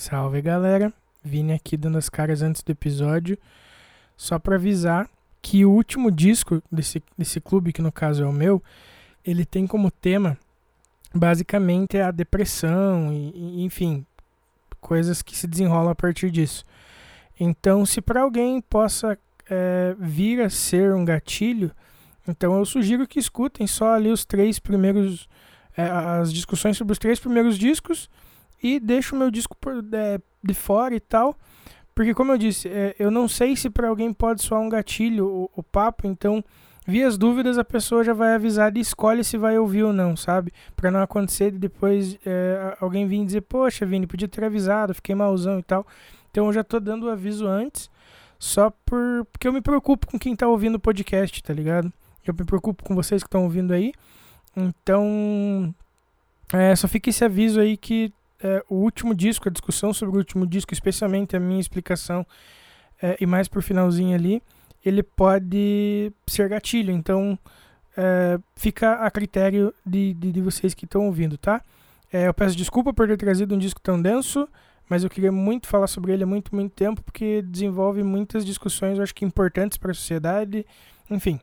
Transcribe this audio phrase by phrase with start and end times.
[0.00, 0.92] Salve galera,
[1.24, 3.36] vim aqui dando as caras antes do episódio,
[4.16, 5.10] só para avisar
[5.42, 8.62] que o último disco desse, desse clube, que no caso é o meu,
[9.24, 10.38] ele tem como tema
[11.12, 14.06] basicamente a depressão e, e enfim,
[14.80, 16.64] coisas que se desenrolam a partir disso.
[17.38, 19.18] Então, se para alguém possa
[19.50, 21.72] é, vir a ser um gatilho,
[22.28, 25.28] então eu sugiro que escutem só ali os três primeiros,
[25.76, 28.08] é, as discussões sobre os três primeiros discos
[28.62, 31.36] e deixo o meu disco por, é, de fora e tal.
[31.94, 35.26] Porque, como eu disse, é, eu não sei se para alguém pode soar um gatilho
[35.26, 36.44] o, o, papo, então,
[36.86, 40.16] via as dúvidas, a pessoa já vai avisar e escolhe se vai ouvir ou não,
[40.16, 40.52] sabe?
[40.76, 45.14] Para não acontecer de depois é, alguém vir dizer, poxa, Vini, podia ter avisado, fiquei
[45.14, 45.84] malzão e tal.
[46.30, 47.90] Então, eu já tô dando o aviso antes,
[48.38, 51.92] só por, porque eu me preocupo com quem tá ouvindo o podcast, tá ligado?
[52.24, 53.92] Eu me preocupo com vocês que estão ouvindo aí.
[54.56, 55.74] Então,
[56.52, 60.18] é, só fica esse aviso aí que é, o último disco, a discussão sobre o
[60.18, 62.26] último disco, especialmente a minha explicação
[63.02, 64.42] é, e mais pro finalzinho ali,
[64.84, 66.92] ele pode ser gatilho.
[66.92, 67.38] Então,
[67.96, 71.62] é, fica a critério de, de, de vocês que estão ouvindo, tá?
[72.12, 74.48] É, eu peço desculpa por ter trazido um disco tão denso,
[74.88, 78.96] mas eu queria muito falar sobre ele há muito, muito tempo, porque desenvolve muitas discussões,
[78.96, 80.64] eu acho que importantes para a sociedade.
[81.10, 81.38] Enfim,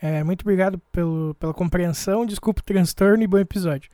[0.00, 3.90] é, muito obrigado pelo, pela compreensão, desculpa o transtorno e bom episódio.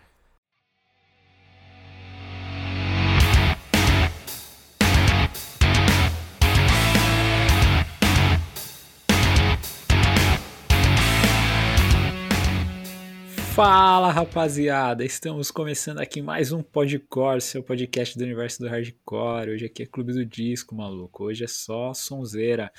[13.54, 19.50] Fala rapaziada, estamos começando aqui mais um Podcore, seu podcast do universo do hardcore.
[19.50, 21.24] Hoje aqui é Clube do Disco, maluco.
[21.24, 22.72] Hoje é só sonzeira.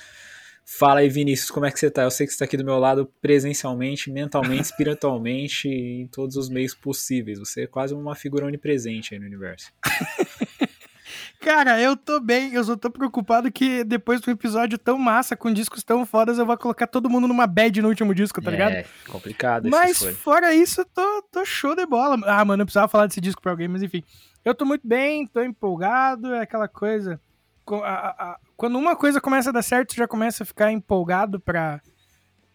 [0.64, 2.02] Fala aí, Vinícius, como é que você tá?
[2.02, 6.48] Eu sei que você tá aqui do meu lado presencialmente, mentalmente, espiritualmente, em todos os
[6.48, 7.38] meios possíveis.
[7.38, 9.72] Você é quase uma figura onipresente aí no universo.
[11.44, 15.52] Cara, eu tô bem, eu só tô preocupado que depois do episódio tão massa, com
[15.52, 18.52] discos tão fodas, eu vou colocar todo mundo numa bad no último disco, tá é,
[18.52, 18.72] ligado?
[18.72, 19.68] É, complicado.
[19.68, 22.18] Mas fora isso, eu tô, tô show de bola.
[22.24, 24.02] Ah, mano, eu precisava falar desse disco pra alguém, mas enfim.
[24.42, 27.20] Eu tô muito bem, tô empolgado, é aquela coisa.
[28.56, 31.78] Quando uma coisa começa a dar certo, você já começa a ficar empolgado pra,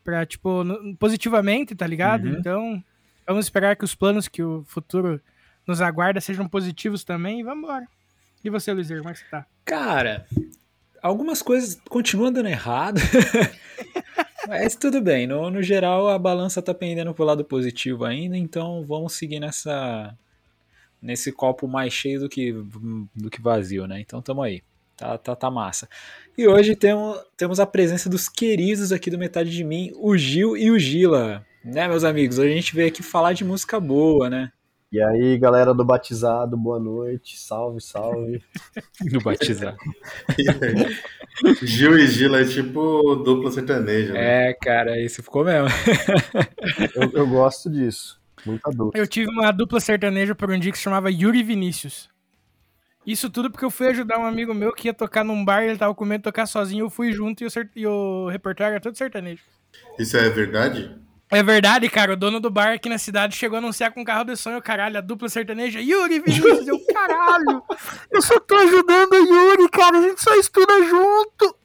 [0.04, 0.66] pra tipo,
[0.98, 2.26] positivamente, tá ligado?
[2.26, 2.38] Uhum.
[2.40, 2.84] Então,
[3.28, 5.22] vamos esperar que os planos que o futuro
[5.68, 7.88] nos aguarda sejam positivos também e vamos embora.
[8.44, 9.46] E você, Luizer, como é que você tá?
[9.66, 10.26] Cara,
[11.02, 13.00] algumas coisas continuam dando errado.
[14.48, 18.84] Mas tudo bem, no, no geral a balança tá pendendo pro lado positivo ainda, então
[18.84, 20.18] vamos seguir nessa
[21.02, 22.52] nesse copo mais cheio do que,
[23.16, 24.00] do que vazio, né?
[24.00, 24.62] Então tamo aí.
[24.98, 25.88] Tá, tá, tá massa.
[26.38, 30.58] E hoje temos, temos a presença dos queridos aqui do Metade de Mim, o Gil
[30.58, 31.46] e o Gila.
[31.64, 32.38] Né, meus amigos?
[32.38, 34.52] Hoje a gente veio aqui falar de música boa, né?
[34.92, 38.44] E aí, galera do Batizado, boa noite, salve, salve.
[39.12, 39.78] do Batizado.
[41.62, 44.14] Gil e Gila é tipo dupla sertaneja.
[44.14, 44.50] Né?
[44.50, 45.68] É, cara, isso ficou mesmo.
[46.96, 48.20] eu, eu, gosto disso.
[48.44, 49.00] Muita dupla.
[49.00, 52.10] Eu tive uma dupla sertaneja por um dia que se chamava Yuri Vinícius.
[53.06, 55.78] Isso tudo porque eu fui ajudar um amigo meu que ia tocar num bar, ele
[55.78, 58.82] tava com medo de tocar sozinho, eu fui junto e o, e o repertório era
[58.82, 59.44] todo sertanejo.
[60.00, 60.98] Isso é verdade?
[61.32, 62.14] É verdade, cara.
[62.14, 64.98] O dono do bar aqui na cidade chegou a anunciar com carro de sonho, caralho,
[64.98, 65.80] a dupla sertaneja.
[65.80, 67.62] Yuri Vinícius, eu, caralho.
[68.12, 70.00] Eu só tô ajudando o Yuri, cara.
[70.00, 71.56] A gente só estuda junto.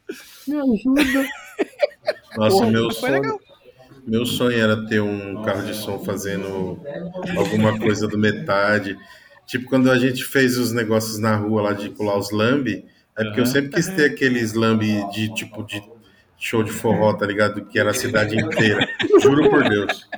[0.47, 1.29] Me ajuda.
[2.37, 3.41] Nossa, Porra, meu sonho.
[4.07, 6.79] Meu sonho era ter um carro de som fazendo
[7.39, 8.99] alguma coisa do metade.
[9.47, 12.85] Tipo, quando a gente fez os negócios na rua lá de pular os lambe,
[13.17, 13.47] é porque uhum.
[13.47, 15.81] eu sempre quis ter aqueles lambe de tipo de
[16.45, 17.65] show de forró, tá ligado?
[17.65, 18.87] Que era a cidade inteira.
[19.23, 20.09] Juro por Deus.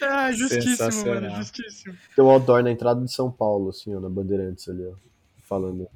[0.00, 1.96] Ah, justíssimo, mano, justíssimo.
[2.14, 4.92] Tem um outdoor na entrada de São Paulo, assim, ó, na Bandeirantes ali, ó.
[5.42, 5.88] Falando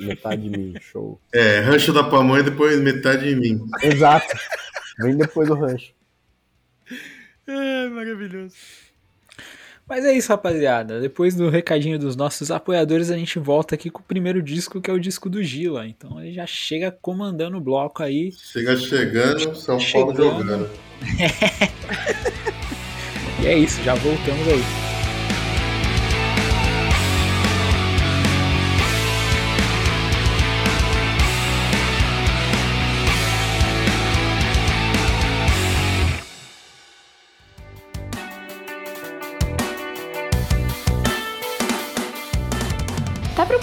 [0.00, 1.20] metade de mim, show.
[1.34, 3.60] É, rancho da pamonha depois metade de mim.
[3.82, 4.34] Exato.
[5.00, 5.92] Vem depois do rancho.
[7.46, 8.54] É, maravilhoso.
[9.88, 11.00] Mas é isso, rapaziada.
[11.00, 14.90] Depois do recadinho dos nossos apoiadores, a gente volta aqui com o primeiro disco, que
[14.90, 15.86] é o disco do Gila.
[15.86, 18.32] Então ele já chega comandando o bloco aí.
[18.32, 20.16] Chega chegando, São chegando.
[20.16, 20.70] Paulo jogando.
[23.42, 24.91] e é isso, já voltamos aí.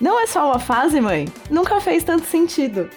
[0.00, 2.88] não é só uma fase, mãe, nunca fez tanto sentido.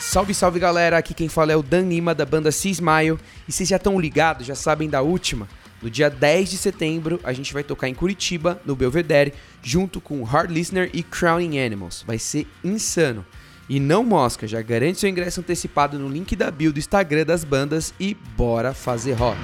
[0.00, 3.68] Salve, salve galera, aqui quem fala é o Dan Lima da banda Cismaio e vocês
[3.68, 5.46] já estão ligados, já sabem da última.
[5.82, 10.22] No dia 10 de setembro, a gente vai tocar em Curitiba, no Belvedere, junto com
[10.24, 12.02] Hard Listener e Crowning Animals.
[12.06, 13.26] Vai ser insano.
[13.68, 17.42] E não mosca, já garante seu ingresso antecipado no link da bio do Instagram das
[17.42, 19.40] bandas e bora fazer rock.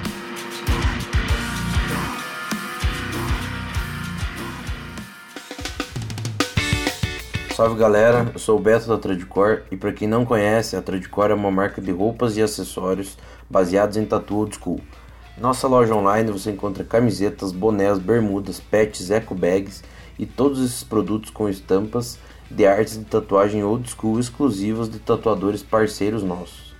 [7.53, 11.29] Salve galera, eu sou o Beto da Tradicor e para quem não conhece, a Tradicor
[11.29, 13.17] é uma marca de roupas e acessórios
[13.49, 14.79] baseados em tatu old school.
[15.37, 19.83] Nossa loja online você encontra camisetas, bonés, bermudas, pets, eco bags
[20.17, 22.17] e todos esses produtos com estampas
[22.53, 26.73] de artes de tatuagem old school exclusivas de tatuadores parceiros nossos.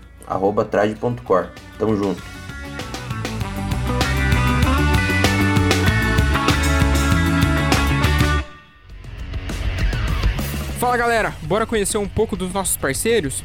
[0.70, 1.50] trade.cor.
[1.78, 2.20] Tamo junto.
[10.80, 13.44] Fala galera, bora conhecer um pouco dos nossos parceiros?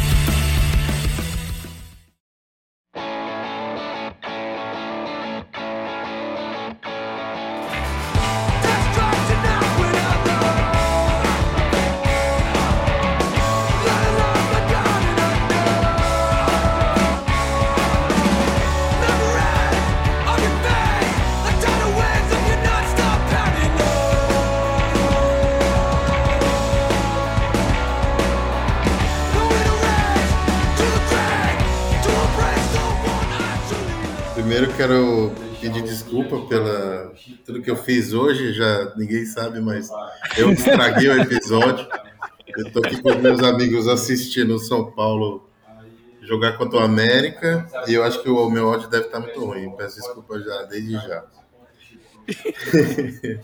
[34.81, 37.13] Quero pedir desculpa pela
[37.45, 39.87] tudo que eu fiz hoje, já ninguém sabe, mas
[40.35, 41.87] eu estraguei o episódio.
[42.57, 45.47] Eu tô aqui com meus amigos assistindo o São Paulo
[46.23, 49.69] jogar contra o América e eu acho que o meu áudio deve estar muito ruim.
[49.77, 51.25] Peço desculpa já desde já.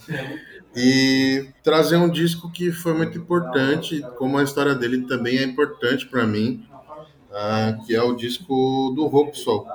[0.75, 6.07] e trazer um disco que foi muito importante, como a história dele também é importante
[6.07, 6.67] para mim,
[7.29, 9.67] uh, que é o disco do Hope Soul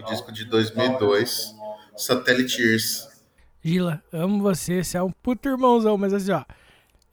[0.00, 1.54] o disco de 2002,
[1.96, 3.08] Satellite Years.
[3.62, 6.44] Gila, amo você, você é um puto irmãozão, mas assim, ó,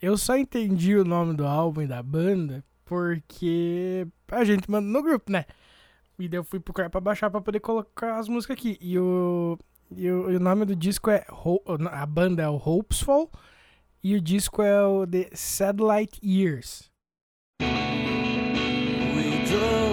[0.01, 5.03] eu só entendi o nome do álbum e da banda porque a gente manda no
[5.03, 5.45] grupo, né?
[6.17, 8.77] E daí eu fui procurar pra baixar pra poder colocar as músicas aqui.
[8.81, 9.59] E o,
[9.95, 11.25] e o, e o nome do disco é.
[11.91, 13.29] A banda é o Hopesful
[14.03, 16.89] e o disco é o The Satellite Years.
[19.49, 19.86] Uh,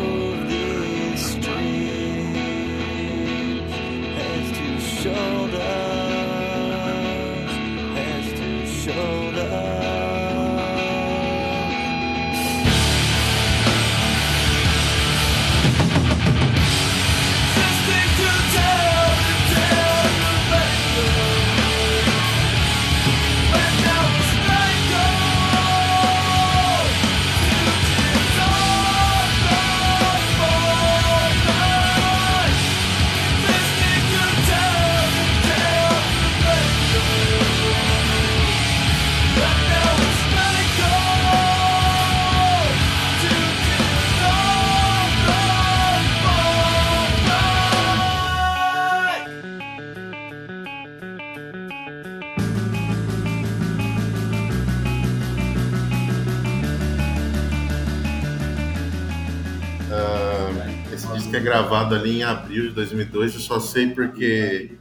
[61.44, 63.34] gravado ali em abril de 2002.
[63.34, 64.72] Eu só sei porque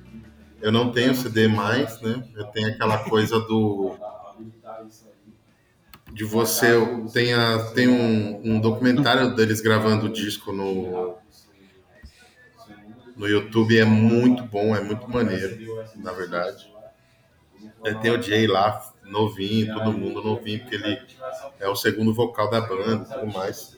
[0.62, 2.24] eu não tenho CD mais, né?
[2.36, 3.98] Eu tenho aquela coisa do
[6.14, 6.72] de você
[7.12, 11.18] tem, a, tem um, um documentário deles gravando o disco no
[13.16, 16.72] no YouTube é muito bom, é muito maneiro, na verdade.
[17.84, 21.00] É, tem o Jay lá, novinho, todo mundo novinho, porque ele
[21.60, 23.78] é o segundo vocal da banda e tudo mais.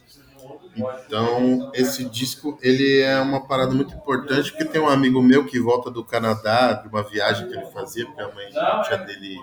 [0.75, 5.60] Então, esse disco, ele é uma parada muito importante, porque tem um amigo meu que
[5.60, 9.39] volta do Canadá, de uma viagem que ele fazia, porque a mãe a tia dele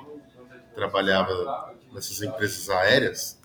[0.75, 3.39] trabalhava nessas empresas aéreas,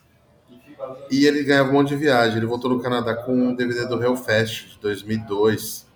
[1.09, 2.37] e ele ganhava um monte de viagem.
[2.37, 5.87] Ele voltou do Canadá com um DVD do Hellfest, de 2002.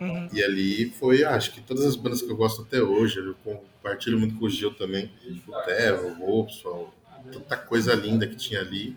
[0.00, 0.28] Uhum.
[0.32, 4.18] E ali foi, acho que todas as bandas que eu gosto até hoje, eu compartilho
[4.18, 5.10] muito com o Gil também,
[5.46, 6.90] o Theo, o Robson,
[7.30, 8.96] tanta coisa linda que tinha ali.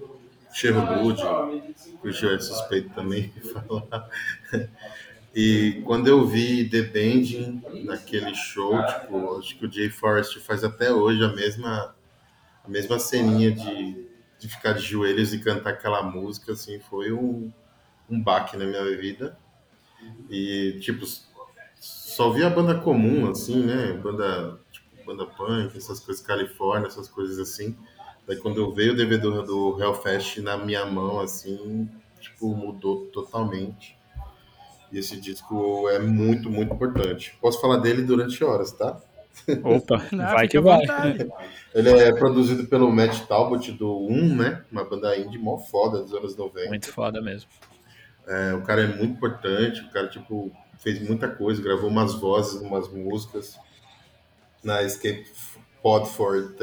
[0.53, 1.21] Sherwood,
[2.01, 4.09] que o Gil é suspeito também de falar.
[5.35, 10.63] E quando eu vi The Bending naquele show, tipo, acho que o Jay Forrest faz
[10.63, 11.95] até hoje a mesma,
[12.65, 14.07] a mesma ceninha de,
[14.39, 17.51] de ficar de joelhos e cantar aquela música, assim, foi um,
[18.09, 19.37] um baque na minha vida.
[20.29, 21.05] E, tipo,
[21.79, 23.93] só vi a banda comum, assim, né?
[23.93, 27.77] Banda, tipo, banda punk, essas coisas, Califórnia, essas coisas assim.
[28.27, 31.89] Daí quando eu veio o DVD do, Hellfest na minha mão, assim,
[32.19, 33.97] tipo, mudou totalmente.
[34.91, 37.35] E esse disco é muito, muito importante.
[37.41, 39.01] Posso falar dele durante horas, tá?
[39.63, 40.83] Opa, Não, vai que vai.
[41.73, 44.63] Ele é produzido pelo Matt Talbot do 1, né?
[44.71, 46.69] Uma banda indie mó foda dos anos 90.
[46.69, 47.49] Muito foda mesmo.
[48.27, 52.61] É, o cara é muito importante, o cara, tipo, fez muita coisa, gravou umas vozes,
[52.61, 53.57] umas músicas
[54.63, 55.25] na Escape
[55.81, 56.53] Pod for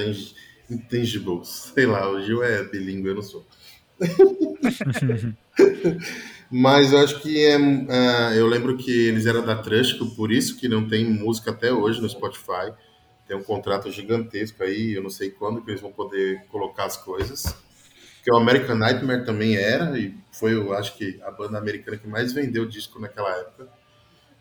[0.70, 1.72] Intangibles.
[1.74, 3.46] Sei lá, o Gil é bilíngue, eu não sou.
[6.50, 10.56] Mas eu acho que é, é, eu lembro que eles eram da Trusco, por isso
[10.56, 12.72] que não tem música até hoje no Spotify.
[13.28, 16.96] Tem um contrato gigantesco aí, eu não sei quando que eles vão poder colocar as
[16.96, 17.44] coisas.
[18.16, 22.08] Porque o American Nightmare também era, e foi, eu acho que, a banda americana que
[22.08, 23.68] mais vendeu disco naquela época.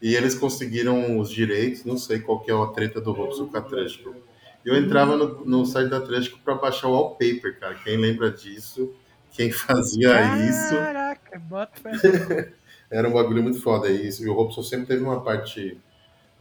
[0.01, 3.57] E eles conseguiram os direitos, não sei qual que é a treta do Robson com
[3.57, 4.15] a Trusco.
[4.65, 7.75] Eu entrava no, no site da Trusco para baixar o wallpaper, cara.
[7.75, 8.93] Quem lembra disso?
[9.31, 10.75] Quem fazia Caraca, isso.
[10.75, 11.91] Caraca, bota
[12.91, 14.23] Era um bagulho muito foda isso.
[14.23, 15.79] E o Robson sempre teve uma parte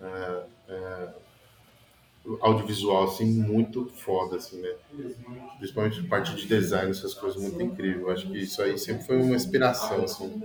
[0.01, 1.09] é, é,
[2.41, 4.71] audiovisual assim muito foda assim, né?
[5.59, 8.01] Principalmente parte de design, essas coisas muito incríveis.
[8.01, 10.43] Eu acho que isso aí sempre foi uma inspiração assim.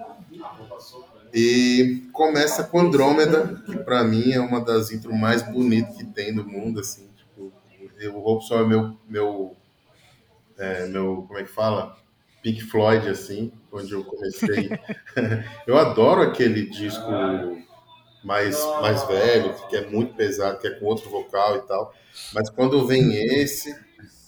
[1.33, 6.33] E começa com Andrômeda, que para mim é uma das intros mais bonitas que tem
[6.33, 7.09] do mundo assim,
[8.07, 9.55] o Robson é meu meu
[10.57, 11.97] é, meu como é que fala?
[12.41, 14.69] Pink Floyd, assim, onde eu comecei.
[15.65, 17.09] eu adoro aquele disco
[18.23, 21.93] mais, mais velho, que é muito pesado, que é com outro vocal e tal.
[22.33, 23.73] Mas quando vem esse,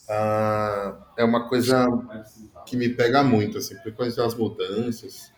[0.07, 1.85] ah, é uma coisa
[2.65, 5.31] que me pega muito, assim, porque quando as mudanças,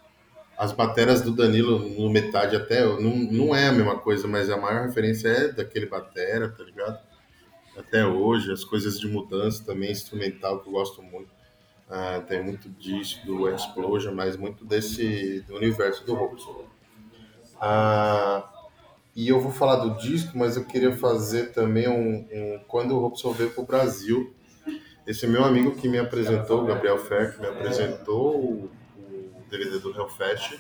[0.58, 4.58] as bateras do Danilo no metade até, não, não é a mesma coisa, mas a
[4.58, 7.00] maior referência é daquele batera, tá ligado?
[7.78, 11.30] Até hoje, as coisas de mudança também, instrumental, que eu gosto muito.
[11.88, 16.66] Uh, tem muito disso do Explosion, mas muito desse do universo do Robson.
[17.56, 18.44] Uh,
[19.16, 23.00] e eu vou falar do disco, mas eu queria fazer também um, um quando o
[23.00, 24.34] Robson veio para o Brasil.
[25.06, 29.80] Esse meu amigo que me apresentou, o Gabriel Fer, que me apresentou o, o DVD
[29.80, 30.60] do Hellfest,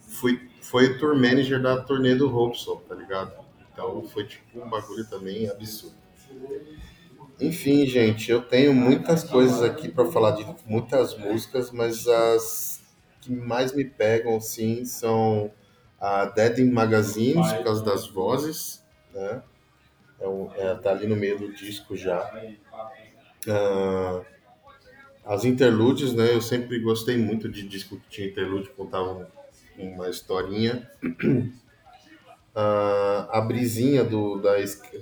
[0.00, 3.32] foi, foi o tour manager da turnê do Robson, tá ligado?
[3.72, 6.05] Então foi tipo um bagulho também absurdo.
[7.40, 12.80] Enfim, gente, eu tenho muitas coisas aqui para falar de muitas músicas, mas as
[13.20, 15.50] que mais me pegam, sim, são
[16.00, 19.42] a Dead in Magazines, por causa das vozes, né?
[20.20, 22.30] É, é tá ali no meio do disco já.
[23.46, 24.24] Uh,
[25.24, 26.32] as interludes, né?
[26.34, 29.28] Eu sempre gostei muito de disco que tinha interlude, contava
[29.78, 30.88] uma historinha.
[32.56, 34.54] Uh, a brisinha do, da,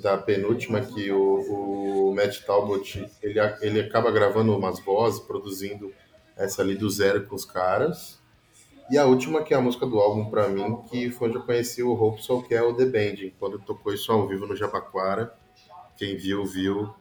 [0.03, 5.93] da penúltima, que o, o Matt Talbot ele, ele acaba gravando umas vozes, produzindo
[6.37, 8.19] essa ali do zero com os caras.
[8.91, 11.43] E a última, que é a música do álbum para mim, que foi onde eu
[11.43, 15.33] conheci o Hopesol, que é o The Band, quando tocou isso ao vivo no Jabaquara.
[15.97, 16.93] Quem viu, viu.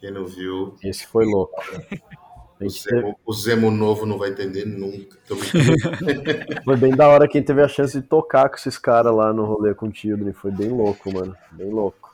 [0.00, 0.74] Quem não viu.
[0.82, 1.54] Esse foi louco.
[2.66, 5.18] O Zemo, o Zemo, novo não vai entender nunca.
[6.64, 9.44] foi bem da hora quem teve a chance de tocar com esses caras lá no
[9.44, 10.32] rolê com o Children.
[10.32, 11.36] Foi bem louco, mano.
[11.52, 12.12] Bem louco.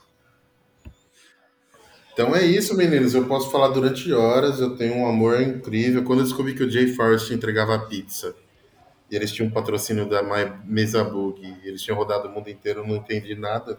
[2.13, 3.15] Então é isso, meninos.
[3.15, 4.61] Eu posso falar durante horas.
[4.61, 6.05] Eu tenho um amor incrível.
[6.05, 8.35] Quando eu descobri que o Jay Forrest entregava pizza
[9.11, 12.51] e eles tinham um patrocínio da My Mesa Bug, e eles tinham rodado o mundo
[12.51, 13.79] inteiro, eu não entendi nada,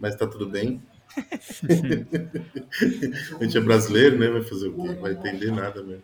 [0.00, 0.82] mas tá tudo bem.
[3.40, 4.28] a gente é brasileiro, né?
[4.28, 4.94] Vai fazer o quê?
[4.94, 6.02] Vai entender nada mesmo.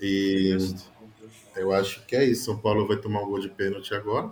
[0.00, 0.56] E
[1.56, 2.46] eu acho que é isso.
[2.46, 4.30] São Paulo vai tomar um gol de pênalti agora.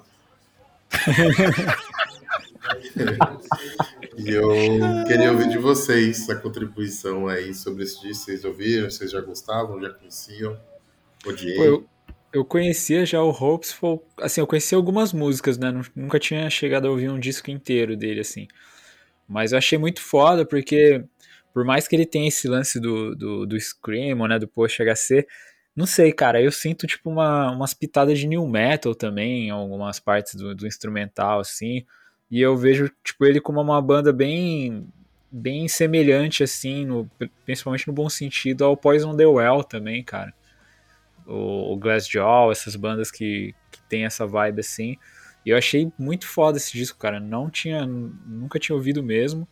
[4.17, 4.49] e eu
[5.07, 8.25] queria ouvir de vocês a contribuição aí sobre esse disco.
[8.25, 8.91] Vocês ouviram?
[8.91, 9.81] Vocês já gostavam?
[9.81, 10.59] Já conheciam?
[11.27, 11.59] Odiei.
[11.59, 11.85] eu,
[12.33, 15.73] eu conhecia já o Hopeful, assim, eu conhecia algumas músicas, né?
[15.95, 18.47] Nunca tinha chegado a ouvir um disco inteiro dele, assim.
[19.29, 21.05] Mas eu achei muito foda, porque
[21.53, 24.39] por mais que ele tenha esse lance do, do, do Scream, né?
[24.39, 25.27] Do Post HC,
[25.75, 30.01] não sei, cara, eu sinto tipo uma, umas pitadas de new metal também, em algumas
[30.01, 31.85] partes do, do instrumental, assim.
[32.31, 34.87] E eu vejo, tipo, ele como uma banda bem
[35.31, 37.11] bem semelhante, assim, no,
[37.45, 40.33] principalmente no bom sentido, ao Poison the Well também, cara.
[41.27, 44.97] O, o Glassjaw, essas bandas que, que tem essa vibe, assim.
[45.47, 47.21] E eu achei muito foda esse disco, cara.
[47.21, 49.47] Não tinha, nunca tinha ouvido mesmo.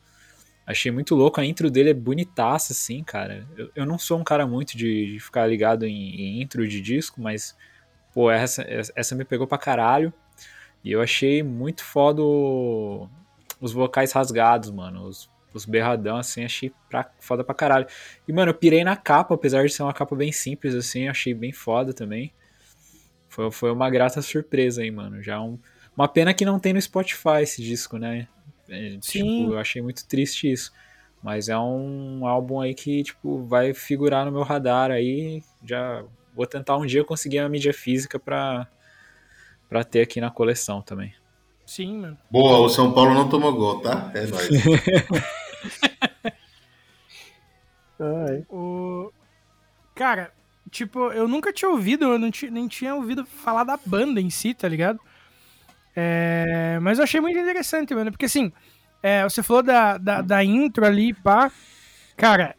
[0.67, 3.47] Achei muito louco, a intro dele é bonitaça, assim, cara.
[3.57, 6.81] Eu, eu não sou um cara muito de, de ficar ligado em, em, intro de
[6.81, 7.57] disco, mas,
[8.13, 10.13] pô, essa, essa me pegou pra caralho.
[10.83, 13.09] E eu achei muito foda o,
[13.61, 15.05] os vocais rasgados, mano.
[15.05, 17.87] Os, os berradão, assim, achei pra, foda pra caralho.
[18.27, 21.35] E, mano, eu pirei na capa, apesar de ser uma capa bem simples, assim, achei
[21.35, 22.33] bem foda também.
[23.29, 25.23] Foi, foi uma grata surpresa aí, mano.
[25.23, 25.59] Já um,
[25.97, 28.27] uma pena que não tem no Spotify esse disco, né?
[28.69, 29.43] É, Sim.
[29.43, 30.73] Tipo, eu achei muito triste isso.
[31.23, 35.43] Mas é um álbum aí que, tipo, vai figurar no meu radar aí.
[35.65, 36.05] Já
[36.35, 38.67] vou tentar um dia conseguir a mídia física pra,
[39.69, 41.15] pra ter aqui na coleção também.
[41.65, 42.19] Sim, mano.
[42.31, 44.11] Boa, o São Paulo não tomou gol, tá?
[44.15, 44.49] É nóis.
[47.99, 48.45] Ai.
[48.51, 49.11] O...
[49.95, 50.31] Cara,
[50.71, 54.53] tipo, eu nunca tinha ouvido, eu não nem tinha ouvido falar da banda em si,
[54.53, 55.01] tá ligado?
[55.95, 56.79] É...
[56.83, 58.53] Mas eu achei muito interessante, mano, porque assim,
[59.03, 61.53] é, você falou da, da, da, intro ali, pá.
[62.17, 62.57] Cara,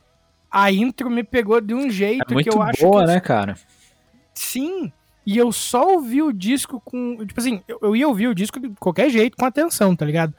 [0.52, 3.56] a intro me pegou de um jeito é que eu acho boa, né, cara?
[4.34, 4.91] Sim,
[5.26, 7.17] e eu só ouvi o disco com.
[7.26, 10.34] Tipo assim, eu, eu ia ouvir o disco de qualquer jeito, com atenção, tá ligado?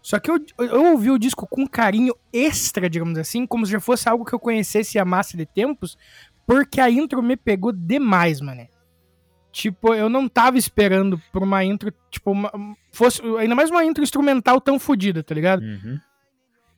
[0.00, 3.78] Só que eu, eu ouvi o disco com carinho extra, digamos assim, como se já
[3.78, 5.96] fosse algo que eu conhecesse a massa de tempos,
[6.46, 8.66] porque a intro me pegou demais, mano.
[9.52, 12.50] Tipo, eu não tava esperando por uma intro, tipo, uma,
[12.90, 15.60] fosse ainda mais uma intro instrumental tão fodida, tá ligado?
[15.62, 16.00] Uhum.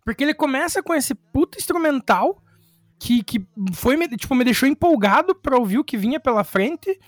[0.04, 2.42] Porque ele começa com esse puto instrumental
[2.98, 6.98] que, que foi, tipo, me deixou empolgado pra ouvir o que vinha pela frente.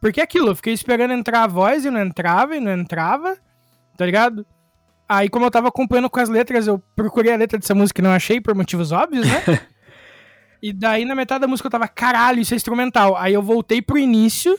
[0.00, 3.38] Porque é aquilo, eu fiquei esperando entrar a voz e não entrava, e não entrava,
[3.96, 4.44] tá ligado?
[5.08, 8.02] Aí, como eu tava acompanhando com as letras, eu procurei a letra dessa música e
[8.02, 9.40] não achei, por motivos óbvios, né?
[10.60, 13.16] e daí, na metade da música, eu tava, caralho, isso é instrumental.
[13.16, 14.58] Aí eu voltei pro início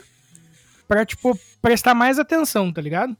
[0.93, 3.17] pra, tipo, prestar mais atenção, tá ligado?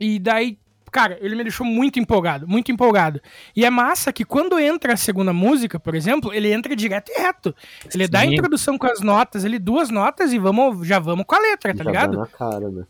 [0.00, 0.58] E daí,
[0.90, 3.20] cara, ele me deixou muito empolgado, muito empolgado.
[3.54, 7.20] E é massa que quando entra a segunda música, por exemplo, ele entra direto e
[7.20, 7.54] reto.
[7.92, 8.10] Ele Sim.
[8.10, 11.38] dá a introdução com as notas, ele duas notas e vamos, já vamos com a
[11.38, 12.16] letra, tá já ligado?
[12.16, 12.86] Na cara, né?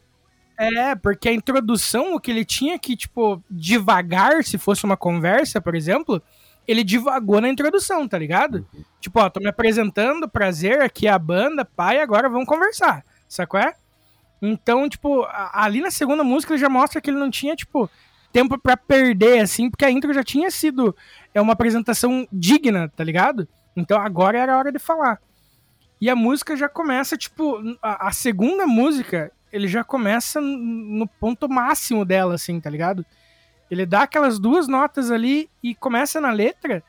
[0.56, 5.60] É, porque a introdução, o que ele tinha que, tipo, devagar, se fosse uma conversa,
[5.60, 6.22] por exemplo,
[6.66, 8.66] ele divagou na introdução, tá ligado?
[8.72, 8.84] Uhum.
[9.00, 13.60] Tipo, ó, tô me apresentando, prazer, aqui é a banda, pai, agora vamos conversar, sacou?
[13.60, 13.74] É?
[14.40, 17.90] Então, tipo, ali na segunda música ele já mostra que ele não tinha, tipo,
[18.32, 20.94] tempo para perder, assim, porque a intro já tinha sido
[21.34, 23.48] é uma apresentação digna, tá ligado?
[23.76, 25.20] Então agora era a hora de falar.
[26.00, 31.48] E a música já começa, tipo, a, a segunda música, ele já começa no ponto
[31.48, 33.04] máximo dela, assim, tá ligado?
[33.70, 36.82] Ele dá aquelas duas notas ali e começa na letra.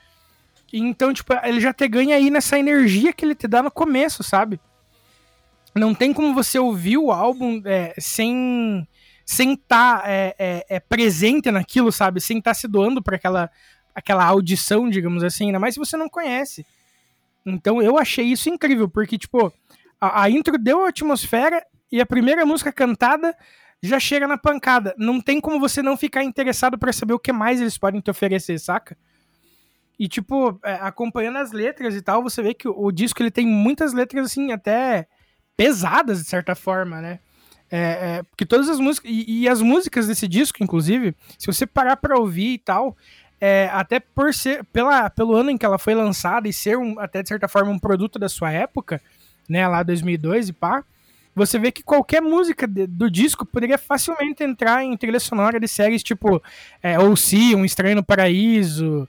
[0.71, 4.23] Então, tipo, ele já te ganha aí nessa energia que ele te dá no começo,
[4.23, 4.59] sabe?
[5.75, 8.87] Não tem como você ouvir o álbum é, sem
[9.25, 12.19] sem estar tá, é, é, é, presente naquilo, sabe?
[12.19, 13.51] Sem estar tá se doando para aquela,
[13.93, 16.65] aquela audição, digamos assim, ainda mais se você não conhece.
[17.45, 19.53] Então eu achei isso incrível, porque, tipo,
[20.01, 23.35] a, a intro deu a atmosfera e a primeira música cantada
[23.83, 24.95] já chega na pancada.
[24.97, 28.09] Não tem como você não ficar interessado para saber o que mais eles podem te
[28.09, 28.97] oferecer, saca?
[29.99, 33.29] E, tipo, é, acompanhando as letras e tal, você vê que o, o disco ele
[33.29, 35.07] tem muitas letras, assim, até
[35.59, 37.19] pesadas, de certa forma, né?
[37.69, 39.11] É, é, porque todas as músicas.
[39.11, 42.95] E, e, as músicas desse disco, inclusive, se você parar pra ouvir e tal,
[43.41, 44.63] é, até por ser.
[44.71, 47.71] Pela, pelo ano em que ela foi lançada e ser, um, até de certa forma,
[47.71, 49.01] um produto da sua época,
[49.49, 49.67] né?
[49.67, 50.81] Lá 2002 e pá.
[51.35, 55.67] Você vê que qualquer música de, do disco poderia facilmente entrar em trilha sonora de
[55.67, 56.41] séries tipo
[56.81, 59.07] é, Ou Se, Um Estranho no Paraíso,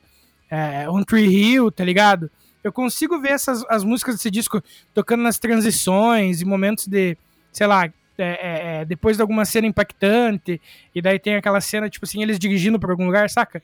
[0.51, 2.29] é, On Tree Hill, tá ligado?
[2.63, 7.17] Eu consigo ver essas as músicas desse disco tocando nas transições e momentos de,
[7.53, 7.93] sei lá, é,
[8.23, 10.61] é, é, depois de alguma cena impactante,
[10.95, 13.63] e daí tem aquela cena, tipo assim, eles dirigindo pra algum lugar, saca?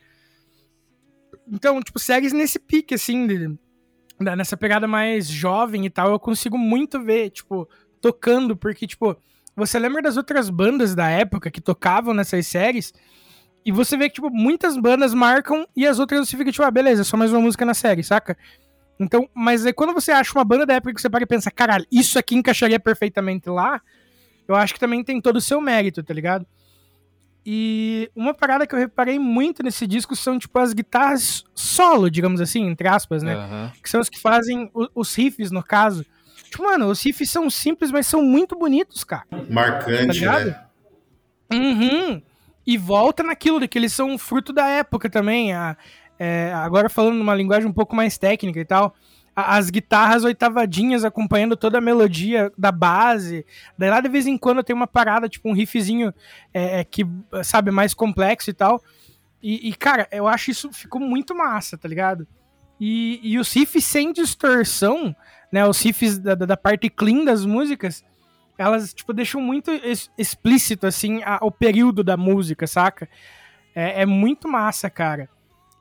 [1.47, 3.55] Então, tipo, segue nesse pique, assim, de,
[4.19, 7.69] nessa pegada mais jovem e tal, eu consigo muito ver, tipo,
[8.01, 9.15] tocando, porque, tipo,
[9.55, 12.95] você lembra das outras bandas da época que tocavam nessas séries,
[13.65, 16.71] e você vê que, tipo, muitas bandas marcam e as outras você fica, tipo, ah,
[16.71, 18.39] beleza, só mais uma música na série, saca?
[18.99, 21.51] Então, mas aí quando você acha uma banda da época que você para e pensa,
[21.51, 23.81] caralho, isso aqui encaixaria perfeitamente lá,
[24.49, 26.47] eu acho que também tem todo o seu mérito, tá ligado?
[27.49, 32.41] E uma parada que eu reparei muito nesse disco são, tipo, as guitarras solo, digamos
[32.41, 33.37] assim, entre aspas, né?
[33.37, 33.71] Uhum.
[33.81, 36.05] Que são as que fazem os riffs, no caso.
[36.51, 39.25] Tipo, mano, os riffs são simples, mas são muito bonitos, cara.
[39.49, 40.61] Marcante, tá né?
[41.53, 42.21] Uhum.
[42.67, 45.53] E volta naquilo de que eles são fruto da época também.
[45.53, 45.77] A,
[46.19, 48.95] é, agora falando numa linguagem um pouco mais técnica e tal
[49.37, 53.45] as guitarras oitavadinhas acompanhando toda a melodia da base.
[53.77, 56.13] Daí lá de vez em quando tem uma parada, tipo um riffzinho
[56.55, 57.07] é, é, que,
[57.45, 58.83] sabe, mais complexo e tal.
[59.43, 62.27] E, e, cara, eu acho isso ficou muito massa, tá ligado?
[62.81, 65.15] E, e os riffs sem distorção,
[65.53, 65.67] né?
[65.67, 68.03] Os riffs da, da parte clean das músicas,
[68.57, 69.71] elas, tipo, deixam muito
[70.17, 73.07] explícito, assim, a, o período da música, saca?
[73.75, 75.29] É, é muito massa, cara.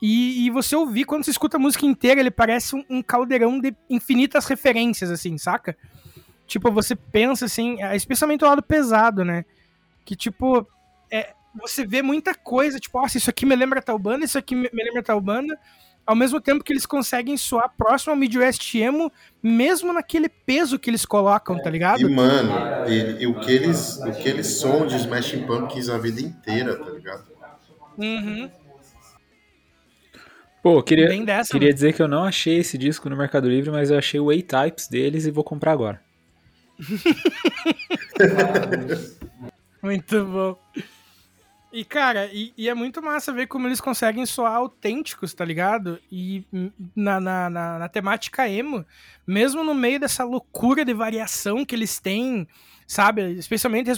[0.07, 3.59] E, e, você ouvir, quando você escuta a música inteira, ele parece um, um, caldeirão
[3.59, 5.75] de infinitas referências, assim, saca?
[6.45, 9.45] Tipo, você pensa, assim, é, especialmente o lado pesado, né?
[10.05, 10.67] Que, tipo,
[11.11, 14.53] é, você vê muita coisa, tipo, nossa, isso aqui me lembra tal banda, isso aqui
[14.53, 15.57] me, me lembra tal banda,
[16.05, 20.87] ao mesmo tempo que eles conseguem soar próximo ao Midwest Emo, mesmo naquele peso que
[20.87, 21.99] eles colocam, tá ligado?
[21.99, 22.53] E, mano,
[22.87, 26.77] e, e o, que eles, o que eles são de Smashing Pumpkins a vida inteira,
[26.77, 27.25] tá ligado?
[27.97, 28.64] Uhum.
[30.65, 33.91] Pô, queria, dessa, queria dizer que eu não achei esse disco no Mercado Livre, mas
[33.91, 36.01] eu achei o A-Types deles e vou comprar agora.
[39.83, 40.57] muito bom.
[41.75, 45.99] E, cara, e, e, é muito massa ver como eles conseguem soar autênticos, tá ligado?
[46.09, 46.45] E
[46.95, 48.85] na, na, na, na temática emo,
[49.27, 52.47] mesmo no meio dessa loucura de variação que eles têm,
[52.87, 53.33] sabe?
[53.33, 53.91] Especialmente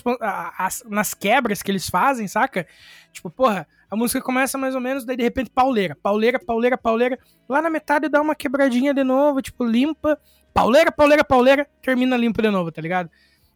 [0.90, 2.66] nas quebras que eles fazem, saca?
[3.14, 7.20] Tipo, porra, a música começa mais ou menos, daí de repente pauleira, pauleira, pauleira, pauleira.
[7.48, 10.20] Lá na metade dá uma quebradinha de novo, tipo, limpa.
[10.52, 13.08] Pauleira, pauleira, pauleira, termina limpo de novo, tá ligado?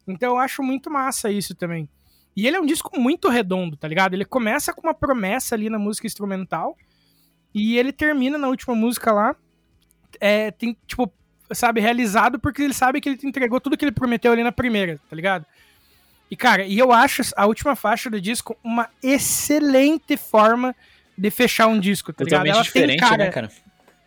[0.07, 1.89] Então eu acho muito massa isso também.
[2.35, 4.13] E ele é um disco muito redondo, tá ligado?
[4.13, 6.77] Ele começa com uma promessa ali na música instrumental
[7.53, 9.35] e ele termina na última música lá,
[10.19, 11.11] é, tem, tipo,
[11.51, 14.99] sabe, realizado porque ele sabe que ele entregou tudo que ele prometeu ali na primeira,
[15.09, 15.45] tá ligado?
[16.29, 20.73] E, cara, e eu acho a última faixa do disco uma excelente forma
[21.17, 22.55] de fechar um disco, tá Totalmente ligado?
[22.55, 23.25] Ela diferente, tem cara...
[23.25, 23.51] né, cara?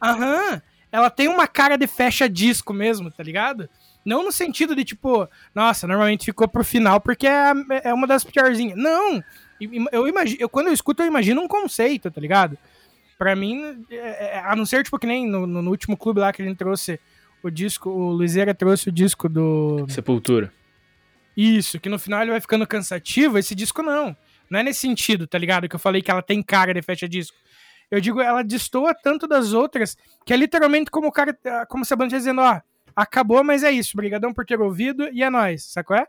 [0.02, 0.62] Aham.
[0.90, 3.68] Ela tem uma cara de fecha disco mesmo, tá ligado?
[4.04, 7.52] Não no sentido de, tipo, nossa, normalmente ficou pro final porque é,
[7.84, 8.76] é uma das piorzinhas.
[8.76, 9.22] Não!
[9.92, 12.58] Eu imagino, eu, quando eu escuto, eu imagino um conceito, tá ligado?
[13.16, 16.32] Pra mim, é, é, a não ser, tipo, que nem no, no, último clube lá
[16.32, 17.00] que a gente trouxe
[17.42, 19.86] o disco, o Luizeira trouxe o disco do.
[19.88, 20.52] Sepultura.
[21.36, 24.16] Isso, que no final ele vai ficando cansativo, esse disco não.
[24.50, 25.68] Não é nesse sentido, tá ligado?
[25.68, 27.36] Que eu falei que ela tem cara de fecha disco.
[27.90, 31.36] Eu digo, ela destoa tanto das outras, que é literalmente como o cara,
[31.68, 32.60] como se a banda dizendo, ó,
[32.94, 35.96] acabou, mas é isso, brigadão por ter ouvido e é nóis, sacou?
[35.96, 36.06] É?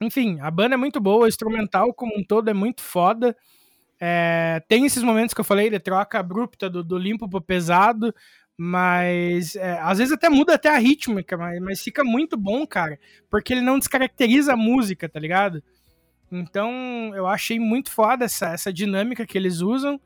[0.00, 3.36] Enfim, a banda é muito boa, o instrumental como um todo é muito foda.
[4.00, 8.14] É, tem esses momentos que eu falei de troca abrupta do, do limpo pro pesado,
[8.56, 12.98] mas é, às vezes até muda até a rítmica, mas, mas fica muito bom, cara.
[13.28, 15.62] Porque ele não descaracteriza a música, tá ligado?
[16.30, 20.00] Então eu achei muito foda essa, essa dinâmica que eles usam.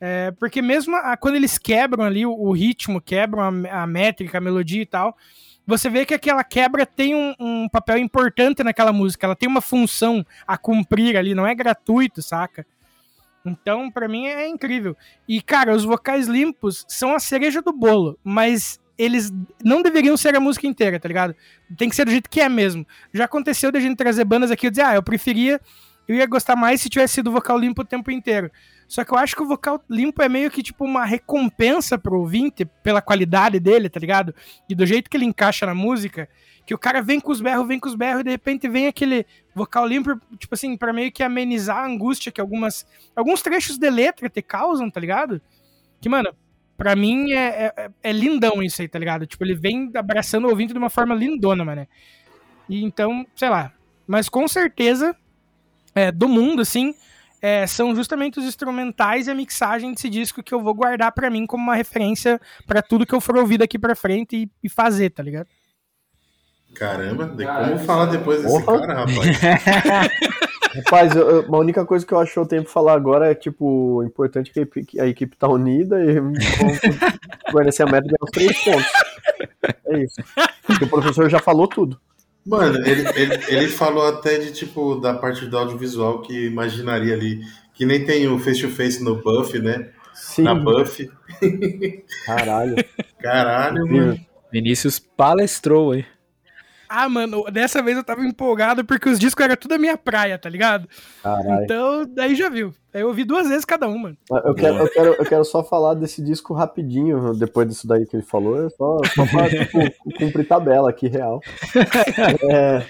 [0.00, 4.38] É, porque mesmo a, quando eles quebram ali o, o ritmo, quebram a, a, métrica,
[4.38, 5.16] a melodia e tal,
[5.66, 9.60] você vê que aquela quebra tem um, um, papel importante naquela música, ela tem uma
[9.60, 12.66] função a cumprir ali, não é gratuito, saca?
[13.44, 14.96] Então, para mim é incrível.
[15.26, 19.32] E, cara, os vocais limpos são a cereja do bolo, mas eles
[19.62, 21.34] não deveriam ser a música inteira, tá ligado?
[21.76, 22.86] Tem que ser do jeito que é mesmo.
[23.12, 25.60] Já aconteceu de a gente trazer bandas aqui e dizer, ah, eu preferia,
[26.08, 28.50] eu ia gostar mais se tivesse sido vocal limpo o tempo inteiro.
[28.88, 32.20] Só que eu acho que o vocal limpo é meio que tipo uma recompensa pro
[32.20, 34.34] ouvinte pela qualidade dele, tá ligado?
[34.68, 36.28] E do jeito que ele encaixa na música
[36.66, 38.88] que o cara vem com os berros, vem com os berros, e de repente vem
[38.88, 42.84] aquele vocal limpo, tipo assim, para meio que amenizar a angústia que algumas.
[43.14, 45.40] Alguns trechos de letra te causam, tá ligado?
[46.00, 46.34] Que, mano,
[46.76, 49.26] pra mim é, é, é lindão isso aí, tá ligado?
[49.26, 51.86] Tipo, ele vem abraçando o ouvinte de uma forma lindona, mano.
[52.68, 53.72] E então, sei lá.
[54.04, 55.16] Mas com certeza,
[55.94, 56.94] é, do mundo, assim,
[57.46, 61.30] é, são justamente os instrumentais e a mixagem desse disco que eu vou guardar para
[61.30, 64.68] mim como uma referência para tudo que eu for ouvir daqui para frente e, e,
[64.68, 65.46] fazer, tá ligado?
[66.74, 68.80] Caramba, como falar depois desse Opa.
[68.80, 70.10] cara, rapaz?
[70.74, 73.30] Rapaz, eu, eu, a única coisa que eu acho que eu tenho pra falar agora
[73.30, 76.40] é, tipo, importante que a equipe, que a equipe tá unida e vamos
[77.52, 78.92] guardar a meta de uns três pontos.
[79.86, 80.16] É isso.
[80.66, 81.98] Porque o professor já falou tudo.
[82.46, 87.40] Mano, ele, ele, ele falou até de tipo da parte do audiovisual que imaginaria ali.
[87.74, 89.90] Que nem tem o face-to-face no Buff, né?
[90.14, 90.42] Sim.
[90.42, 91.10] Na Buff.
[92.24, 92.76] Caralho.
[93.20, 94.20] Caralho, mano.
[94.50, 96.06] Vinícius palestrou aí.
[96.88, 100.38] Ah, mano, dessa vez eu tava empolgado porque os discos eram tudo a minha praia,
[100.38, 100.88] tá ligado?
[101.22, 101.64] Caralho.
[101.64, 102.72] Então, daí já viu.
[102.92, 104.16] Eu ouvi duas vezes cada um, mano.
[104.30, 108.16] Eu quero, eu quero, eu quero só falar desse disco rapidinho, depois disso daí que
[108.16, 108.64] ele falou.
[108.64, 109.78] É só, só pra tipo,
[110.18, 111.40] cumprir tabela aqui, real.
[112.48, 112.86] É,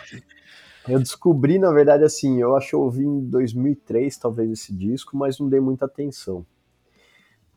[0.88, 5.16] eu descobri, na verdade, assim, eu acho que eu ouvi em 2003, talvez, esse disco,
[5.16, 6.46] mas não dei muita atenção.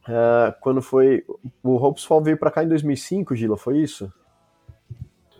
[0.07, 1.23] Uh, quando foi.
[1.61, 4.11] O Hopes Fall veio pra cá em 2005, Gila, foi isso?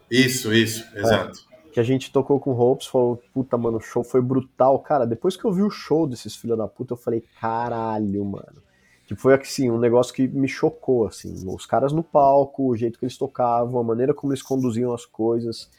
[0.10, 1.40] Isso, isso, exato.
[1.66, 4.80] É, que a gente tocou com Hopes, falou, puta, mano, o show foi brutal.
[4.80, 8.64] Cara, depois que eu vi o show desses filhos da puta, eu falei, caralho, mano.
[9.06, 11.34] Tipo, foi assim, um negócio que me chocou, assim.
[11.48, 15.06] Os caras no palco, o jeito que eles tocavam, a maneira como eles conduziam as
[15.06, 15.70] coisas.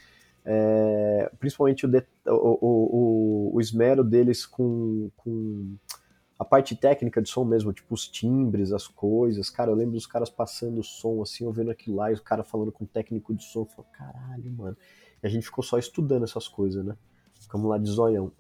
[0.45, 1.91] É, principalmente o,
[2.27, 5.77] o, o, o, esmero deles com, com
[6.41, 9.51] a parte técnica de som mesmo, tipo os timbres, as coisas.
[9.51, 12.23] Cara, eu lembro dos caras passando o som assim, eu vendo aquilo lá, e o
[12.23, 13.67] cara falando com o técnico de som.
[13.67, 14.75] Falei, caralho, mano.
[15.23, 16.97] E a gente ficou só estudando essas coisas, né?
[17.39, 18.33] Ficamos lá de zoião.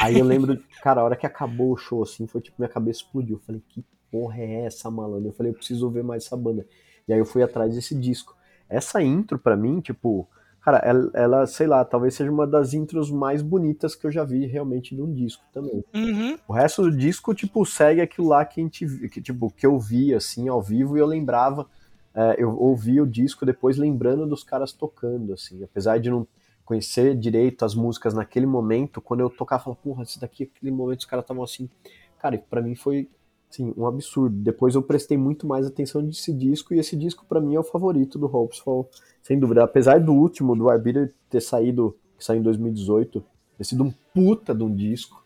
[0.00, 3.00] Aí eu lembro, cara, a hora que acabou o show assim, foi tipo, minha cabeça
[3.00, 3.36] explodiu.
[3.36, 5.28] Eu falei, que porra é essa, malandro?
[5.28, 6.66] Eu falei, eu preciso ver mais essa banda.
[7.06, 8.34] E aí eu fui atrás desse disco.
[8.66, 10.26] Essa intro, pra mim, tipo,
[10.66, 14.24] Cara, ela, ela, sei lá, talvez seja uma das intros mais bonitas que eu já
[14.24, 15.84] vi realmente num disco também.
[15.94, 16.36] Uhum.
[16.48, 19.78] O resto do disco, tipo, segue aquilo lá que a gente que, tipo, que eu
[19.78, 21.68] vi, assim, ao vivo, e eu lembrava,
[22.12, 26.26] é, eu ouvi o disco depois lembrando dos caras tocando, assim, apesar de não
[26.64, 30.72] conhecer direito as músicas naquele momento, quando eu tocava, eu falava, porra, esse daqui, aquele
[30.72, 31.70] momento, os caras estavam assim,
[32.18, 33.08] cara, para mim foi,
[33.56, 34.36] assim, um absurdo.
[34.36, 37.64] Depois eu prestei muito mais atenção nesse disco, e esse disco para mim é o
[37.64, 38.88] favorito do Hopeful
[39.22, 39.64] sem dúvida.
[39.64, 43.24] Apesar do último, do Arbiter, ter saído, que saiu em 2018,
[43.58, 45.24] ter sido um puta de um disco,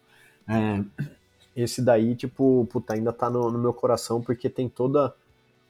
[0.48, 0.82] é,
[1.54, 5.14] esse daí, tipo, puta, ainda tá no, no, meu coração, porque tem toda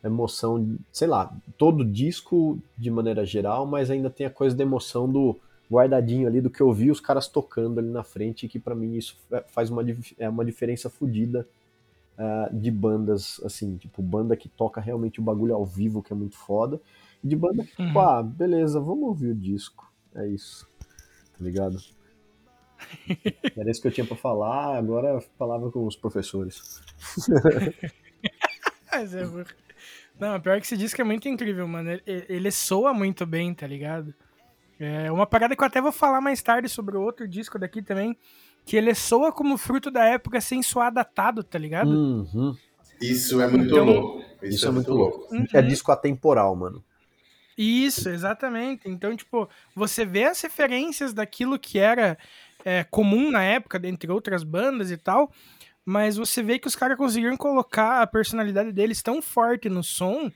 [0.02, 4.62] a emoção, sei lá, todo disco de maneira geral, mas ainda tem a coisa da
[4.62, 5.36] emoção do
[5.70, 8.96] guardadinho ali, do que eu vi os caras tocando ali na frente, que para mim
[8.96, 9.16] isso
[9.48, 9.84] faz uma,
[10.18, 11.46] é uma diferença fodida
[12.20, 16.16] uh, de bandas, assim, tipo, banda que toca realmente o bagulho ao vivo, que é
[16.16, 16.80] muito foda,
[17.24, 18.00] de banda que, tipo, uhum.
[18.00, 19.90] ah, beleza, vamos ouvir o disco.
[20.14, 20.68] É isso.
[20.78, 21.78] Tá ligado?
[23.56, 26.82] Era isso que eu tinha pra falar, agora a palavra com os professores.
[28.92, 29.24] Mas é,
[30.18, 31.90] não, pior que esse disco é muito incrível, mano.
[31.90, 34.14] Ele, ele soa muito bem, tá ligado?
[34.78, 37.82] É uma parada que eu até vou falar mais tarde sobre o outro disco daqui
[37.82, 38.16] também,
[38.70, 41.90] que ele soa como fruto da época sem soar datado, tá ligado?
[41.90, 42.56] Uhum.
[43.02, 44.24] Isso é muito então, louco.
[44.40, 45.18] Isso, isso é, é, muito louco.
[45.18, 45.34] louco.
[45.34, 45.46] Uhum.
[45.52, 46.84] É disco atemporal, mano.
[47.58, 48.88] Isso, exatamente.
[48.88, 52.16] Então, tipo, você vê as referências daquilo que era
[52.64, 55.32] é, comum na época, dentre outras bandas e tal,
[55.84, 60.30] mas você vê que os caras conseguiram colocar a personalidade deles tão forte no som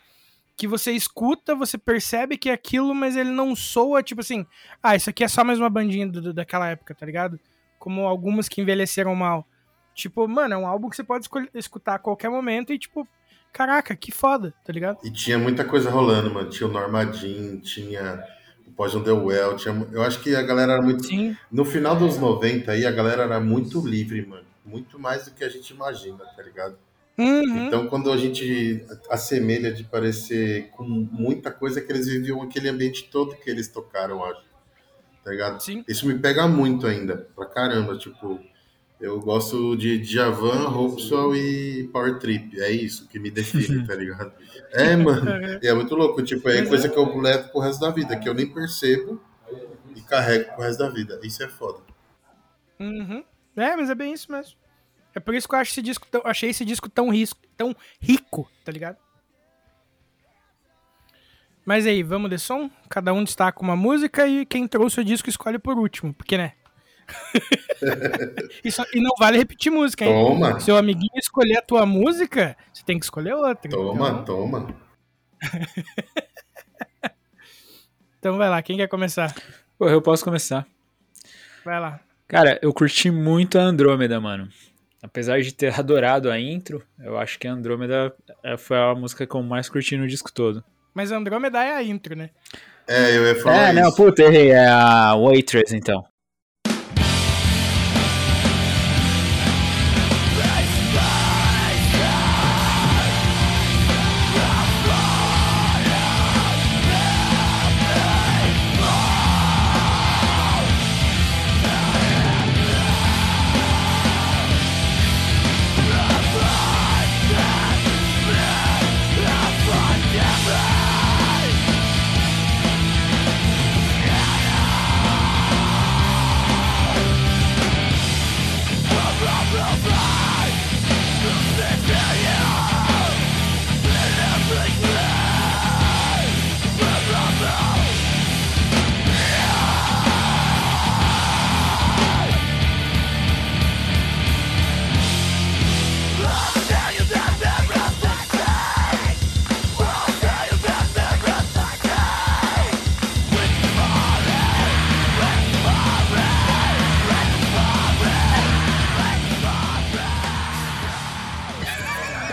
[0.57, 4.45] que você escuta, você percebe que é aquilo, mas ele não soa tipo assim,
[4.83, 7.39] ah, isso aqui é só mais uma bandinha do, do, daquela época, tá ligado?
[7.85, 9.47] Como algumas que envelheceram mal.
[9.95, 13.07] Tipo, mano, é um álbum que você pode escutar a qualquer momento e, tipo,
[13.53, 15.01] caraca, que foda, tá ligado?
[15.05, 16.49] E tinha muita coisa rolando, mano.
[16.49, 18.25] Tinha o Normadin, tinha
[18.67, 19.87] o Poison The Well, tinha...
[19.93, 21.05] eu acho que a galera era muito.
[21.05, 21.37] Sim.
[21.53, 24.47] No final dos 90 aí, a galera era muito livre, mano.
[24.65, 26.79] Muito mais do que a gente imagina, tá ligado?
[27.19, 27.67] Uhum.
[27.67, 33.11] Então, quando a gente assemelha de parecer com muita coisa que eles viviam aquele ambiente
[33.13, 34.54] todo que eles tocaram, acho.
[35.25, 35.61] Tá ligado?
[35.61, 35.83] Sim.
[35.89, 37.97] Isso me pega muito ainda, pra caramba.
[37.97, 38.39] Tipo,
[39.01, 42.61] eu gosto de Djavan, Hopswell e Power Trip.
[42.61, 44.33] É isso que me define, tá ligado?
[44.73, 45.59] É, mano.
[45.63, 46.23] E é muito louco.
[46.23, 49.21] Tipo, é coisa que eu levo pro resto da vida, que eu nem percebo
[49.97, 51.19] e carrego pro resto da vida.
[51.23, 51.81] Isso é foda.
[52.79, 53.25] Uhum.
[53.57, 54.57] É, mas é bem isso mesmo.
[55.15, 57.75] É por isso que eu acho esse disco tão, achei esse disco tão, risco, tão
[58.01, 58.99] rico, tá ligado?
[61.65, 62.71] Mas aí, vamos de som?
[62.91, 66.13] Cada um destaca uma música e quem trouxe o disco escolhe por último.
[66.13, 66.53] Porque, né?
[68.63, 70.13] Isso, e não vale repetir música, hein?
[70.13, 70.61] Toma.
[70.61, 73.71] Seu amiguinho escolher a tua música, você tem que escolher outra.
[73.71, 74.25] Toma, então...
[74.25, 74.75] toma.
[78.19, 79.35] então vai lá, quem quer começar?
[79.79, 80.67] Pô, eu posso começar.
[81.65, 82.01] Vai lá.
[82.29, 84.49] Cara, eu curti muito a Andrômeda, mano.
[85.03, 89.35] apesar de ter adorado a intro, eu acho que Andrômeda é, foi a música que
[89.35, 90.63] eu mais curti no disco todo.
[90.95, 92.31] Mas Andrômeda é a intro, né?
[92.87, 93.81] É, eu ia falar É, isso.
[93.83, 94.51] não, puta, errei.
[94.51, 96.05] É a Waitress, então.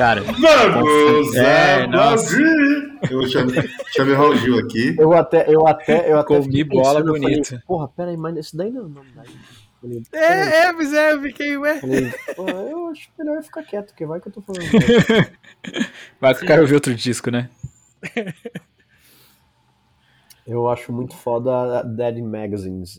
[0.02, 2.36] Cara, Vamos É, é, nossa.
[2.36, 3.00] Brasil!
[3.08, 4.96] Eu chamei, chamei Raul Gil aqui.
[4.98, 7.62] Eu até, eu até, eu até Comi bola bonita.
[7.68, 9.22] Porra, peraí, mas esse daí não, não dá.
[9.80, 11.80] Falei, peraí, É, é, mas é, eu fiquei, ué.
[11.80, 14.66] falei, pô, eu acho melhor eu ficar quieto, porque vai que eu tô falando.
[16.20, 17.48] vai que o cara ouviu outro disco, né?
[20.48, 22.98] Eu acho muito foda a Daddy Magazines.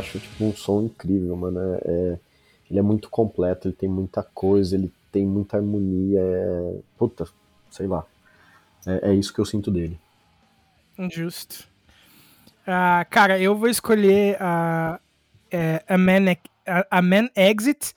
[0.00, 1.60] Acho tipo um som incrível, mano.
[1.60, 2.18] É, é-
[2.70, 6.20] ele é muito completo, ele tem muita coisa, ele tem muita harmonia.
[6.20, 6.74] É...
[6.96, 7.26] Puta,
[7.70, 8.04] sei lá.
[8.86, 9.98] É, é isso que eu sinto dele.
[11.10, 11.68] Justo.
[12.66, 15.00] Ah, cara, eu vou escolher a,
[15.50, 16.36] é, a, Man,
[16.90, 17.94] a Man Exit.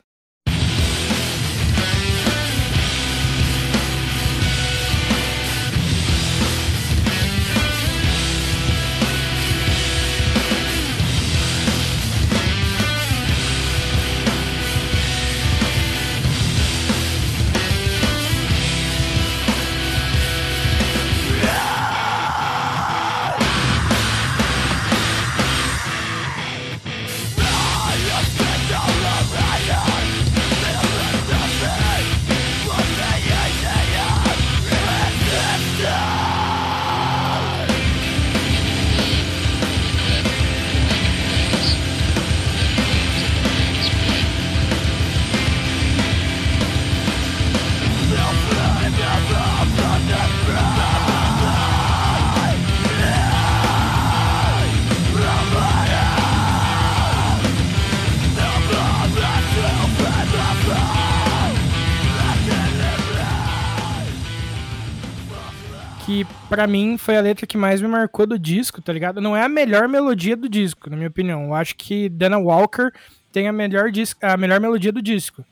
[66.13, 69.19] Que pra mim foi a letra que mais me marcou do disco, tá ligado?
[69.19, 71.45] Não é a melhor melodia do disco, na minha opinião.
[71.45, 72.91] Eu acho que Dana Walker
[73.31, 73.89] tem a melhor,
[74.21, 75.43] a melhor melodia do disco.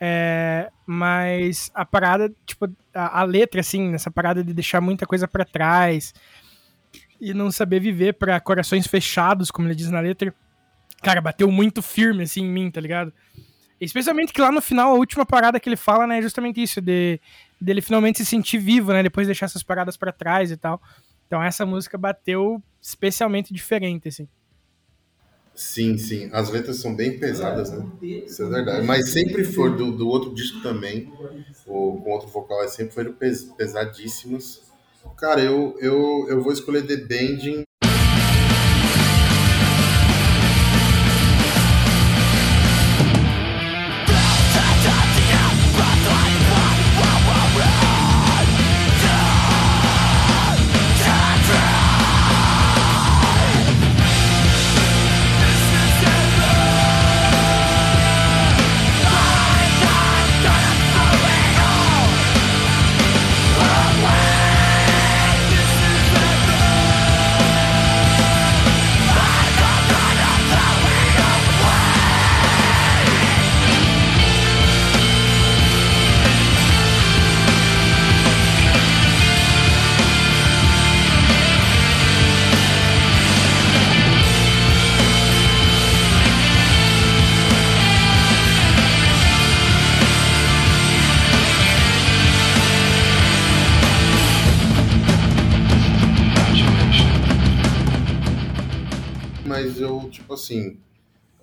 [0.00, 5.28] É, mas a parada, tipo, a, a, letra, assim, nessa parada de deixar muita coisa
[5.28, 6.14] para trás
[7.20, 10.34] e não saber viver para corações fechados, como ele diz na letra,
[11.02, 13.12] cara, bateu muito firme, assim, em mim, tá ligado?
[13.78, 16.80] Especialmente que lá no final, a última parada que ele fala, né, é justamente isso,
[16.80, 17.20] de
[17.60, 20.80] dele finalmente se sentir vivo, né, depois de deixar essas paradas para trás e tal.
[21.26, 24.26] Então essa música bateu especialmente diferente, assim.
[25.54, 26.30] Sim, sim.
[26.32, 27.86] As letras são bem pesadas, né?
[28.00, 28.86] Isso é verdade.
[28.86, 31.12] Mas sempre foi do, do outro disco também.
[31.66, 34.62] O, com outro vocal, sempre foram pes, pesadíssimas.
[35.18, 37.64] Cara, eu, eu, eu vou escolher The Bending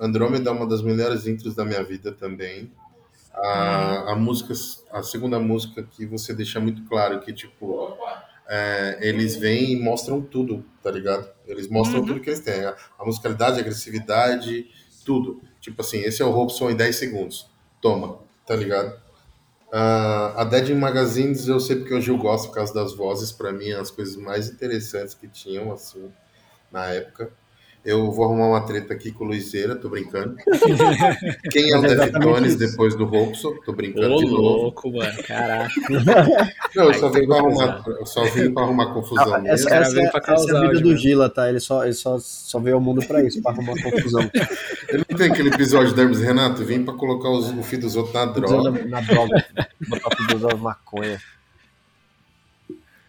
[0.07, 2.71] Andrômeda é uma das melhores intros da minha vida também.
[3.33, 4.53] A, a música,
[4.91, 7.95] a segunda música que você deixa muito claro que, tipo,
[8.47, 11.29] é, eles vêm e mostram tudo, tá ligado?
[11.45, 12.05] Eles mostram uhum.
[12.07, 12.65] tudo que eles têm.
[12.65, 14.67] A, a, musicalidade, a agressividade,
[15.05, 15.41] tudo.
[15.59, 17.49] Tipo assim, esse é o Robson em 10 segundos.
[17.81, 18.95] Toma, tá ligado?
[19.67, 23.51] Uh, a Dead Magazines eu sei porque hoje eu gosto por causa das vozes, para
[23.51, 26.09] mim, as coisas mais interessantes que tinham, assim,
[26.71, 27.31] na época.
[27.85, 30.35] Eu vou arrumar uma treta aqui com o Luizeira, tô brincando.
[31.51, 33.55] Quem é o é Deftones depois do Robson?
[33.65, 34.41] Tô brincando Ô, de novo.
[34.41, 35.71] louco, mano, caraca.
[36.75, 40.01] Não, eu só vim pra arrumar, eu só vim pra arrumar confusão ah, essa, essa,
[40.01, 41.47] é, pra essa é a vida do Gila, tá?
[41.47, 44.29] Ele só, ele só, só veio ao mundo pra isso, pra arrumar confusão.
[44.89, 46.63] Ele não tem aquele episódio de Hermes Renato?
[46.63, 48.85] Vim pra colocar os, o filho dos outros na droga.
[48.85, 49.45] Na, droga.
[49.85, 51.19] Botar o filho dos outros na maconha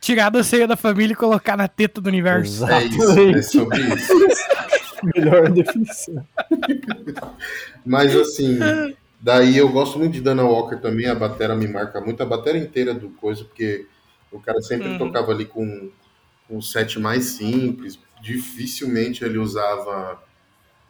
[0.01, 2.67] tirar da ceia da família e colocar na teta do universo.
[2.67, 4.13] É isso, é sobre isso.
[5.15, 6.27] Melhor definição.
[7.85, 8.59] Mas assim,
[9.21, 12.59] daí eu gosto muito de Dana Walker também, a batera me marca muito, a batera
[12.59, 13.87] inteira do coisa, porque
[14.31, 14.99] o cara sempre uhum.
[14.99, 15.91] tocava ali com,
[16.47, 20.21] com um set mais simples, dificilmente ele usava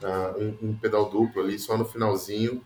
[0.02, 2.62] uh, um, um, pedal duplo ali, só no finalzinho.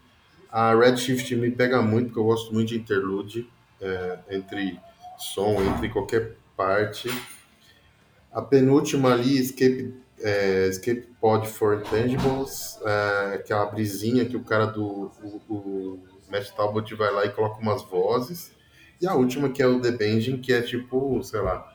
[0.51, 3.49] A Redshift me pega muito, porque eu gosto muito de interlude,
[3.81, 4.79] é, entre
[5.19, 7.09] som, entre qualquer parte.
[8.31, 14.67] A penúltima ali, Escape é, Escape Pod for Intangibles, é, aquela brisinha que o cara
[14.67, 18.53] do o, o Matt Talbot vai lá e coloca umas vozes.
[19.01, 21.69] E a última que é o The Benjamin, que é tipo, sei lá,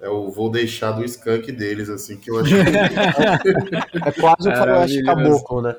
[0.00, 2.54] é o vou deixar do skunk deles, assim, que eu acho que...
[4.08, 5.76] É quase o faroeste caboclo, né?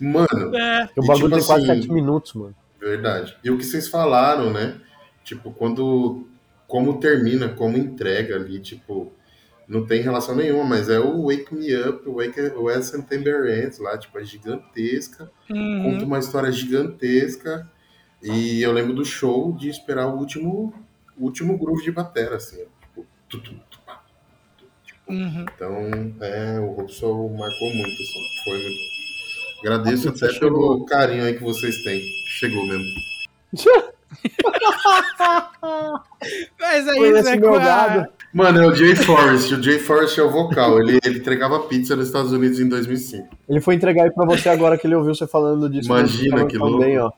[0.00, 0.56] Mano...
[0.56, 0.88] É.
[0.96, 2.54] O bagulho tipo tem quase assim, 7 minutos, mano.
[2.80, 3.36] Verdade.
[3.44, 4.80] E o que vocês falaram, né?
[5.22, 6.26] Tipo, quando...
[6.66, 9.12] Como termina, como entrega ali, tipo
[9.66, 13.46] não tem relação nenhuma, mas é o Wake Me Up, o Wake o Ed September
[13.46, 15.82] Ends lá, tipo, é gigantesca, uhum.
[15.82, 17.70] conta uma história gigantesca,
[18.22, 20.74] e eu lembro do show de esperar o último,
[21.16, 23.80] o último groove de batera, assim, tipo, tu, tu, tu,
[24.84, 25.46] tipo, uhum.
[25.54, 25.74] então,
[26.20, 28.94] é, o Robson marcou muito, assim, foi muito...
[29.60, 32.84] Agradeço até pelo carinho aí que vocês têm, chegou mesmo.
[36.60, 38.08] Mas é isso, é com a...
[38.34, 39.52] Mano, é o Jay Forrest.
[39.52, 40.80] O Jay Forrest é o vocal.
[40.80, 43.28] Ele, ele entregava pizza nos Estados Unidos em 2005.
[43.48, 45.88] Ele foi entregar aí pra você agora que ele ouviu você falando disso.
[45.88, 46.80] Imagina que louco.
[46.80, 47.12] Também, ó.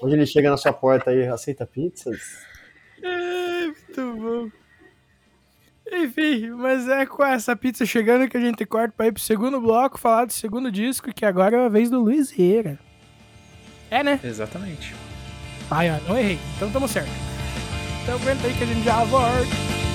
[0.00, 2.18] Hoje ele chega na sua porta aí, aceita pizzas?
[3.00, 4.48] É, muito bom.
[5.92, 9.60] Enfim, mas é com essa pizza chegando que a gente corta pra ir pro segundo
[9.60, 12.76] bloco, falar do segundo disco, que agora é a vez do Luiz Reira.
[13.92, 14.18] É, né?
[14.24, 14.92] Exatamente.
[15.70, 16.38] Ai, ó, não errei.
[16.56, 17.08] Então tamo certo.
[18.02, 19.87] Então aguenta aí que a gente já volta.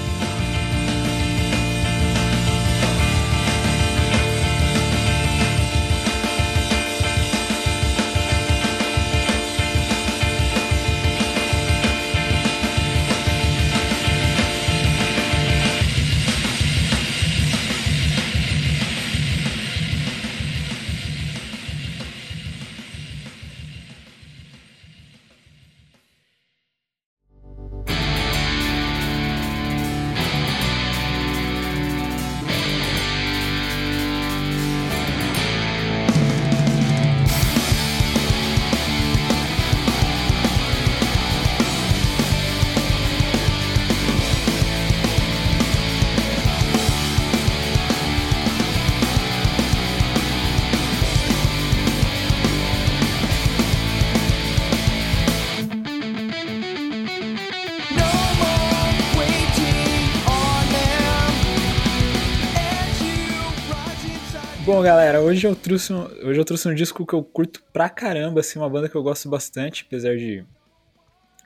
[64.65, 67.89] Bom, galera, hoje eu trouxe um, hoje eu trouxe um disco que eu curto pra
[67.89, 70.45] caramba, assim, uma banda que eu gosto bastante, apesar de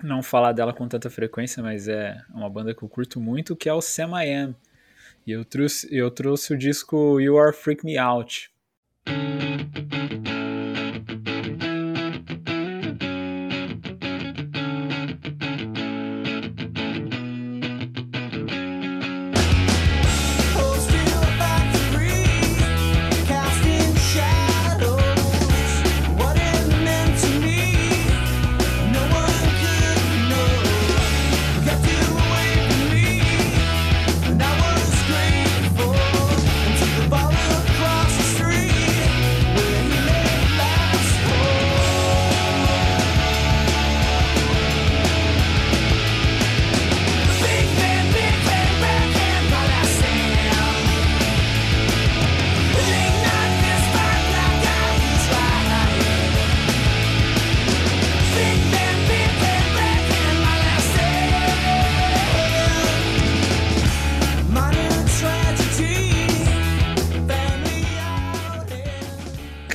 [0.04, 3.68] não falar dela com tanta frequência, mas é uma banda que eu curto muito, que
[3.68, 4.56] é o Sam I Am.
[5.26, 8.52] E eu trouxe, eu trouxe o disco You Are Freak Me Out.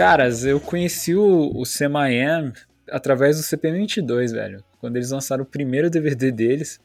[0.03, 2.53] Caras, eu conheci o, o Semayan
[2.91, 4.65] através do CPM 22, velho.
[4.81, 6.81] Quando eles lançaram o primeiro DVD deles,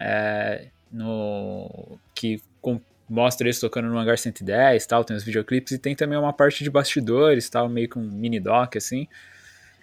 [0.00, 5.78] é, no que com, mostra eles tocando no Hangar 110 tal, tem os videoclipes e
[5.78, 9.06] tem também uma parte de bastidores tal, meio que um mini doc assim.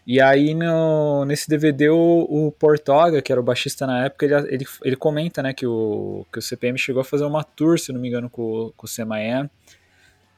[0.07, 4.33] E aí no, nesse DVD o, o, Portoga, que era o baixista na época, ele,
[4.51, 7.93] ele, ele, comenta né, que, o, que o CPM chegou a fazer uma tour, se
[7.93, 9.47] não me engano, com, com o Semayan.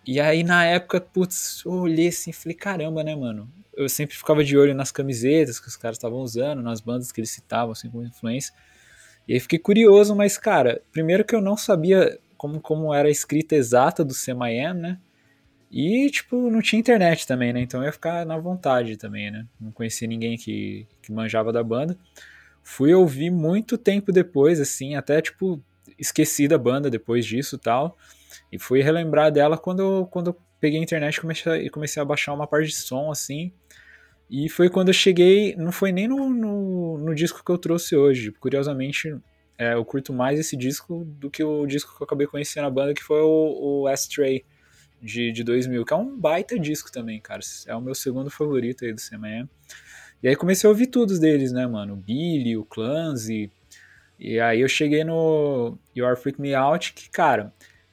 [0.05, 3.49] E aí na época, putz, eu olhei assim e falei, caramba, né, mano?
[3.75, 7.21] Eu sempre ficava de olho nas camisetas que os caras estavam usando, nas bandas que
[7.21, 8.53] eles citavam, assim, como influência.
[9.27, 13.11] E aí fiquei curioso, mas, cara, primeiro que eu não sabia como, como era a
[13.11, 14.97] escrita exata do Semayan, né?
[15.71, 17.61] E, tipo, não tinha internet também, né?
[17.61, 19.45] Então eu ia ficar na vontade também, né?
[19.59, 21.97] Não conhecia ninguém que, que manjava da banda.
[22.63, 25.63] Fui ouvir muito tempo depois, assim, até, tipo,
[25.97, 27.97] esqueci da banda depois disso tal.
[28.51, 32.47] E fui relembrar dela quando, quando peguei a internet e comecei, comecei a baixar uma
[32.47, 33.51] parte de som, assim.
[34.29, 37.95] E foi quando eu cheguei, não foi nem no, no, no disco que eu trouxe
[37.95, 38.31] hoje.
[38.31, 39.13] Curiosamente,
[39.57, 42.69] é, eu curto mais esse disco do que o disco que eu acabei conhecendo a
[42.69, 44.45] banda, que foi o, o Astray
[45.01, 47.41] de, de 2000, que é um baita disco também, cara.
[47.67, 49.49] É o meu segundo favorito aí do CMM.
[50.23, 51.93] E aí comecei a ouvir todos deles, né, mano?
[51.93, 53.51] O Billy, o Clancy.
[54.19, 57.51] E aí eu cheguei no You Freak Me Out, que, cara,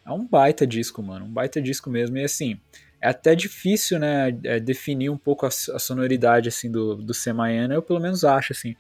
[0.09, 1.27] é um baita disco, mano.
[1.27, 2.17] Um baita disco mesmo.
[2.17, 2.59] E assim,
[3.01, 7.73] é até difícil, né, é, definir um pouco a, a, sonoridade, assim, do, do Semayan,
[7.73, 8.75] eu pelo menos acho, assim.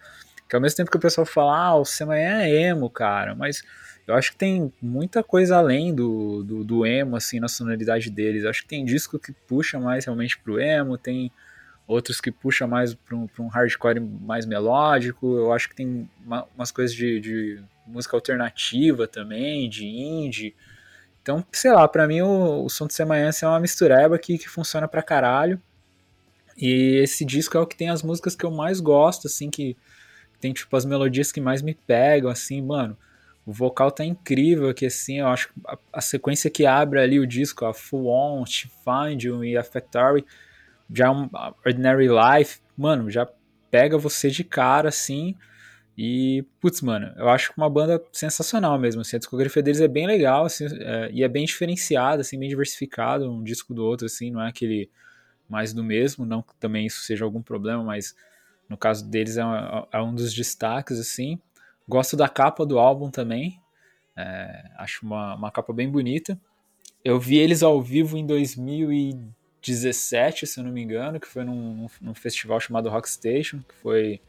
[0.48, 3.62] Que ao mesmo tempo que o pessoal fala, ah, o Semayan é emo, cara, mas
[4.06, 8.42] eu acho que tem muita coisa além do, do, do, emo, assim, na sonoridade deles.
[8.42, 11.30] Eu acho que tem disco que puxa mais realmente pro emo, tem
[11.86, 15.36] outros que puxa mais para um, um, hardcore mais melódico.
[15.36, 20.54] Eu acho que tem uma, umas coisas de, de, música alternativa também, de indie.
[21.28, 24.48] Então, sei lá, para mim o, o som de Semanhã é uma mistureba aqui que
[24.48, 25.60] funciona pra caralho.
[26.56, 29.76] E esse disco é o que tem as músicas que eu mais gosto, assim, que
[30.40, 32.96] tem tipo as melodias que mais me pegam, assim, mano.
[33.44, 37.20] O vocal tá incrível aqui, assim, eu acho que a, a, sequência que abre ali
[37.20, 40.24] o disco, a Full On, Find You e a Factory,
[40.90, 41.28] já é um
[41.62, 43.28] Ordinary Life, mano, já
[43.70, 45.36] pega você de cara, assim,
[45.98, 50.06] e, putz, mano, eu acho uma banda sensacional mesmo, assim, a discografia deles é bem
[50.06, 54.30] legal, assim, é, e é bem diferenciada, assim, bem diversificado, um disco do outro, assim,
[54.30, 54.88] não é aquele
[55.48, 58.14] mais do mesmo, não que também isso seja algum problema, mas
[58.68, 59.42] no caso deles é,
[59.92, 61.40] é um dos destaques, assim,
[61.88, 63.58] Gosto da capa do álbum também.
[64.14, 66.38] É, acho uma, uma capa bem bonita.
[67.02, 71.86] Eu vi eles ao vivo em 2017, se eu não me engano, que foi num,
[71.98, 74.20] num festival chamado Rock Station, que foi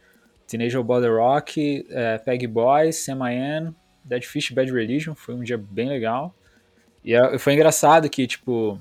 [0.49, 3.71] Teenage Body Rock, é, Peg Boys, Semi
[4.03, 5.13] Dead Fish, Bad Religion.
[5.13, 6.33] Foi um dia bem legal.
[7.05, 8.79] E é, foi engraçado que, tipo,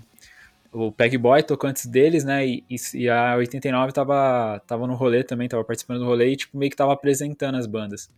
[0.73, 2.47] o Peg Boy tocou antes deles, né?
[2.47, 2.64] E,
[2.95, 6.71] e, a 89 tava, tava no rolê também, tava participando do rolê e, tipo, meio
[6.71, 8.11] que tava apresentando as bandas.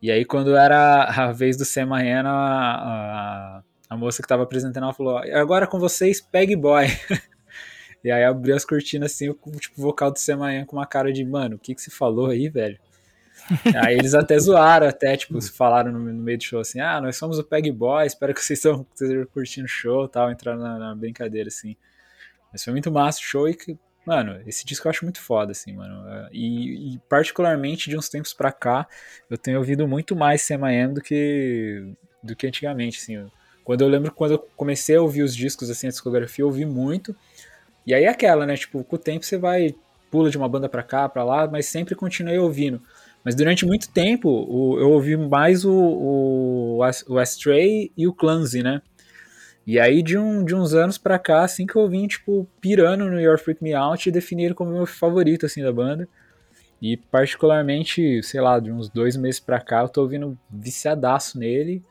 [0.00, 4.84] E aí, quando era a vez do Sam Marrena, a, a, moça que estava apresentando,
[4.84, 6.86] ela falou, agora com vocês, Peg Boy.
[8.02, 11.24] e aí abriu as cortinas assim, o tipo, vocal do Marrena com uma cara de,
[11.24, 12.78] mano, o que que você falou aí, velho?
[13.84, 17.16] aí eles até zoaram, até, tipo, falaram no, no, meio do show assim, ah, nós
[17.16, 18.86] somos o Peg Boy, espero que vocês estejam
[19.32, 21.76] curtindo o show tal, entraram na, na brincadeira, assim.
[22.52, 23.78] Mas foi muito massa o show e que
[24.08, 26.02] Mano, esse disco eu acho muito foda, assim, mano.
[26.32, 28.88] E, e particularmente de uns tempos pra cá,
[29.28, 31.92] eu tenho ouvido muito mais CMM do que,
[32.22, 33.30] do que antigamente, assim.
[33.62, 36.64] Quando eu lembro quando eu comecei a ouvir os discos, assim, a discografia, eu ouvi
[36.64, 37.14] muito.
[37.88, 38.54] E aí é aquela, né?
[38.54, 39.74] Tipo, com o tempo você vai,
[40.10, 42.82] pula de uma banda pra cá, pra lá, mas sempre continuei ouvindo.
[43.24, 48.62] Mas durante muito tempo o, eu ouvi mais o, o, o Astray e o Clumsy,
[48.62, 48.82] né?
[49.66, 53.06] E aí, de, um, de uns anos pra cá, assim que eu vim, tipo, pirando
[53.06, 56.06] no Your Freak Me Out e defini ele como meu favorito, assim, da banda.
[56.82, 61.82] E particularmente, sei lá, de uns dois meses pra cá, eu tô ouvindo viciadaço nele.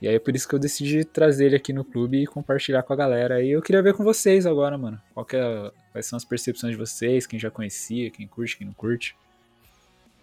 [0.00, 2.82] E aí é por isso que eu decidi trazer ele aqui no clube e compartilhar
[2.82, 3.42] com a galera.
[3.42, 4.98] E eu queria ver com vocês agora, mano.
[5.12, 8.72] Qual é, quais são as percepções de vocês, quem já conhecia, quem curte, quem não
[8.72, 9.14] curte.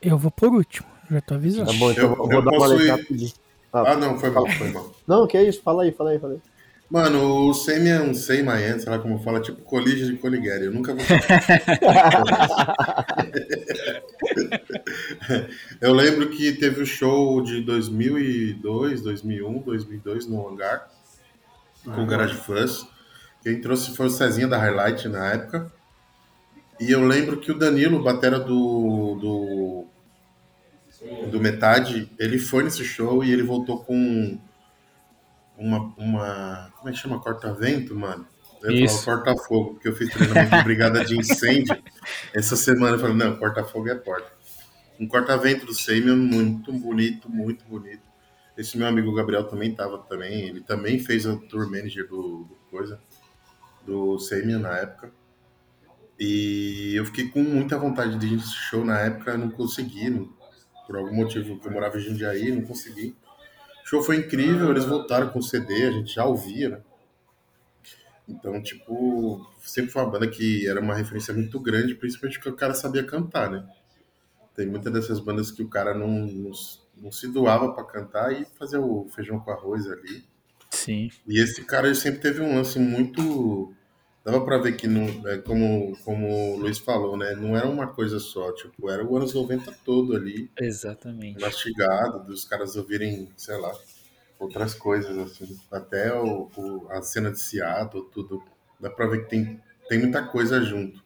[0.02, 1.72] Eu vou por último, já tô avisando.
[1.72, 3.06] Tá bom, então eu, eu vou eu dar uma letra
[3.74, 4.96] Ah, ah, não, foi mal, foi mal.
[5.08, 6.40] Não, que é isso, fala aí, fala aí, fala aí.
[6.90, 10.66] Mano, o Semi é um Seimayan, sei lá como fala, tipo colígio de Coligueri.
[10.66, 11.04] Eu nunca vou.
[15.82, 20.90] eu lembro que teve o show de 2002, 2001, 2002 no hangar,
[21.84, 22.88] com o Garage Fuzz.
[23.42, 25.72] Quem trouxe foi o Cezinha da Highlight na época.
[26.80, 29.88] E eu lembro que o Danilo, batera do, do,
[31.32, 34.38] do Metade, ele foi nesse show e ele voltou com
[35.58, 36.72] uma, uma.
[36.78, 37.20] Como é que chama?
[37.20, 38.28] Corta-vento, mano?
[38.62, 39.04] Eu Isso.
[39.04, 41.78] falo porta-fogo, porque eu fiz treinamento de brigada de incêndio.
[42.34, 44.37] Essa semana eu falei, não, porta-fogo é porta.
[45.00, 48.02] Um corta-vento do Semion, muito bonito, muito bonito.
[48.58, 52.58] Esse meu amigo Gabriel também tava também, ele também fez o tour manager do, do
[52.72, 53.00] coisa,
[53.86, 55.12] do Semion na época.
[56.20, 60.34] E eu fiquei com muita vontade de ir nesse show na época, não consegui, não,
[60.88, 63.16] por algum motivo que eu morava em Jundiaí, não consegui.
[63.86, 66.82] O show foi incrível, eles voltaram com o CD, a gente já ouvia, né?
[68.28, 72.56] Então, tipo, sempre foi uma banda que era uma referência muito grande, principalmente porque o
[72.56, 73.64] cara sabia cantar, né?
[74.58, 76.52] Tem muitas dessas bandas que o cara não, não,
[76.98, 80.26] não se doava para cantar e fazer o feijão com arroz ali.
[80.72, 81.12] Sim.
[81.28, 83.72] E esse cara ele sempre teve um lance muito.
[84.26, 87.36] Dava para ver que, não, é, como, como o Luiz falou, né?
[87.36, 90.50] Não era uma coisa só, tipo, era o anos 90 todo ali.
[90.60, 91.40] Exatamente.
[91.40, 93.72] Mastigado, dos caras ouvirem, sei lá,
[94.40, 95.56] outras coisas, assim.
[95.72, 98.44] Até o, o, a cena de Seattle, tudo.
[98.80, 101.06] Dá pra ver que tem, tem muita coisa junto.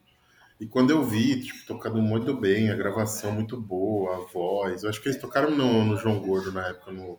[0.62, 4.84] E quando eu vi, tipo, tocando muito bem, a gravação muito boa, a voz.
[4.84, 7.18] Eu acho que eles tocaram no, no João Gordo na época, no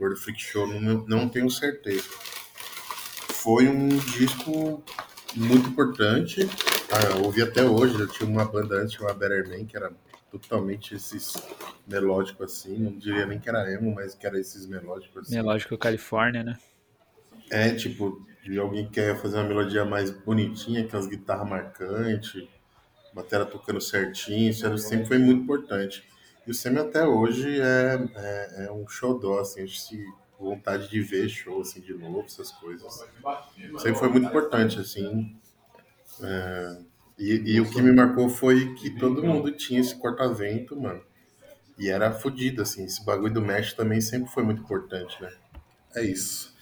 [0.00, 2.08] Gordo Freak Show, não, não tenho certeza.
[3.28, 4.82] Foi um disco
[5.36, 6.48] muito importante.
[6.90, 9.92] Ah, eu ouvi até hoje, eu tinha uma banda antes chamada Better Man, que era
[10.30, 11.34] totalmente esses
[11.86, 15.34] melódicos assim, não diria nem que era emo, mas que era esses melódicos assim.
[15.34, 16.58] Melódico Califórnia, né?
[17.50, 22.48] É, tipo, de alguém que quer fazer uma melodia mais bonitinha, com as guitarras marcantes,
[23.22, 26.04] bateria tocando certinho, isso sempre foi muito importante.
[26.46, 28.86] E o Semi até hoje é, é, é um
[29.18, 30.02] dó assim, a gente
[30.38, 33.04] vontade de ver show assim de novo, essas coisas.
[33.78, 35.36] Sempre foi muito importante, assim.
[36.22, 36.78] É,
[37.18, 41.02] e, e, o que me marcou foi que todo mundo tinha esse corta-vento, mano.
[41.78, 42.84] E era fodido, assim.
[42.84, 45.30] Esse bagulho do mesh também sempre foi muito importante, né?
[45.94, 46.54] É isso.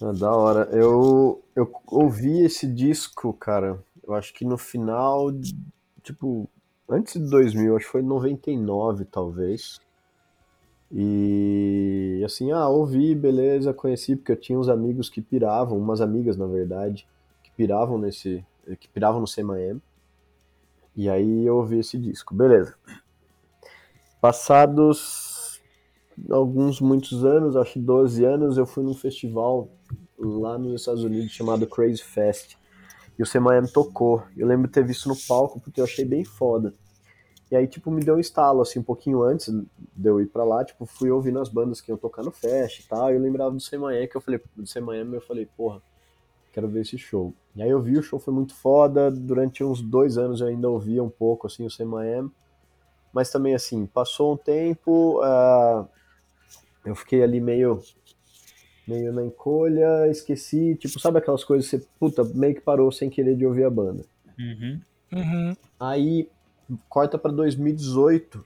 [0.00, 0.68] ah, da hora.
[0.70, 3.82] Eu, eu ouvi esse disco, cara.
[4.08, 5.30] Eu acho que no final,
[6.02, 6.48] tipo,
[6.88, 9.78] antes de 2000, acho que foi 99, talvez.
[10.90, 16.38] E assim, ah, ouvi, beleza, conheci, porque eu tinha uns amigos que piravam, umas amigas,
[16.38, 17.06] na verdade,
[17.42, 18.42] que piravam nesse,
[18.80, 19.78] que piravam no CMM.
[20.96, 22.74] E aí eu ouvi esse disco, beleza.
[24.22, 25.60] Passados
[26.30, 29.68] alguns muitos anos, acho que 12 anos, eu fui num festival
[30.18, 32.56] lá nos Estados Unidos chamado Crazy Fest.
[33.18, 34.22] E o CMM tocou.
[34.36, 36.72] Eu lembro de ter visto no palco porque eu achei bem foda.
[37.50, 40.44] E aí, tipo, me deu um estalo, assim, um pouquinho antes de eu ir pra
[40.44, 43.20] lá, tipo, fui ouvindo as bandas que iam tocar no fest e tal, e eu
[43.20, 45.80] lembrava do Semanhã, que eu falei, do Semanhã, eu falei, porra,
[46.52, 47.32] quero ver esse show.
[47.56, 50.68] E aí eu vi, o show foi muito foda, durante uns dois anos eu ainda
[50.68, 52.30] ouvia um pouco, assim, o CMM,
[53.14, 55.88] mas também, assim, passou um tempo, uh,
[56.84, 57.80] eu fiquei ali meio,
[58.88, 63.10] meio na encolha, esqueci, tipo, sabe aquelas coisas que você, puta, meio que parou sem
[63.10, 64.04] querer de ouvir a banda.
[64.38, 64.80] Uhum.
[65.12, 65.56] Uhum.
[65.78, 66.28] Aí,
[66.88, 68.44] corta para 2018,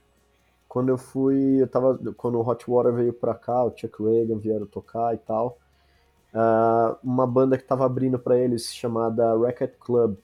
[0.68, 4.38] quando eu fui, eu tava, quando o Hot Water veio pra cá, o Chuck Reagan
[4.38, 5.58] vieram tocar e tal,
[6.34, 10.16] uh, uma banda que tava abrindo para eles chamada Racket Club.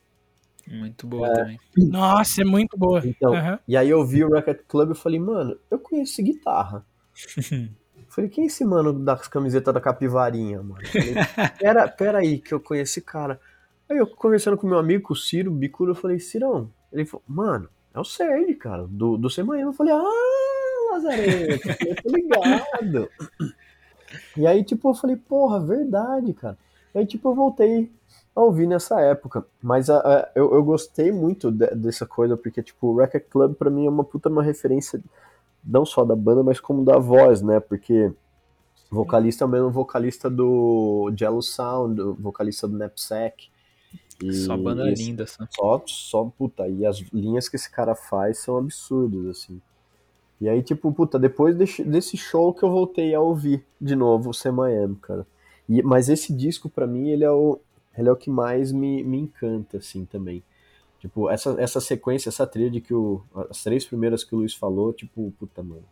[0.66, 1.58] Muito boa é, também.
[1.76, 3.00] Nossa, é muito boa.
[3.06, 3.58] Então, uhum.
[3.66, 6.84] E aí eu vi o Racket Club e falei, mano, eu conheço guitarra.
[8.18, 10.80] falei, quem é esse mano das camisetas da Capivarinha, mano?
[10.86, 11.14] Falei,
[11.58, 13.40] pera, pera aí, que eu conheci cara.
[13.88, 17.68] Aí eu conversando com meu amigo, o Ciro Bicuro, eu falei, Cirão, ele falou, mano,
[17.94, 19.66] é o Sérgio, cara, do, do Semanhã.
[19.66, 23.08] Eu falei, ah, Lazareto, eu tô ligado.
[24.36, 26.58] E aí, tipo, eu falei, porra, verdade, cara.
[26.94, 27.90] Aí, tipo, eu voltei
[28.34, 29.44] a ouvir nessa época.
[29.62, 33.54] Mas a, a, eu, eu gostei muito de, dessa coisa, porque, tipo, o Record Club
[33.54, 35.00] pra mim é uma puta uma referência,
[35.64, 37.60] não só da banda, mas como da voz, né?
[37.60, 38.12] Porque
[38.90, 43.48] vocalista é o mesmo vocalista do Jello Sound, vocalista do Knapsack.
[44.22, 45.46] E só banda esse, linda, só.
[45.50, 45.82] só.
[45.86, 49.60] Só, puta, e as linhas que esse cara faz são absurdas, assim.
[50.40, 54.30] E aí, tipo, puta, depois desse, desse show que eu voltei a ouvir de novo
[54.30, 55.26] o Semaem, cara.
[55.68, 57.60] E, mas esse disco, para mim, ele é o,
[57.96, 60.42] ele é o que mais me, me encanta, assim, também.
[61.08, 64.92] Tipo, essa, essa sequência, essa trilha que o, as três primeiras que o Luiz falou,
[64.92, 65.84] tipo, puta, mano.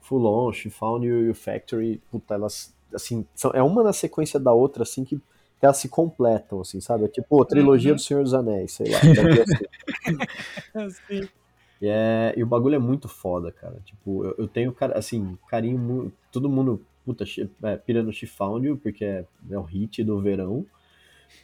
[0.00, 3.92] Full On, She Found You e o Factory, puta, elas, assim, são, é uma na
[3.92, 5.20] sequência da outra, assim, que,
[5.60, 7.04] elas se completam, assim, sabe?
[7.04, 7.96] É tipo, trilogia uhum.
[7.96, 8.98] do Senhor dos Anéis, sei lá.
[10.82, 11.28] assim.
[11.80, 13.76] E, é, e o bagulho é muito foda, cara.
[13.84, 16.10] Tipo, eu, eu tenho, assim, carinho.
[16.32, 17.24] Todo mundo, puta,
[17.62, 20.66] é, pira no Chifound, porque é, é o hit do verão,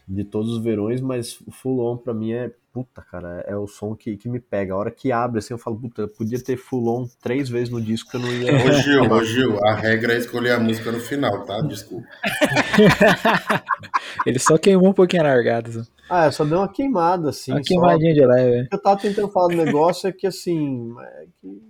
[0.09, 3.67] de todos os verões, mas o Full On pra mim é, puta, cara, é o
[3.67, 4.73] som que, que me pega.
[4.73, 7.71] A hora que abre, assim, eu falo, puta, eu podia ter Full On três vezes
[7.71, 8.55] no disco que eu não ia.
[8.55, 11.61] Ô, Gil, ô, Gil, a regra é escolher a música no final, tá?
[11.63, 12.07] Desculpa.
[14.25, 15.73] Ele só queimou um pouquinho a largada.
[15.73, 15.83] Só.
[16.09, 17.51] Ah, só deu uma queimada, assim.
[17.51, 18.63] Uma queimadinha de leve.
[18.63, 20.95] O que eu tava tentando falar do negócio é que, assim.
[21.01, 21.63] É que...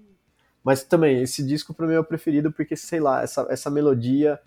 [0.62, 4.38] Mas também, esse disco pra mim é o preferido porque, sei lá, essa, essa melodia.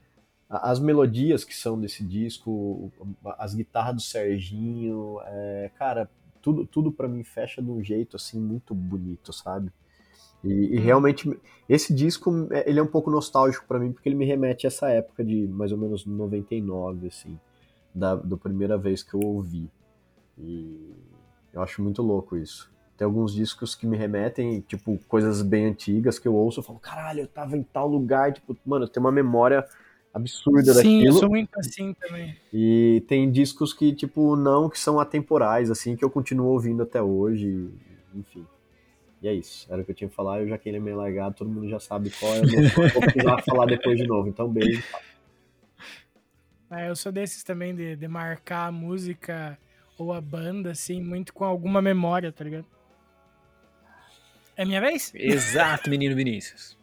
[0.47, 2.91] As melodias que são desse disco,
[3.39, 6.09] as guitarras do Serginho, é, cara,
[6.41, 9.71] tudo, tudo para mim fecha de um jeito assim muito bonito, sabe?
[10.43, 10.83] E, e, hum.
[10.83, 11.39] realmente,
[11.69, 14.69] esse disco, é, ele é um pouco nostálgico para mim, porque ele me remete a
[14.69, 17.39] essa época de mais ou menos 99, assim,
[17.93, 19.69] da, da primeira vez que eu ouvi.
[20.37, 20.93] E
[21.53, 22.71] eu acho muito louco isso.
[22.97, 26.79] Tem alguns discos que me remetem, tipo, coisas bem antigas que eu ouço e falo,
[26.79, 29.65] caralho, eu tava em tal lugar, tipo, mano, tem uma memória
[30.13, 31.01] absurda Sim, daquilo.
[31.01, 32.35] Sim, eu sou muito assim também.
[32.53, 37.01] E tem discos que, tipo, não, que são atemporais, assim, que eu continuo ouvindo até
[37.01, 37.69] hoje,
[38.13, 38.45] enfim.
[39.21, 39.71] E é isso.
[39.71, 40.41] Era o que eu tinha que falar.
[40.41, 42.39] Eu já queria meio largado, todo mundo já sabe qual é.
[42.39, 44.27] Eu vou precisar falar depois de novo.
[44.27, 44.83] Então, beijo.
[46.71, 49.59] É, eu sou desses também de, de marcar a música
[49.97, 52.65] ou a banda, assim, muito com alguma memória, tá ligado?
[54.55, 55.11] É minha vez?
[55.13, 56.77] Exato, menino Vinícius.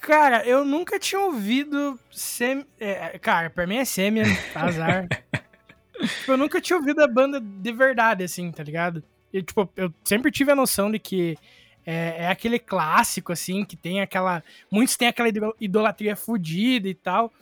[0.00, 1.98] Cara, eu nunca tinha ouvido.
[2.10, 2.66] Sem...
[2.78, 4.24] É, cara, pra mim é sêmia,
[4.54, 5.06] azar.
[6.18, 9.02] tipo, eu nunca tinha ouvido a banda de verdade, assim, tá ligado?
[9.32, 11.38] eu, tipo, eu sempre tive a noção de que
[11.86, 14.42] é, é, aquele clássico, assim, que tem aquela.
[14.70, 15.28] Muitos têm aquela
[15.60, 17.32] idolatria fodida e tal.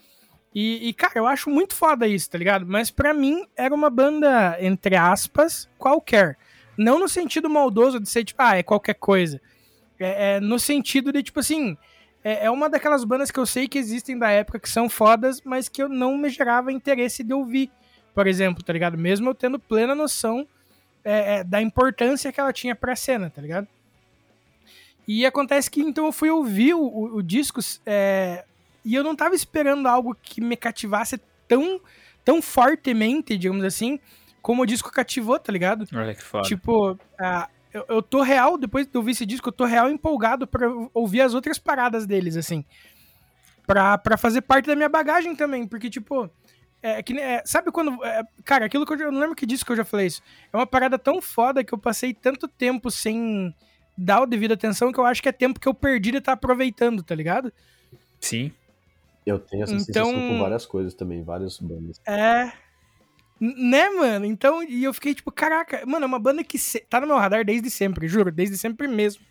[0.55, 2.67] E, e, cara, eu acho muito foda isso, tá ligado?
[2.67, 6.37] Mas para mim era uma banda, entre aspas, qualquer.
[6.77, 9.41] Não no sentido maldoso de ser, tipo, ah, é qualquer coisa.
[9.99, 11.77] É, é no sentido de, tipo assim.
[12.23, 15.41] É, é uma daquelas bandas que eu sei que existem da época que são fodas,
[15.43, 17.71] mas que eu não me gerava interesse de ouvir,
[18.15, 18.99] por exemplo, tá ligado?
[18.99, 20.47] Mesmo eu tendo plena noção
[21.05, 23.69] é, é, da importância que ela tinha pra cena, tá ligado?
[25.07, 28.45] E acontece que então eu fui ouvir o, o, o disco é,
[28.85, 31.81] e eu não tava esperando algo que me cativasse tão,
[32.25, 33.99] tão fortemente, digamos assim,
[34.43, 35.87] como o disco cativou, tá ligado?
[35.95, 36.47] Olha que foda.
[36.47, 36.99] Tipo, uh,
[37.73, 41.21] eu, eu tô real, depois de ouvir esse disco, eu tô real empolgado para ouvir
[41.21, 42.65] as outras paradas deles, assim.
[43.67, 46.31] Pra, pra fazer parte da minha bagagem também, porque, tipo,
[46.83, 48.03] é, que, é, sabe quando.
[48.05, 50.23] É, cara, aquilo que eu, eu não lembro que disse que eu já falei isso.
[50.53, 53.55] É uma parada tão foda que eu passei tanto tempo sem
[53.97, 56.33] dar o devido atenção que eu acho que é tempo que eu perdi de estar
[56.33, 57.53] tá aproveitando, tá ligado?
[58.21, 58.53] Sim.
[59.27, 62.01] Eu tenho essa então, sensação com várias coisas também, várias bandas.
[62.07, 62.53] É.
[63.41, 64.25] Né, mano?
[64.25, 66.81] Então, e eu fiquei tipo, caraca, mano, é uma banda que se...
[66.81, 69.23] tá no meu radar desde sempre, juro, desde sempre mesmo.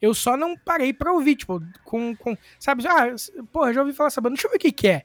[0.00, 2.14] Eu só não parei pra ouvir, tipo, com.
[2.16, 3.14] com sabe, ah,
[3.52, 5.04] porra, já ouvi falar essa banda, deixa eu ver o que, que é.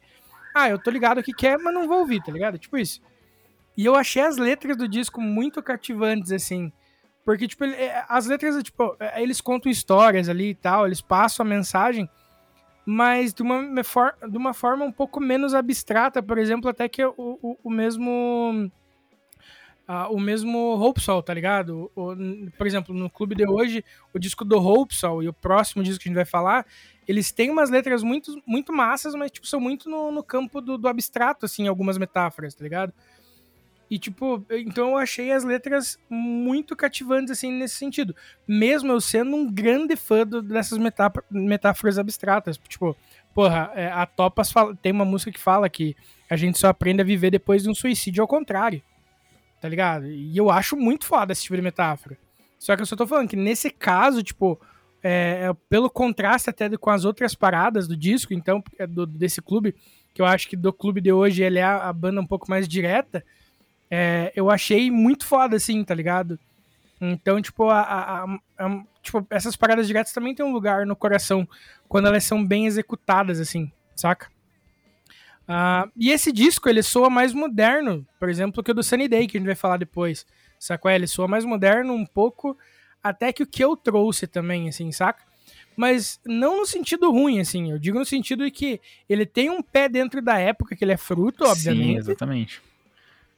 [0.53, 2.57] Ah, eu tô ligado que quer, mas não vou ouvir, tá ligado?
[2.57, 3.01] Tipo isso.
[3.78, 6.72] E eu achei as letras do disco muito cativantes, assim.
[7.24, 11.45] Porque, tipo, é, as letras, tipo, é, eles contam histórias ali e tal, eles passam
[11.45, 12.10] a mensagem,
[12.92, 17.14] mas de uma, de uma forma um pouco menos abstrata, por exemplo, até que o,
[17.18, 18.72] o, o mesmo.
[19.88, 21.92] Uh, o mesmo Hope Soul, tá ligado?
[21.96, 22.16] O,
[22.58, 23.84] por exemplo, no clube de hoje,
[24.14, 26.66] o disco do Hope Soul e o próximo disco que a gente vai falar,
[27.08, 30.78] eles têm umas letras muito, muito massas, mas, tipo, são muito no, no campo do,
[30.78, 32.94] do, abstrato, assim, algumas metáforas, tá ligado?
[33.90, 38.16] E, tipo, então eu achei as letras muito cativantes, assim, nesse sentido.
[38.48, 40.78] Mesmo eu sendo um grande fã do, dessas
[41.32, 42.58] metáforas abstratas.
[42.58, 42.96] Tipo,
[43.34, 45.96] porra, é, a Topas fala, tem uma música que fala que
[46.30, 48.84] a gente só aprende a viver depois de um suicídio ao contrário.
[49.60, 50.06] Tá ligado?
[50.08, 52.18] E eu acho muito foda esse tipo de metáfora.
[52.60, 54.60] Só que eu só tô falando que nesse caso, tipo,
[55.02, 59.42] é, é, pelo contraste até com as outras paradas do disco, então, é do, desse
[59.42, 59.76] clube,
[60.14, 62.50] que eu acho que do clube de hoje ele é a, a banda um pouco
[62.50, 63.24] mais direta,
[63.90, 66.40] é, eu achei muito foda, assim, tá ligado?
[67.02, 68.24] Então, tipo, a, a,
[68.58, 71.48] a, tipo, essas paradas diretas também tem um lugar no coração
[71.88, 74.28] quando elas são bem executadas, assim, saca?
[75.48, 79.28] Uh, e esse disco, ele soa mais moderno, por exemplo, que o do Sunny Day,
[79.28, 80.26] que a gente vai falar depois,
[80.60, 80.94] saca?
[80.94, 82.56] Ele soa mais moderno um pouco
[83.02, 85.24] até que o que eu trouxe também, assim, saca?
[85.76, 89.62] Mas não no sentido ruim, assim, eu digo no sentido de que ele tem um
[89.62, 92.04] pé dentro da época que ele é fruto, obviamente.
[92.04, 92.62] Sim, exatamente.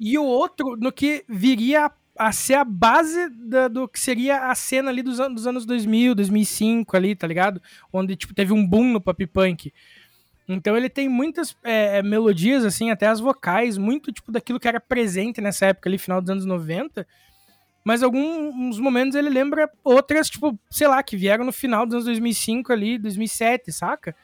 [0.04, 4.56] E o outro no que viria a, ser a base da, do que seria a
[4.56, 7.62] cena ali dos, dos anos 2000, 2005 ali, tá ligado?
[7.94, 9.72] Onde, tipo, teve um boom no pop punk.
[10.48, 14.80] Então ele tem muitas é, melodias, assim, até as vocais, muito, tipo, daquilo que era
[14.80, 17.06] presente nessa época ali, final dos anos 90,
[17.86, 22.06] mas alguns momentos ele lembra outras, tipo, sei lá, que vieram no final dos anos
[22.06, 24.16] 2005 ali, 2007, saca?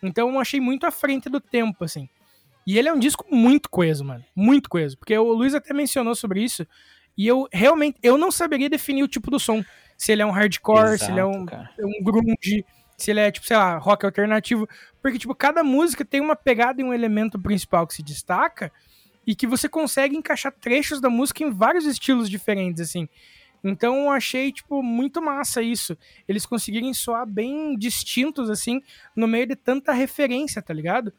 [0.00, 2.08] Então eu achei muito à frente do tempo, assim.
[2.66, 4.24] E ele é um disco muito coeso, mano.
[4.34, 4.96] Muito coeso.
[4.98, 6.66] Porque o Luiz até mencionou sobre isso.
[7.16, 9.62] E eu realmente, eu não saberia definir o tipo do som.
[9.96, 11.46] Se ele é um hardcore, Exato, se ele é um,
[11.78, 12.64] um grunge,
[12.96, 14.68] se ele é, tipo, sei lá, rock alternativo.
[15.02, 18.72] Porque, tipo, cada música tem uma pegada e um elemento principal que se destaca.
[19.26, 23.08] e que você consegue encaixar trechos da música em vários estilos diferentes, assim.
[23.62, 25.96] Então eu achei, tipo, muito massa isso.
[26.28, 28.82] Eles conseguirem soar bem distintos, assim,
[29.16, 31.12] no meio de tanta referência, tá ligado?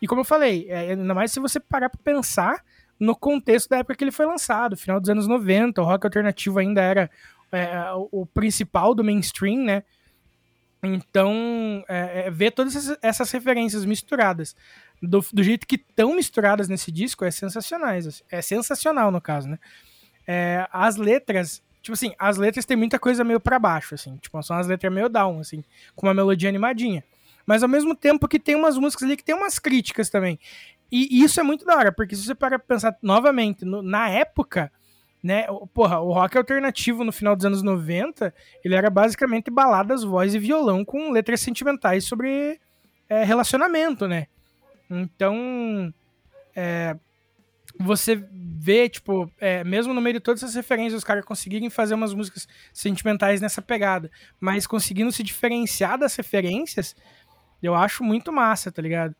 [0.00, 2.64] E como eu falei, é, ainda mais se você parar pra pensar
[2.98, 6.58] no contexto da época que ele foi lançado, final dos anos 90, o rock alternativo
[6.58, 7.10] ainda era
[7.52, 7.68] é,
[8.10, 9.82] o principal do mainstream, né?
[10.82, 14.54] Então, é, é, ver todas essas, essas, referências misturadas
[15.02, 17.90] do, do jeito que estão misturadas nesse disco é sensacional.
[18.30, 19.58] É sensacional, no caso, né?
[20.26, 24.16] É, as letras, tipo assim, as letras tem muita coisa meio para baixo, assim.
[24.18, 25.64] Tipo, são as letras meio down, assim,
[25.96, 27.02] com uma melodia animadinha.
[27.48, 30.38] Mas ao mesmo tempo que tem umas músicas ali que tem umas críticas também.
[30.92, 34.10] E, isso é muito da hora, porque se você parar pra pensar novamente, no, na
[34.10, 34.70] época,
[35.22, 40.34] né, porra, o rock alternativo no final dos anos 90, ele era basicamente baladas, voz
[40.34, 42.60] e violão com letras sentimentais sobre
[43.08, 44.26] é, relacionamento, né?
[44.90, 45.90] Então,
[46.54, 46.94] é,
[47.80, 51.94] você vê, tipo, é, mesmo no meio de todas essas referências, os caras conseguirem fazer
[51.94, 56.94] umas músicas sentimentais nessa pegada, mas conseguindo se diferenciar das referências,
[57.62, 59.14] eu acho muito massa, tá ligado?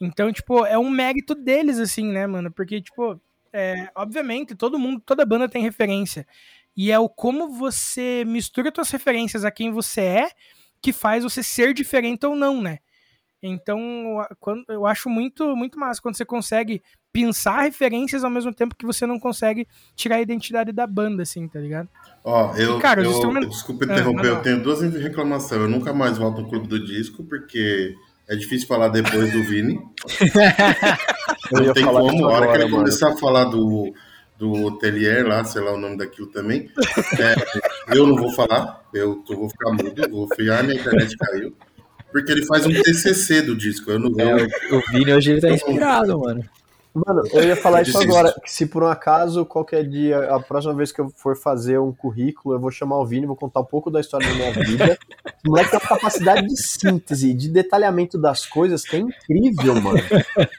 [0.00, 2.52] Então, tipo, é um mérito deles, assim, né, mano?
[2.52, 3.20] Porque, tipo,
[3.52, 6.26] é, obviamente, todo mundo, toda banda tem referência.
[6.76, 10.30] E é o como você mistura suas referências a quem você é
[10.80, 12.78] que faz você ser diferente ou não, né?
[13.42, 14.24] Então,
[14.68, 16.82] eu acho muito, muito massa quando você consegue
[17.18, 19.66] pensar referências ao mesmo tempo que você não consegue
[19.96, 21.88] tirar a identidade da banda, assim, tá ligado?
[22.22, 23.50] Ó, eu, e, cara, eu, instrumentos...
[23.50, 25.60] desculpa ah, interromper, ah, eu tenho duas reclamações.
[25.62, 27.96] Eu nunca mais volto no Clube do Disco, porque
[28.28, 29.80] é difícil falar depois do Vini.
[31.50, 32.26] não tem como.
[32.26, 33.92] A hora que ele começar a falar do,
[34.38, 36.70] do Telier lá, sei lá o nome daquilo também,
[37.18, 38.86] é, eu não vou falar.
[38.94, 41.52] Eu, eu vou ficar mudo, vou fiar, minha internet caiu.
[42.12, 43.90] Porque ele faz um TCC do disco.
[43.90, 44.20] Eu não vou.
[44.22, 46.42] É, o Vini hoje ele tá inspirado, mano.
[47.06, 50.74] Mano, eu ia falar isso agora, que se por um acaso, qualquer dia, a próxima
[50.74, 53.64] vez que eu for fazer um currículo, eu vou chamar o Vini, vou contar um
[53.64, 54.98] pouco da história da minha vida.
[55.46, 60.00] O moleque tem uma capacidade de síntese, de detalhamento das coisas que é incrível, mano.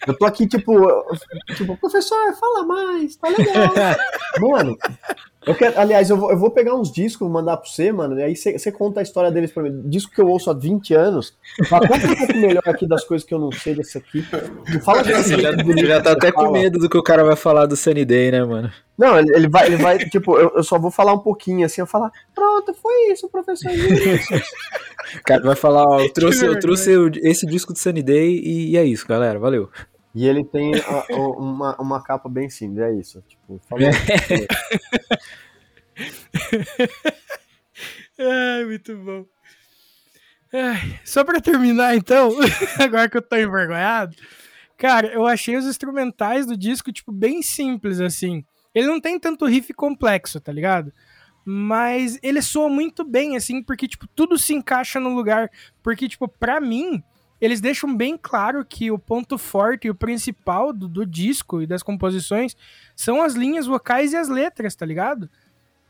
[0.08, 0.74] Eu tô aqui, tipo,
[1.56, 3.70] tipo, professor, fala mais, tá legal.
[4.40, 4.78] Mano,
[5.46, 8.24] eu quero, aliás, eu vou, eu vou pegar uns discos, mandar pra você, mano, e
[8.24, 9.82] aí você conta a história deles pra mim.
[9.86, 11.34] Disco que eu ouço há 20 anos.
[11.68, 14.22] Fala, conta um pouco melhor aqui das coisas que eu não sei desse aqui.
[14.84, 15.52] fala assim, já,
[15.86, 18.44] já tá até com medo do que o cara vai falar do Sunny Day, né,
[18.44, 18.70] mano?
[18.98, 21.80] Não, ele, ele vai, ele vai, tipo, eu, eu, só vou falar um pouquinho assim,
[21.80, 23.72] eu falar, pronto, foi isso, professor.
[23.72, 26.92] o cara vai falar, ó, eu trouxe, eu trouxe
[27.24, 29.70] esse disco do Sunny Day e, e é isso, galera, valeu.
[30.14, 33.24] E ele tem a, a, uma, uma capa bem simples, é isso.
[33.28, 33.90] Tipo, falou,
[38.18, 39.26] Ai, muito bom.
[40.52, 42.32] Ai, só para terminar, então,
[42.80, 44.16] agora que eu tô envergonhado,
[44.78, 48.44] cara, eu achei os instrumentais do disco, tipo, bem simples, assim.
[48.74, 50.92] Ele não tem tanto riff complexo, tá ligado?
[51.46, 55.50] Mas ele soa muito bem, assim, porque, tipo, tudo se encaixa no lugar.
[55.82, 57.04] Porque, tipo, pra mim,
[57.42, 61.68] eles deixam bem claro que o ponto forte e o principal do, do, disco e
[61.68, 62.56] das composições
[62.96, 65.30] são as linhas vocais e as letras, tá ligado?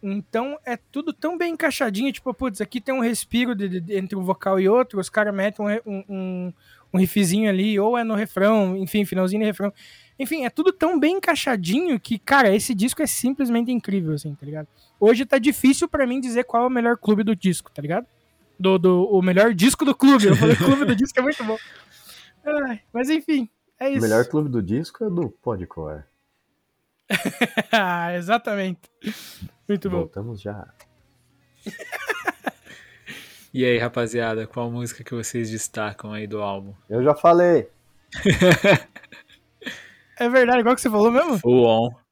[0.02, 4.16] Então é tudo tão bem encaixadinho, tipo, putz, aqui tem um respiro de, de, entre
[4.16, 6.54] um vocal e outro, os caras metem um, um,
[6.94, 9.74] um riffzinho ali, ou é no refrão, enfim, finalzinho de refrão.
[10.18, 14.46] Enfim, é tudo tão bem encaixadinho que, cara, esse disco é simplesmente incrível, assim, tá
[14.46, 14.68] ligado?
[15.00, 18.06] Hoje tá difícil para mim dizer qual é o melhor clube do disco, tá ligado?
[18.60, 20.28] Do, do o melhor disco do clube.
[20.28, 21.58] Eu falei clube do disco é muito bom.
[22.46, 23.50] Ai, mas enfim,
[23.80, 24.00] é isso.
[24.00, 26.04] O melhor clube do disco é do Podcore.
[28.16, 28.82] Exatamente.
[29.68, 30.00] Muito bom.
[30.00, 30.68] Voltamos já.
[33.54, 36.74] e aí, rapaziada, qual música que vocês destacam aí do álbum?
[36.90, 37.70] Eu já falei.
[40.20, 41.40] é verdade, igual que você falou mesmo?
[41.40, 42.09] Full on.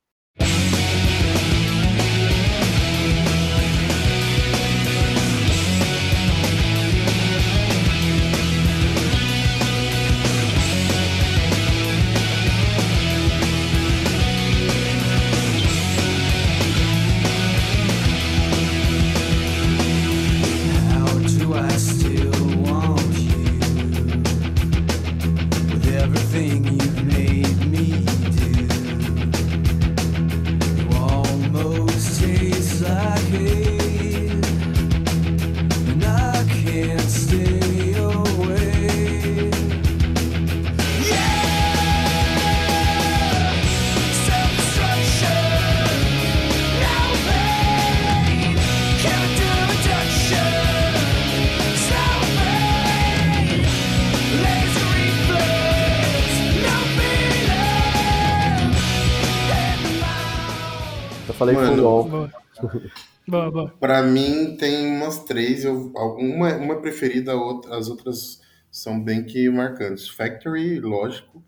[63.79, 68.41] Pra mim tem umas três, eu, uma, uma é preferida, outra, as outras
[68.71, 70.07] são bem que marcantes.
[70.09, 71.43] Factory, lógico,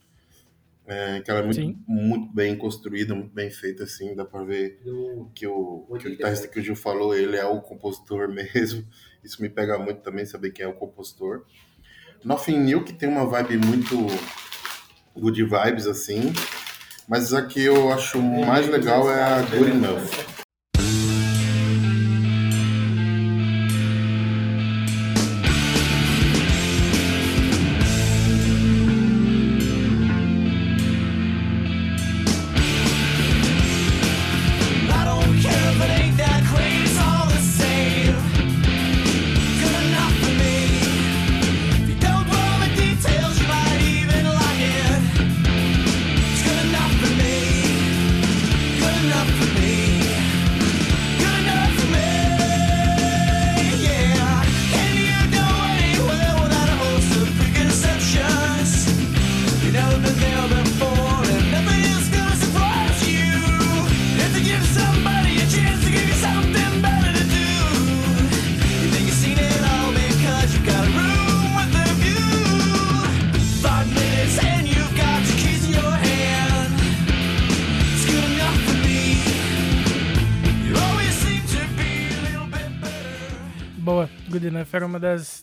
[0.88, 4.82] é, que ela é muito, muito bem construída, muito bem feita, assim, dá pra ver
[5.36, 8.86] que o, que o guitarrista que o Gil falou, ele é o compositor mesmo.
[9.24, 11.45] Isso me pega muito também, saber quem é o compositor.
[12.24, 13.95] Nothing New, que tem uma vibe muito
[15.16, 16.34] good vibes, assim.
[17.07, 20.39] Mas a que eu acho mais legal é a Good Enough.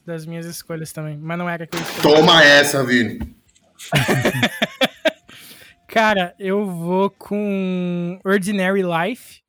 [0.06, 2.02] Das, minhas escolhas também, mas não era que eu escolhi.
[2.16, 3.18] Toma essa, Vini!
[5.88, 9.40] Cara, eu vou com Ordinary Life.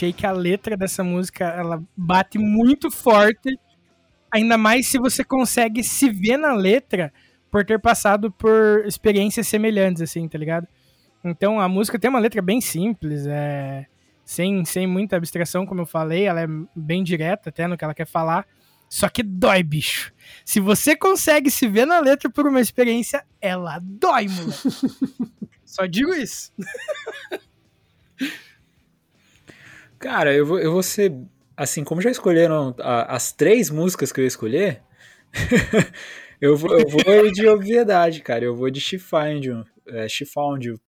[0.00, 3.58] Achei que a letra dessa música ela bate muito forte,
[4.30, 7.12] ainda mais se você consegue se ver na letra
[7.50, 10.66] por ter passado por experiências semelhantes, assim, tá ligado?
[11.22, 13.86] Então a música tem uma letra bem simples, é
[14.24, 17.94] sem, sem muita abstração, como eu falei, ela é bem direta até no que ela
[17.94, 18.46] quer falar.
[18.88, 20.12] Só que dói, bicho.
[20.44, 24.52] Se você consegue se ver na letra por uma experiência, ela dói, mano.
[25.64, 26.52] Só digo isso.
[30.00, 31.14] Cara, eu vou, eu vou ser.
[31.56, 34.82] Assim, como já escolheram a, as três músicas que eu ia escolher,
[36.40, 38.44] eu, vou, eu vou de obviedade, cara.
[38.44, 39.64] Eu vou de She Found You.
[39.86, 40.80] É, She Found You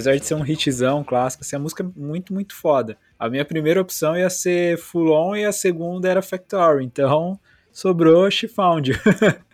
[0.00, 2.96] apesar de ser um hitzão clássico, assim, a música é muito, muito foda.
[3.18, 7.38] A minha primeira opção ia ser Full On e a segunda era Factory, então
[7.70, 8.96] sobrou She Found You.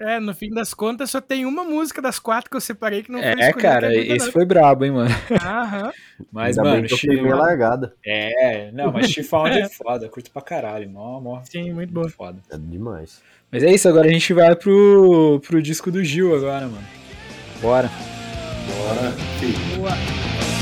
[0.00, 3.12] É, no fim das contas só tem uma música das quatro que eu separei que
[3.12, 5.14] não foi É, cara, esse foi brabo, hein, mano.
[5.40, 5.92] Aham.
[6.32, 7.08] Mas, Ainda mano, She...
[7.22, 7.94] largada.
[8.04, 11.42] É, não, mas She-Found é foda, curto pra caralho, mó, mó.
[11.48, 12.06] Sim, muito bom.
[12.08, 12.38] Foda.
[12.50, 13.22] É demais.
[13.50, 16.86] Mas é isso, agora a gente vai pro, pro disco do Gil agora, mano.
[17.62, 17.88] Bora.
[18.66, 19.12] Bora.
[19.76, 20.53] Boa.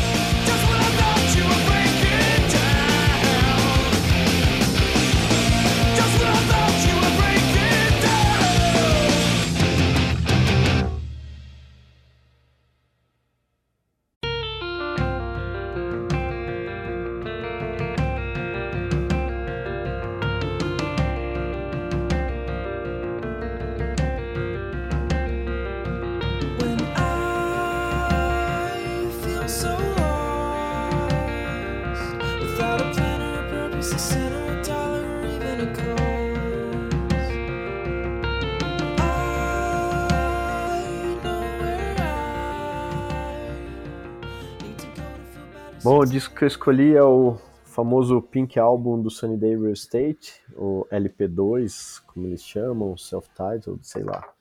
[45.84, 49.72] Bom, o disco que eu escolhi é o famoso Pink Album do Sunny Day Real
[49.72, 54.32] Estate, o LP2, como eles chamam, self-titled, sei lá.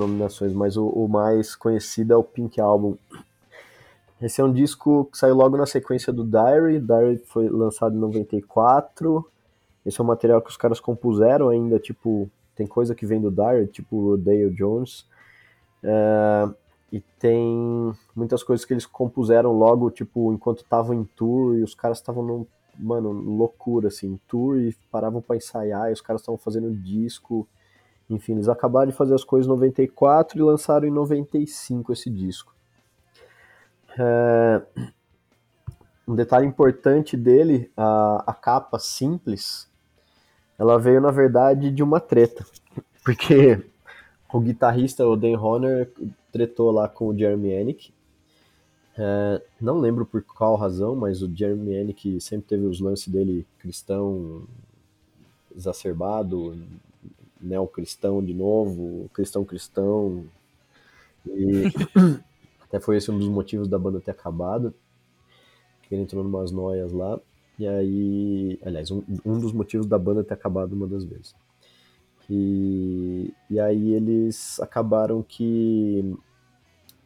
[0.00, 2.96] Denominações, mas o, o, mais conhecido é o Pink Album.
[4.20, 6.78] Esse é um disco que saiu logo na sequência do Diary.
[6.78, 9.24] Diary foi lançado em 94.
[9.84, 13.30] Esse é um material que os caras compuseram ainda, tipo, tem coisa que vem do
[13.30, 15.06] Diary, tipo o Dale Jones.
[15.82, 16.48] É,
[16.92, 21.74] e tem muitas coisas que eles compuseram logo, tipo, enquanto estavam em tour e os
[21.74, 22.46] caras estavam
[22.78, 27.46] mano, loucura, assim, tour e paravam para ensaiar e os caras estavam fazendo disco
[28.10, 32.54] enfim, eles acabaram de fazer as coisas em 94 e lançaram em 95 esse disco.
[33.98, 34.62] É...
[36.06, 39.70] Um detalhe importante dele, a, a capa simples,
[40.58, 42.44] ela veio na verdade de uma treta,
[43.04, 43.64] porque
[44.32, 45.90] o guitarrista, o Dan Horner,
[46.32, 47.92] tretou lá com o Jeremy Ennick.
[48.98, 53.46] É, não lembro por qual razão, mas o Jeremy Ennick sempre teve os lances dele
[53.58, 54.44] cristão
[55.54, 56.56] exacerbado,
[57.40, 60.24] neocristão de novo, cristão cristão.
[61.26, 61.64] E
[62.62, 64.74] até foi esse um dos motivos da banda ter acabado.
[65.90, 67.18] Ele entrou numas noias lá.
[67.58, 71.34] E aí, aliás, um, um dos motivos da banda ter acabado uma das vezes.
[72.30, 76.16] E, e aí eles acabaram que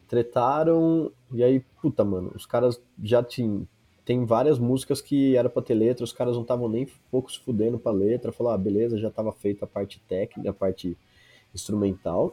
[0.07, 3.67] tretaram, e aí, puta, mano, os caras já tinham,
[4.05, 7.39] tem várias músicas que era pra ter letra, os caras não estavam nem pouco se
[7.39, 10.95] fudendo pra letra, falou, ah, beleza, já tava feita a parte técnica, a parte
[11.53, 12.31] instrumental.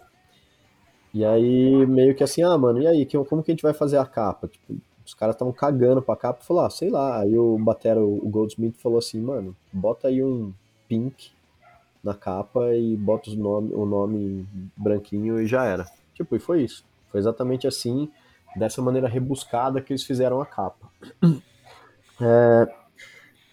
[1.14, 3.96] E aí, meio que assim, ah, mano, e aí, como que a gente vai fazer
[3.96, 4.48] a capa?
[4.48, 7.20] Tipo, os caras estavam cagando pra capa, falou, ah, sei lá.
[7.20, 10.52] Aí o batera, o Goldsmith, falou assim, mano, bota aí um
[10.88, 11.30] pink
[12.02, 14.46] na capa e bota o nome, o nome
[14.76, 15.86] branquinho e já era.
[16.14, 16.84] Tipo, e foi isso.
[17.10, 18.10] Foi exatamente assim,
[18.56, 20.90] dessa maneira rebuscada que eles fizeram a capa.
[22.20, 22.74] É,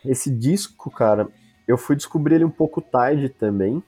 [0.05, 1.27] esse disco, cara,
[1.67, 3.83] eu fui descobrir ele um pouco tarde também.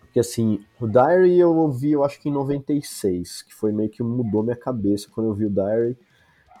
[0.00, 4.02] Porque assim, o Diary eu ouvi, eu acho que em 96, que foi meio que
[4.02, 5.96] mudou minha cabeça quando eu vi o Diary.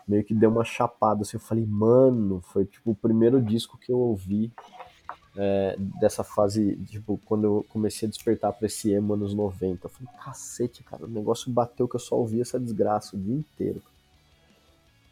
[0.06, 3.92] Meio que deu uma chapada assim, eu falei, mano, foi tipo o primeiro disco que
[3.92, 4.52] eu ouvi
[5.36, 9.86] é, dessa fase, tipo, quando eu comecei a despertar pra esse emo anos 90.
[9.86, 13.34] Eu falei, cacete, cara, o negócio bateu que eu só ouvi essa desgraça o dia
[13.34, 13.82] inteiro.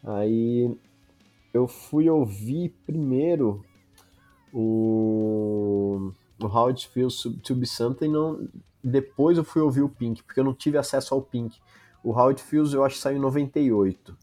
[0.03, 0.77] Aí
[1.57, 3.63] eu fui ouvir primeiro
[4.53, 6.11] o,
[6.41, 8.47] o How It Feels to Be Something, não,
[8.83, 11.59] depois eu fui ouvir o Pink, porque eu não tive acesso ao Pink.
[12.03, 14.17] O How It Feels eu acho que saiu em 98.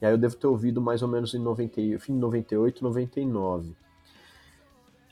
[0.00, 3.76] E aí eu devo ter ouvido mais ou menos em 90, fim de 98, 99.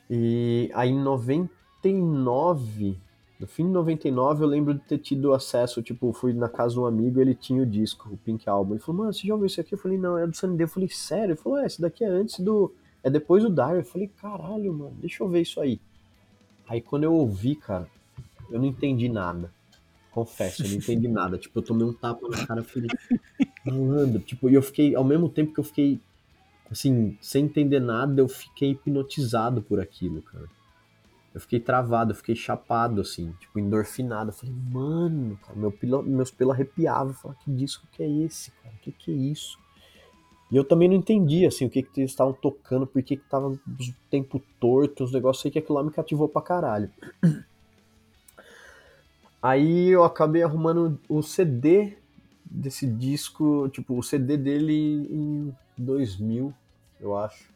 [0.09, 2.99] E aí em 99
[3.39, 6.79] No fim de 99 eu lembro de ter tido acesso, tipo, fui na casa de
[6.81, 8.73] um amigo ele tinha o disco, o Pink Album.
[8.73, 9.73] Ele falou, mano, você já ouviu isso aqui?
[9.73, 10.65] Eu falei, não, é do Sunny Day.
[10.65, 11.31] Eu falei, sério?
[11.31, 12.73] Ele falou, é, esse daqui é antes do.
[13.01, 13.77] É depois do Dire.
[13.77, 15.79] Eu falei, caralho, mano, deixa eu ver isso aí.
[16.67, 17.87] Aí quando eu ouvi, cara,
[18.51, 19.49] eu não entendi nada.
[20.11, 21.37] Confesso, eu não entendi nada.
[21.37, 22.89] Tipo, eu tomei um tapa na cara, eu falei,
[23.65, 24.19] malandro.
[24.19, 25.97] Tipo, e eu fiquei, ao mesmo tempo que eu fiquei,
[26.69, 30.58] assim, sem entender nada, eu fiquei hipnotizado por aquilo, cara
[31.33, 34.29] eu fiquei travado, eu fiquei chapado, assim, tipo, endorfinado.
[34.29, 37.11] Eu falei, mano, cara, meu pilo, meus pelos arrepiavam.
[37.11, 38.75] Eu falei, que disco que é esse, cara?
[38.81, 39.57] Que, que é isso?
[40.51, 43.29] E eu também não entendi, assim, o que, que eles estavam tocando, por que, que
[43.29, 43.59] tava o
[44.09, 46.89] tempo torto, os negócios aí que aquilo lá me cativou pra caralho.
[49.41, 51.97] Aí eu acabei arrumando o CD
[52.43, 56.53] desse disco, tipo, o CD dele em 2000,
[56.99, 57.47] eu acho.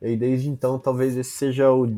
[0.00, 1.92] E desde então, talvez esse seja o.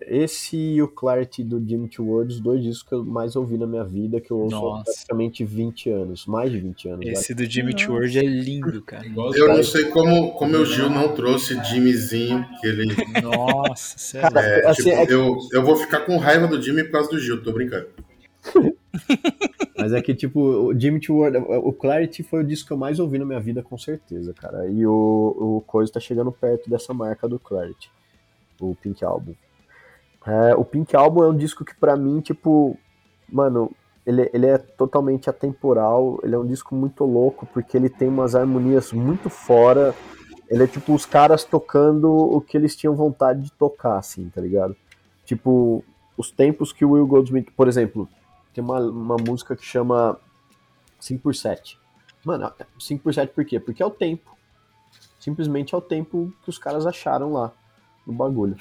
[0.00, 3.66] Esse e o Clarity do Jimmy Words, os dois discos que eu mais ouvi na
[3.66, 7.06] minha vida, que eu ouço há praticamente 20 anos, mais de 20 anos.
[7.06, 9.04] Esse do Jimmy Words é lindo, cara.
[9.34, 12.86] Eu não sei como, como o Gil não trouxe Jimmyzinho, que ele.
[13.22, 14.38] Nossa, sério.
[14.38, 15.12] É, assim, tipo, é que...
[15.12, 17.86] eu, eu vou ficar com raiva do Jimmy por causa do Gil, tô brincando.
[19.80, 22.98] Mas é que, tipo, o Jimmy Ward, o Clarity foi o disco que eu mais
[22.98, 24.66] ouvi na minha vida, com certeza, cara.
[24.66, 24.92] E o,
[25.56, 27.90] o Coisa tá chegando perto dessa marca do Clarity,
[28.60, 29.34] o Pink Album.
[30.26, 32.76] É, o Pink Album é um disco que, para mim, tipo,
[33.28, 33.70] mano,
[34.04, 38.34] ele, ele é totalmente atemporal, ele é um disco muito louco, porque ele tem umas
[38.34, 39.94] harmonias muito fora.
[40.48, 44.40] Ele é tipo os caras tocando o que eles tinham vontade de tocar, assim, tá
[44.40, 44.76] ligado?
[45.24, 45.84] Tipo,
[46.16, 48.08] os tempos que o Will Goldsmith, por exemplo,
[48.52, 50.18] tem uma, uma música que chama
[50.98, 51.78] 5 por 7.
[52.24, 53.58] Mano, 5 por 7 por quê?
[53.58, 54.36] Porque é o tempo.
[55.18, 57.52] Simplesmente é o tempo que os caras acharam lá
[58.06, 58.56] no bagulho.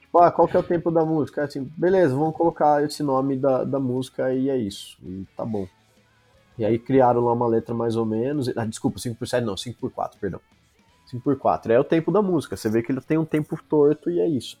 [0.00, 1.40] Tipo, ah, qual que é o tempo da música?
[1.40, 4.98] É assim, beleza, vamos colocar esse nome da, da música e é isso.
[5.02, 5.66] E tá bom.
[6.58, 8.48] E aí criaram lá uma letra mais ou menos.
[8.56, 10.40] Ah, desculpa, 5 por 7 não, 5 por 4, perdão.
[11.06, 12.56] 5 por 4 é o tempo da música.
[12.56, 14.60] Você vê que ele tem um tempo torto e é isso.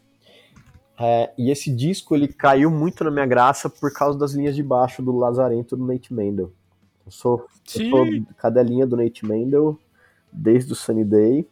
[0.98, 4.62] É, e esse disco ele caiu muito na minha graça por causa das linhas de
[4.62, 6.52] baixo do Lazarento do Nate Mendel.
[7.04, 8.06] Eu sou, eu sou
[8.36, 9.78] cadelinha do Nate Mendel
[10.32, 11.48] desde o Sunny Day.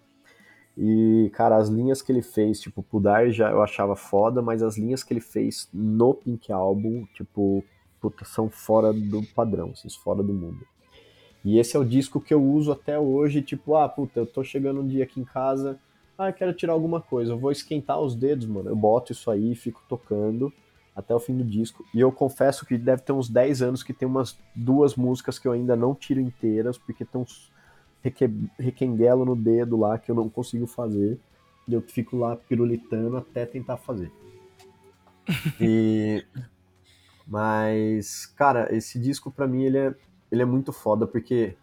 [0.77, 4.79] E, cara, as linhas que ele fez, tipo, Pudar já eu achava foda, mas as
[4.79, 7.65] linhas que ele fez no Pink Album, tipo,
[8.01, 10.67] puta, são fora do padrão, assim, fora do mundo.
[11.45, 14.45] E esse é o disco que eu uso até hoje, tipo, ah, puta, eu tô
[14.45, 15.79] chegando um dia aqui em casa,
[16.21, 18.69] ah, quero tirar alguma coisa, eu vou esquentar os dedos, mano.
[18.69, 20.53] Eu boto isso aí, fico tocando
[20.95, 21.85] até o fim do disco.
[21.95, 25.49] E eu confesso que deve ter uns 10 anos que tem umas duas músicas que
[25.49, 27.51] eu ainda não tiro inteiras, porque tem uns
[28.59, 31.19] requenguelo no dedo lá que eu não consigo fazer.
[31.67, 34.13] E eu fico lá pirulitando até tentar fazer.
[35.61, 36.25] E...
[37.27, 39.95] Mas, cara, esse disco para mim ele é,
[40.33, 41.57] ele é muito foda, porque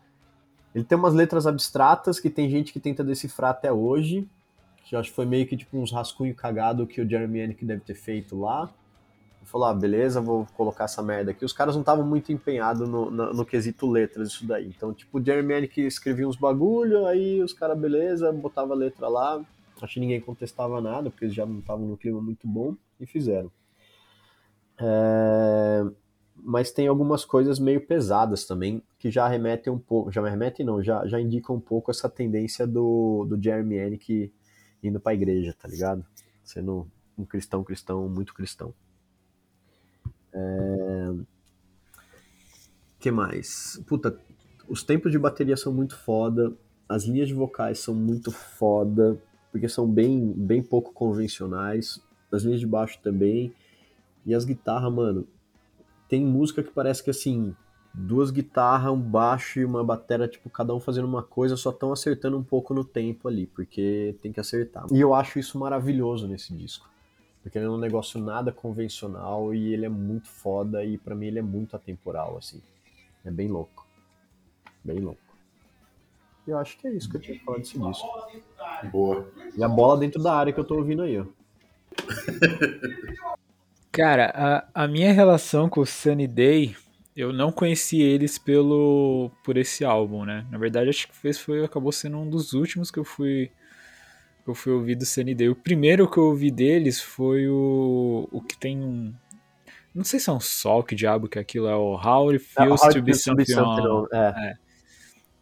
[0.74, 4.30] ele tem umas letras abstratas que tem gente que tenta decifrar até hoje,
[4.88, 7.66] que eu acho que foi meio que tipo uns rascunho cagado que o Jeremy Yannick
[7.66, 8.74] deve ter feito lá.
[9.44, 11.44] Falou, ah, beleza, vou colocar essa merda aqui.
[11.44, 14.68] Os caras não estavam muito empenhados no, no, no, quesito letras, isso daí.
[14.68, 19.08] Então, tipo, o Jeremy Yannick escrevia uns bagulho, aí os caras, beleza, botava a letra
[19.08, 19.42] lá.
[19.82, 23.06] Acho que ninguém contestava nada, porque eles já não estavam no clima muito bom, e
[23.06, 23.52] fizeram.
[24.80, 25.86] É...
[26.36, 30.66] Mas tem algumas coisas meio pesadas também, que já remetem um pouco, já me remetem
[30.66, 34.34] não, já, já indicam um pouco essa tendência do, do Jeremy Yannick
[34.84, 36.06] indo pra igreja, tá ligado?
[36.44, 36.88] Sendo
[37.18, 38.74] um cristão cristão, muito cristão.
[40.34, 41.14] É...
[43.00, 43.82] que mais?
[43.88, 44.20] Puta,
[44.68, 46.54] os tempos de bateria são muito foda,
[46.88, 49.22] as linhas de vocais são muito foda,
[49.52, 52.02] porque são bem, bem pouco convencionais,
[52.32, 53.54] as linhas de baixo também,
[54.26, 55.28] e as guitarras, mano,
[56.08, 57.56] tem música que parece que assim,
[57.94, 61.92] duas guitarras, um baixo e uma bateria, tipo, cada um fazendo uma coisa, só estão
[61.92, 64.86] acertando um pouco no tempo ali, porque tem que acertar.
[64.92, 66.88] E eu acho isso maravilhoso nesse disco.
[67.42, 71.28] Porque ele é um negócio nada convencional e ele é muito foda e para mim
[71.28, 72.62] ele é muito atemporal, assim.
[73.24, 73.88] É bem louco.
[74.84, 75.22] Bem louco.
[76.46, 78.08] E eu acho que é isso que eu tinha que falar desse disco.
[78.92, 79.28] Boa.
[79.56, 81.26] E a bola dentro da área que eu tô ouvindo aí, ó.
[83.92, 84.32] Cara,
[84.74, 86.76] a, a minha relação com o Sunny Day
[87.18, 90.46] eu não conheci eles pelo por esse álbum, né?
[90.52, 93.50] Na verdade, acho que esse foi acabou sendo um dos últimos que eu fui
[94.44, 95.50] que eu fui ouvir do Sunny Day.
[95.50, 99.12] O primeiro que eu ouvi deles foi o o que tem um
[99.96, 102.84] não sei se é um sol, que diabo que aquilo é o How It Feels
[102.84, 104.06] How to Be Something On.
[104.14, 104.52] É.
[104.52, 104.54] É.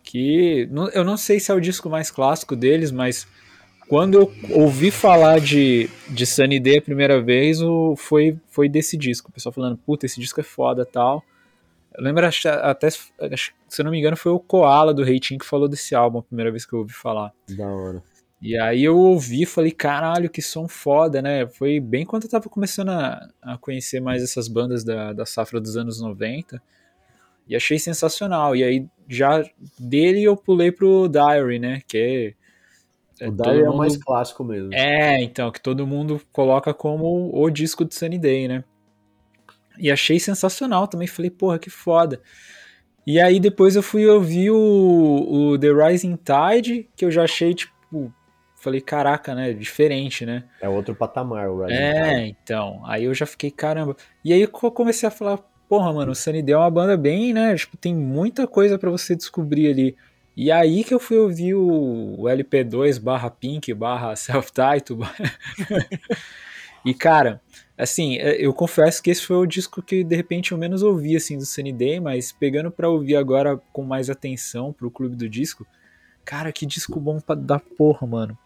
[0.01, 3.27] Que eu não sei se é o disco mais clássico deles, mas
[3.89, 8.95] quando eu ouvi falar de, de Sunny Day a primeira vez, o, foi, foi desse
[8.95, 9.29] disco.
[9.29, 11.21] O pessoal falando, puta, esse disco é foda tal.
[11.97, 13.11] Eu lembro até, se
[13.79, 16.51] eu não me engano, foi o Koala do Reitinho que falou desse álbum a primeira
[16.51, 17.31] vez que eu ouvi falar.
[17.49, 18.03] Da hora.
[18.41, 21.47] E aí eu ouvi e falei, caralho, que som foda, né?
[21.47, 25.59] Foi bem quando eu tava começando a, a conhecer mais essas bandas da, da safra
[25.59, 26.61] dos anos 90.
[27.47, 28.55] E achei sensacional.
[28.55, 29.43] E aí já
[29.79, 31.81] dele eu pulei pro Diary, né?
[31.87, 32.35] Que
[33.19, 33.65] é, o Diary mundo...
[33.65, 34.73] é o mais clássico mesmo.
[34.73, 38.63] É, então, que todo mundo coloca como o disco de Sunny Day, né?
[39.77, 41.07] E achei sensacional também.
[41.07, 42.21] Falei, porra, que foda.
[43.05, 44.57] E aí depois eu fui ouvir o,
[45.51, 48.11] o The Rising Tide, que eu já achei, tipo,
[48.55, 49.53] falei, caraca, né?
[49.53, 50.43] Diferente, né?
[50.59, 52.37] É outro patamar o Rising É, Tide.
[52.41, 52.81] então.
[52.85, 53.95] Aí eu já fiquei, caramba.
[54.23, 55.37] E aí eu comecei a falar,
[55.69, 57.55] porra, mano, o Sunny Day é uma banda bem, né?
[57.55, 59.95] Tipo, tem muita coisa para você descobrir ali.
[60.35, 64.99] E aí que eu fui ouvir o, LP2 barra Pink barra Self-Title.
[66.83, 67.41] e, cara,
[67.77, 71.15] assim, é, eu confesso que esse foi o disco que de repente eu menos ouvi,
[71.15, 75.29] assim, do Sunny Day, mas pegando pra ouvir agora com mais atenção pro Clube do
[75.29, 75.65] Disco,
[76.23, 78.37] cara, que disco bom pra, da porra, mano.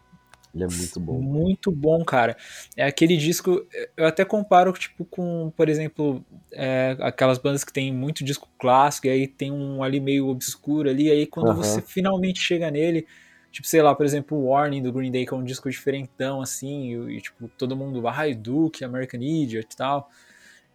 [0.54, 1.22] Ele é muito bom.
[1.22, 2.36] Muito bom, cara.
[2.76, 3.64] É aquele disco.
[3.96, 9.08] Eu até comparo, tipo, com, por exemplo, é, aquelas bandas que tem muito disco clássico,
[9.08, 13.06] e aí tem um ali meio obscuro ali, aí quando você finalmente chega nele.
[13.52, 16.42] Tipo, sei lá, por exemplo, o Warning do Green Day, que é um disco diferentão,
[16.42, 20.10] assim, e, e tipo, todo mundo, ah, Duke, American Idiot e tal.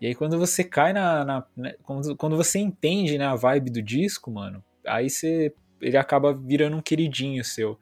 [0.01, 1.25] E aí quando você cai na.
[1.25, 5.55] na né, quando, quando você entende né, a vibe do disco, mano, aí você.
[5.81, 7.79] Ele acaba virando um queridinho seu.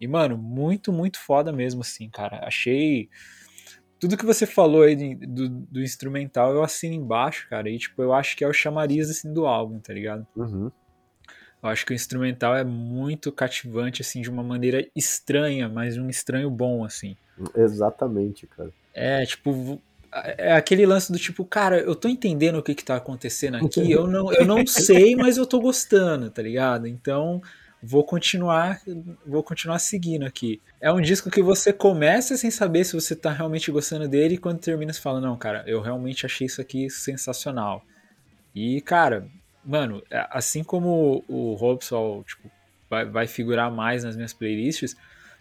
[0.00, 2.46] E, mano, muito, muito foda mesmo, assim, cara.
[2.46, 3.08] Achei.
[3.98, 7.70] Tudo que você falou aí do, do instrumental, eu assino embaixo, cara.
[7.70, 10.26] E, tipo, eu acho que é o chamariz, assim, do álbum, tá ligado?
[10.36, 10.70] Uhum.
[11.66, 16.08] Eu acho que o instrumental é muito cativante, assim, de uma maneira estranha, mas um
[16.08, 17.16] estranho bom, assim.
[17.54, 18.70] Exatamente, cara.
[18.94, 19.80] É, tipo,
[20.38, 23.90] é aquele lance do tipo, cara, eu tô entendendo o que que tá acontecendo aqui,
[23.90, 26.86] eu não, eu não sei, mas eu tô gostando, tá ligado?
[26.86, 27.42] Então,
[27.82, 28.80] vou continuar,
[29.26, 30.60] vou continuar seguindo aqui.
[30.80, 34.38] É um disco que você começa sem saber se você tá realmente gostando dele e
[34.38, 37.84] quando termina você fala, não, cara, eu realmente achei isso aqui sensacional.
[38.54, 39.28] E, cara,
[39.66, 42.50] mano, é, assim como o Robson, tipo,
[42.88, 44.96] vai, vai figurar mais nas minhas playlists,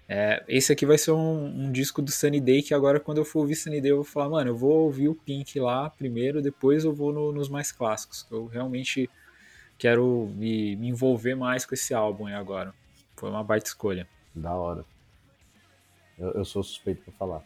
[0.07, 3.25] é, esse aqui vai ser um, um, disco do Sunny Day que agora quando eu
[3.25, 6.43] for ouvir Sunny Day eu vou falar, mano, eu vou ouvir o Pink lá primeiro,
[6.43, 8.27] depois eu vou no, nos mais clássicos.
[8.29, 9.09] Eu realmente
[9.77, 12.73] quero me, me envolver mais com esse álbum agora.
[13.15, 14.07] Foi uma baita escolha.
[14.33, 14.85] Da hora.
[16.19, 17.43] Eu, eu sou suspeito pra falar.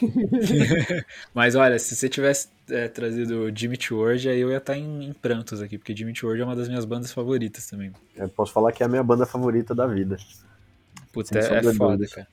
[1.34, 5.08] Mas olha, se você tivesse é, trazido Jimmy World, aí eu ia estar tá em,
[5.08, 7.92] em, prantos aqui, porque Jimmy World é uma das minhas bandas favoritas também.
[8.16, 10.16] Eu posso falar que é a minha banda favorita da vida.
[11.12, 12.28] Puta, é, é foda, cara.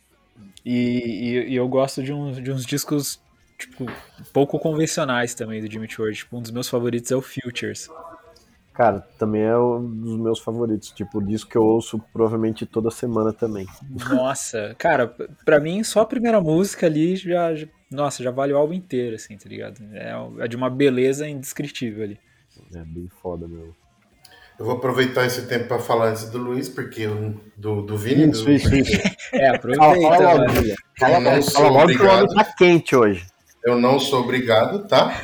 [0.63, 3.19] E, e, e, eu gosto de uns, de uns discos,
[3.57, 3.85] tipo,
[4.33, 6.17] pouco convencionais também do Jimmy World.
[6.17, 7.89] Tipo, um dos meus favoritos é o Futures.
[8.77, 10.91] Cara, também é um dos meus favoritos.
[10.91, 13.65] Tipo, disco que eu ouço provavelmente toda semana também.
[14.07, 15.07] Nossa, cara,
[15.43, 19.15] pra mim só a primeira música ali já, já nossa, já vale o álbum inteiro,
[19.15, 19.81] assim, tá ligado?
[19.93, 20.13] É,
[20.45, 22.19] é de uma beleza indescritível ali.
[22.71, 23.73] É bem foda, meu.
[24.59, 28.29] Eu vou aproveitar esse tempo para falar antes do Luiz, porque eu, do, do Vini.
[28.29, 28.51] Isso, do...
[28.51, 29.01] isso, isso.
[29.33, 29.83] É, aproveita.
[29.83, 30.53] Fala, fala logo,
[30.99, 33.25] fala, fala logo que o ano tá quente hoje.
[33.63, 35.21] Eu não sou obrigado, tá?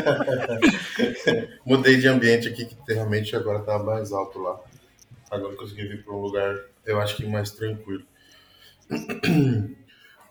[1.64, 4.60] Mudei de ambiente aqui, que realmente agora tá mais alto lá.
[5.30, 8.04] Agora consegui vir para um lugar, eu acho que mais tranquilo.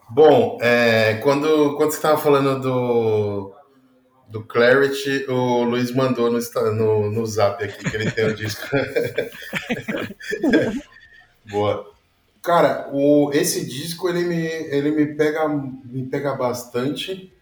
[0.10, 3.53] Bom, é, quando, quando você estava falando do,
[4.28, 6.40] do Clarity, o Luiz mandou no,
[6.74, 8.68] no, no zap aqui que ele tem o disco.
[11.49, 11.95] Boa.
[12.46, 17.34] Cara, o, esse disco ele me, ele me pega me pega bastante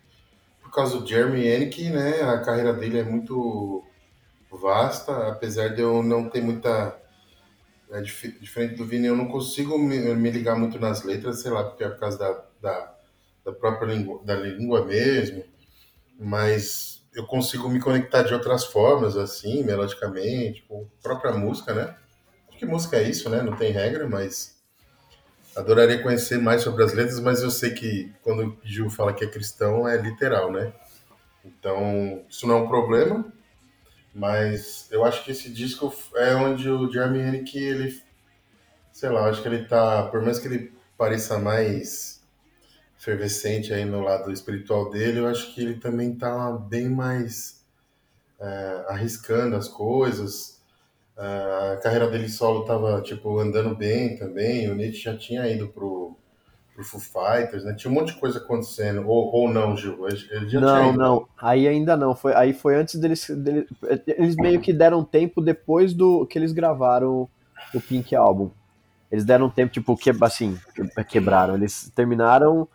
[0.61, 2.21] por causa do Jeremy Hennick, né?
[2.21, 3.83] A carreira dele é muito
[4.49, 6.97] vasta, apesar de eu não ter muita
[7.91, 11.65] é, diferente do Vini, eu não consigo me, me, ligar muito nas letras, sei lá,
[11.65, 12.95] porque é por causa da, da,
[13.43, 15.43] da própria língua, da língua mesmo,
[16.17, 21.93] mas eu consigo me conectar de outras formas, assim, melodicamente, a própria música, né?
[22.47, 23.41] Acho que música é isso, né?
[23.41, 24.52] Não tem regra, mas
[25.55, 29.23] Adoraria conhecer mais sobre as letras, mas eu sei que quando o Gil fala que
[29.23, 30.73] é cristão, é literal, né?
[31.45, 33.25] Então, isso não é um problema,
[34.13, 38.01] mas eu acho que esse disco é onde o Jeremy Hennick, ele,
[38.91, 42.23] sei lá, acho que ele tá, por mais que ele pareça mais
[42.97, 47.63] efervescente aí no lado espiritual dele, eu acho que ele também tá bem mais
[48.39, 50.52] é, arriscando as coisas,
[51.17, 56.17] a carreira dele solo tava, tipo, andando bem também, o Nietzsche já tinha ido pro,
[56.73, 57.73] pro Foo Fighters, né?
[57.73, 60.07] Tinha um monte de coisa acontecendo, ou, ou não, Gil?
[60.07, 63.65] Ele já não, tinha não, aí ainda não, foi, aí foi antes deles, deles,
[64.07, 67.29] eles meio que deram tempo depois do que eles gravaram
[67.73, 68.49] o Pink Album.
[69.11, 70.57] Eles deram tempo, tipo, que, assim,
[71.07, 72.67] quebraram, eles terminaram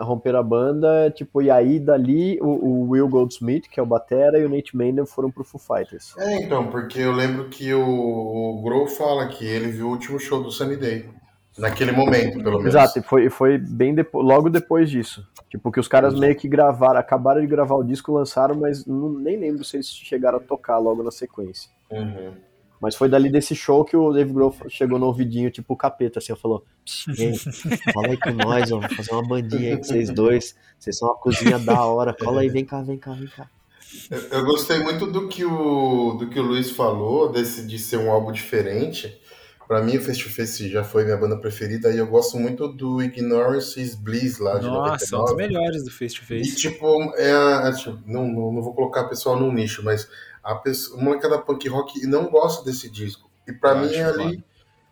[0.00, 4.38] romperam a banda, tipo, e aí dali o, o, Will Goldsmith, que é o batera,
[4.38, 6.14] e o Nate Maynard foram pro Foo Fighters.
[6.18, 10.18] É, então, porque eu lembro que o, o Grohl fala que ele viu o último
[10.18, 11.08] show do Sunny Day.
[11.58, 12.74] Naquele momento, pelo menos.
[12.74, 15.26] Exato, e foi, foi bem depo logo depois disso.
[15.50, 19.10] Tipo, que os caras meio que gravaram, acabaram de gravar o disco, lançaram, mas não,
[19.10, 21.70] nem lembro se eles chegaram a tocar logo na sequência.
[21.90, 22.32] Uhum.
[22.82, 26.18] Mas foi dali desse show que o Dave Grohl chegou no ouvidinho, tipo o capeta,
[26.18, 26.64] assim, falou:
[27.94, 30.56] fala aí com nós, vamos fazer uma bandinha aí com vocês dois.
[30.80, 32.12] Vocês são uma cozinha da hora.
[32.12, 33.48] Cola aí, vem cá, vem cá, vem cá.
[34.10, 37.98] Eu, eu gostei muito do que o, do que o Luiz falou, desse, de ser
[37.98, 39.16] um álbum diferente.
[39.68, 42.66] Pra mim, o Face to Face já foi minha banda preferida e eu gosto muito
[42.66, 45.06] do Ignorance is Bliss lá de Nossa, 99.
[45.06, 46.50] são os melhores do Face to Face.
[46.50, 50.08] E tipo, é, é tipo não, não, não vou colocar o pessoal num nicho, mas
[50.42, 53.30] a pessoa, uma da punk rock não gosta desse disco.
[53.46, 54.44] E para mim ali,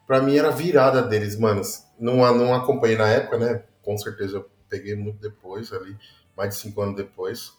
[0.07, 1.85] para mim era virada deles, manos.
[1.99, 3.63] Não, não acompanhei na época, né?
[3.83, 5.97] Com certeza eu peguei muito depois ali,
[6.37, 7.53] mais de cinco anos depois.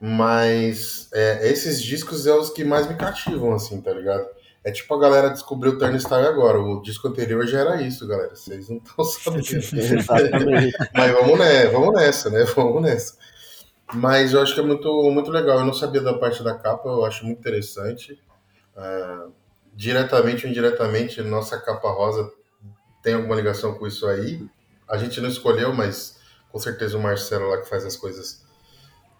[0.00, 4.26] Mas é, esses discos é os que mais me cativam, assim, tá ligado?
[4.64, 6.60] É tipo a galera descobriu o Turnstile agora.
[6.60, 8.34] O disco anterior já era isso, galera.
[8.34, 9.44] Vocês não estão sabendo.
[10.94, 12.44] Mas vamos, né, vamos nessa, né?
[12.44, 13.16] Vamos nessa.
[13.94, 15.58] Mas eu acho que é muito, muito legal.
[15.58, 18.18] Eu não sabia da parte da capa, eu acho muito interessante.
[18.76, 19.32] Uh,
[19.74, 22.30] diretamente ou indiretamente, nossa capa rosa
[23.02, 24.44] tem alguma ligação com isso aí.
[24.88, 26.18] A gente não escolheu, mas
[26.50, 28.42] com certeza o Marcelo lá que faz as coisas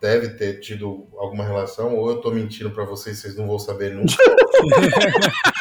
[0.00, 3.94] deve ter tido alguma relação, ou eu tô mentindo para vocês, vocês não vão saber
[3.94, 4.12] nunca.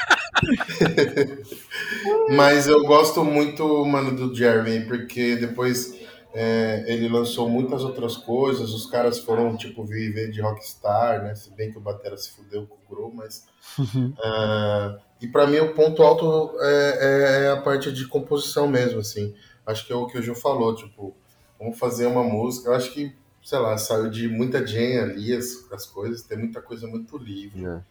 [2.29, 6.00] mas eu gosto muito, mano, do Jeremy, porque depois
[6.33, 11.35] é, ele lançou muitas outras coisas, os caras foram, tipo, viver de rockstar, né?
[11.35, 13.45] Se bem que o Batera se fudeu com o Grow, mas...
[13.77, 14.13] Uhum.
[14.17, 18.99] Uh, e para mim o ponto alto é, é, é, a parte de composição mesmo,
[18.99, 19.35] assim.
[19.65, 21.15] Acho que é o que o Gil falou, tipo,
[21.59, 22.69] vamos fazer uma música.
[22.69, 23.13] Eu acho que,
[23.43, 27.65] sei lá, saiu de muita Jane ali as, as coisas, tem muita coisa muito livre.
[27.65, 27.81] É.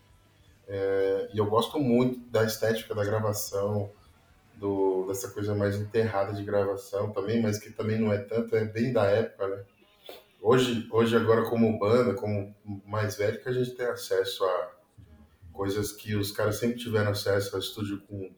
[0.73, 3.91] É, e eu gosto muito da estética da gravação,
[4.61, 8.65] do, dessa coisa mais enterrada de gravação também, mas que também não é tanto, é
[8.65, 9.65] bem da época, né?
[10.41, 12.55] Hoje, hoje agora como banda, como
[12.87, 14.70] mais velho, que a gente tem acesso a
[15.53, 18.31] coisas que os caras sempre tiveram acesso ao estúdio com,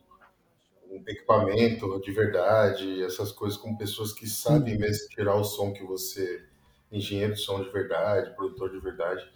[0.81, 5.85] com equipamento de verdade, essas coisas com pessoas que sabem mesmo tirar o som que
[5.85, 6.45] você,
[6.91, 9.29] engenheiro de som de verdade, produtor de verdade.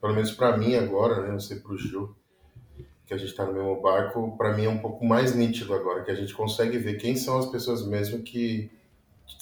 [0.00, 1.32] Pelo menos para mim agora, né?
[1.32, 2.14] Não sei pro Gil
[3.06, 6.02] que a gente está no mesmo barco, para mim é um pouco mais nítido agora,
[6.02, 8.70] que a gente consegue ver quem são as pessoas mesmo que,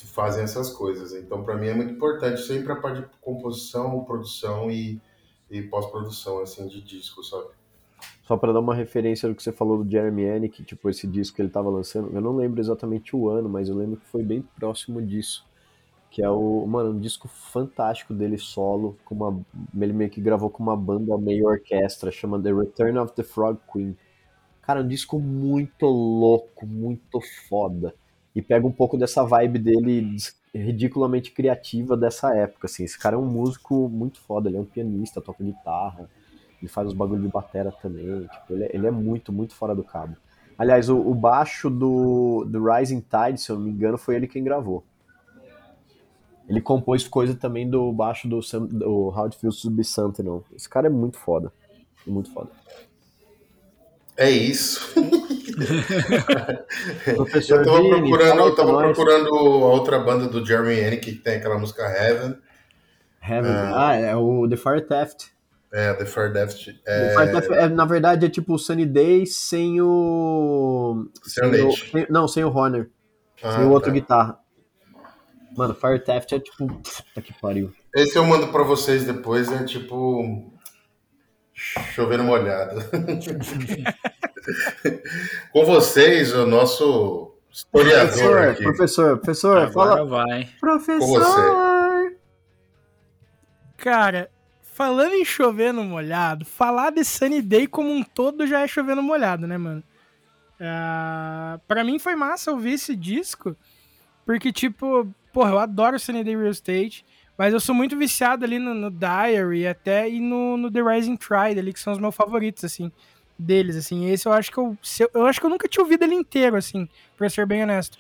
[0.07, 1.13] fazem essas coisas.
[1.15, 5.01] Então, para mim é muito importante sempre a parte de composição, produção e,
[5.51, 7.49] e pós-produção, assim, de disco, sabe?
[8.25, 11.37] Só para dar uma referência do que você falou do Jeremy que tipo esse disco
[11.37, 14.23] que ele estava lançando, eu não lembro exatamente o ano, mas eu lembro que foi
[14.23, 15.47] bem próximo disso
[16.13, 19.41] que é o, mano, um disco fantástico dele solo, com uma,
[19.75, 23.59] ele meio que gravou com uma banda meio orquestra, chama The Return of the Frog
[23.73, 23.97] Queen.
[24.61, 27.19] Cara, um disco muito louco, muito
[27.49, 27.95] foda.
[28.35, 30.17] E pega um pouco dessa vibe dele
[30.55, 32.85] ridiculamente criativa dessa época, assim.
[32.85, 36.11] Esse cara é um músico muito foda, ele é um pianista, toca guitarra,
[36.61, 39.75] ele faz os bagulhos de batera também, tipo, ele, é, ele é muito, muito fora
[39.75, 40.15] do cabo.
[40.59, 44.29] Aliás, o, o baixo do, do Rising Tide, se eu não me engano, foi ele
[44.29, 44.85] quem gravou.
[46.49, 50.45] Ele compôs coisa também do baixo do, do How It Feels to Be Sentinel.
[50.55, 51.53] Esse cara é muito foda.
[52.07, 52.51] Muito foda.
[54.17, 54.93] É isso.
[57.17, 61.19] Professor eu tava Vini, procurando, eu tava procurando a outra banda do Jeremy Hennick que
[61.19, 62.37] tem aquela música Heaven.
[63.23, 63.53] Heaven.
[63.53, 65.33] Ah, ah é o The Fire Theft.
[65.73, 66.69] É, The Fire Theft.
[66.85, 67.09] É...
[67.09, 71.07] The Fire Theft é, na verdade, é tipo o Sunny Day sem o.
[71.25, 71.73] Sem, sem o...
[71.73, 72.91] Sem, não, sem o Horner.
[73.43, 73.95] Ah, sem o outro tá.
[73.95, 74.39] guitarra.
[75.57, 76.67] Mano, Fire Theft é tipo.
[76.67, 77.73] Puta que pariu.
[77.95, 80.53] Esse eu mando pra vocês depois, é tipo.
[81.55, 82.81] Chovendo molhado.
[85.53, 88.09] Com vocês, o nosso historiador.
[88.09, 88.63] Professor, aqui.
[88.63, 90.05] professor, professor, Agora fala.
[90.07, 90.49] vai.
[90.59, 92.13] Professor.
[93.77, 94.31] Cara,
[94.63, 99.47] falando em chovendo molhado, falar de Sunny Day como um todo já é chovendo molhado,
[99.47, 99.83] né, mano?
[100.55, 103.57] Uh, pra mim foi massa ouvir esse disco,
[104.25, 107.05] porque, tipo, Porra, eu adoro Sunny Day Real Estate,
[107.39, 111.17] mas eu sou muito viciado ali no, no Diary até e no, no The Rising
[111.17, 112.93] Tide ali, que são os meus favoritos, assim.
[113.39, 114.07] deles, assim.
[114.11, 114.77] Esse eu acho que eu,
[115.15, 117.99] eu acho que eu nunca tinha ouvido ele inteiro, assim, pra ser bem honesto.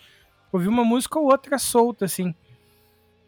[0.52, 2.34] Ouvi uma música ou outra solta, assim.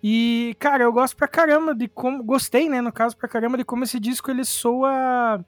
[0.02, 2.22] E, cara, eu gosto pra caramba de como.
[2.22, 5.42] Gostei, né, no caso, pra caramba, de como esse disco ele soa.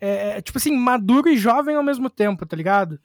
[0.00, 3.00] É, é tipo assim, maduro e jovem ao mesmo tempo, tá ligado?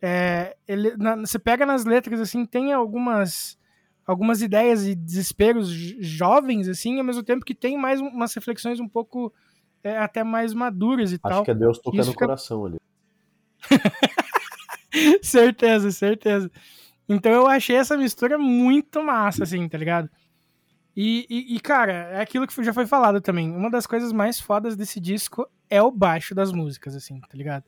[0.00, 3.58] É, ele, na, você pega nas letras, assim, tem algumas
[4.06, 8.88] algumas ideias e desesperos jovens, assim, ao mesmo tempo que tem mais umas reflexões um
[8.88, 9.32] pouco
[9.82, 11.32] é, até mais maduras e Acho tal.
[11.32, 12.26] Acho que é Deus tocando no fica...
[12.26, 12.78] coração ali.
[15.22, 16.50] certeza, certeza.
[17.08, 20.08] Então eu achei essa mistura muito massa, assim, tá ligado?
[20.94, 23.50] E, e, e, cara, é aquilo que já foi falado também.
[23.50, 27.64] Uma das coisas mais fodas desse disco é o baixo das músicas, assim, tá ligado?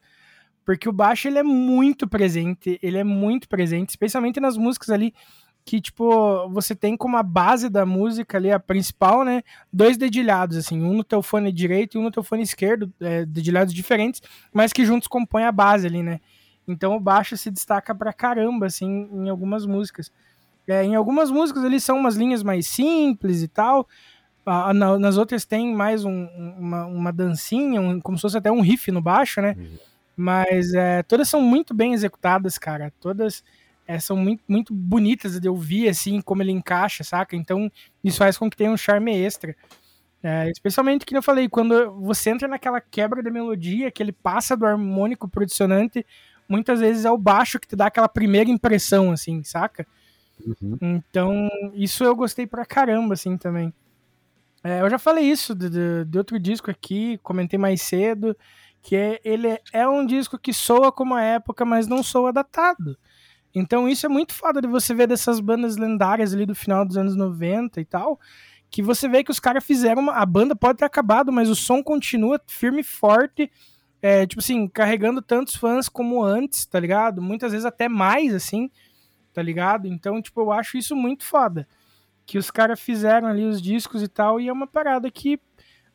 [0.65, 5.15] Porque o baixo, ele é muito presente, ele é muito presente, especialmente nas músicas ali
[5.65, 9.43] que, tipo, você tem como a base da música ali, a principal, né?
[9.73, 13.25] Dois dedilhados, assim, um no teu fone direito e um no teu fone esquerdo, é,
[13.25, 14.21] dedilhados diferentes,
[14.53, 16.21] mas que juntos compõem a base ali, né?
[16.69, 20.13] Então o baixo se destaca pra caramba, assim, em algumas músicas.
[20.69, 23.89] É, em algumas músicas eles são umas linhas mais simples e tal.
[24.45, 26.27] Ah, na, nas outras tem mais um,
[26.59, 29.57] uma, uma dancinha, um, como se fosse até um riff no baixo, né?
[29.59, 29.79] Uhum.
[30.17, 32.93] Mas é, todas são muito bem executadas, cara.
[33.01, 33.43] Todas
[33.87, 37.37] é, são muito, muito bonitas de ouvir, assim, como ele encaixa, saca?
[37.37, 37.71] Então,
[38.03, 39.55] isso faz com que tenha um charme extra.
[40.23, 44.57] É, especialmente, que eu falei, quando você entra naquela quebra de melodia, que ele passa
[44.57, 46.05] do harmônico pro dissonante,
[46.49, 49.87] muitas vezes é o baixo que te dá aquela primeira impressão, assim, saca?
[50.45, 50.79] Uhum.
[50.81, 53.73] Então, isso eu gostei pra caramba, assim, também.
[54.63, 58.35] É, eu já falei isso de, de, de, outro disco aqui, comentei mais cedo,
[58.81, 62.97] que é, ele é um disco que soa como a época, mas não soa datado.
[63.55, 66.97] Então isso é muito foda de você ver dessas bandas lendárias ali do final dos
[66.97, 68.19] anos 90 e tal,
[68.69, 71.55] que você vê que os caras fizeram uma, a banda pode ter acabado, mas o
[71.55, 73.49] som continua firme e forte,
[74.03, 77.23] é, tipo assim, carregando tantos fãs como antes, tá ligado?
[77.23, 78.69] Muitas vezes até mais, assim,
[79.33, 79.87] tá ligado?
[79.87, 81.69] Então, tipo, eu acho isso muito foda.
[82.27, 85.39] Que os caras fizeram ali os discos e tal, e é uma parada que,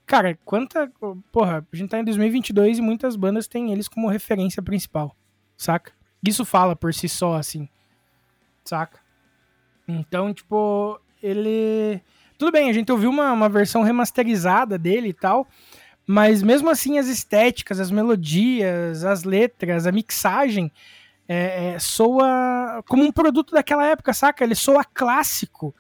[0.06, 0.90] cara, quanta.
[1.34, 5.14] Porra, a gente tá em 2022 e muitas bandas têm eles como referência principal,
[5.58, 5.99] saca?
[6.26, 7.68] Isso fala por si só, assim.
[8.64, 9.00] Saca?
[9.88, 12.02] Então, tipo, ele.
[12.38, 15.48] Tudo bem, a gente ouviu uma, uma versão remasterizada dele e tal.
[16.08, 20.72] Mas mesmo assim, as estéticas, as melodias, as letras, a mixagem
[21.28, 24.44] é, é, soa como um produto daquela época, saca?
[24.44, 25.76] Ele soa clássico,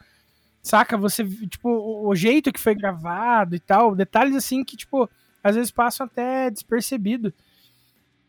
[0.61, 0.95] saca?
[0.97, 5.09] Você, tipo, o, o jeito que foi gravado e tal, detalhes assim que, tipo,
[5.43, 7.33] às vezes passam até despercebido.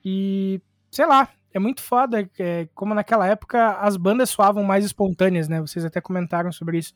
[0.03, 0.59] E,
[0.91, 5.61] sei lá, é muito foda, é, como naquela época as bandas soavam mais espontâneas, né?
[5.61, 6.95] Vocês até comentaram sobre isso.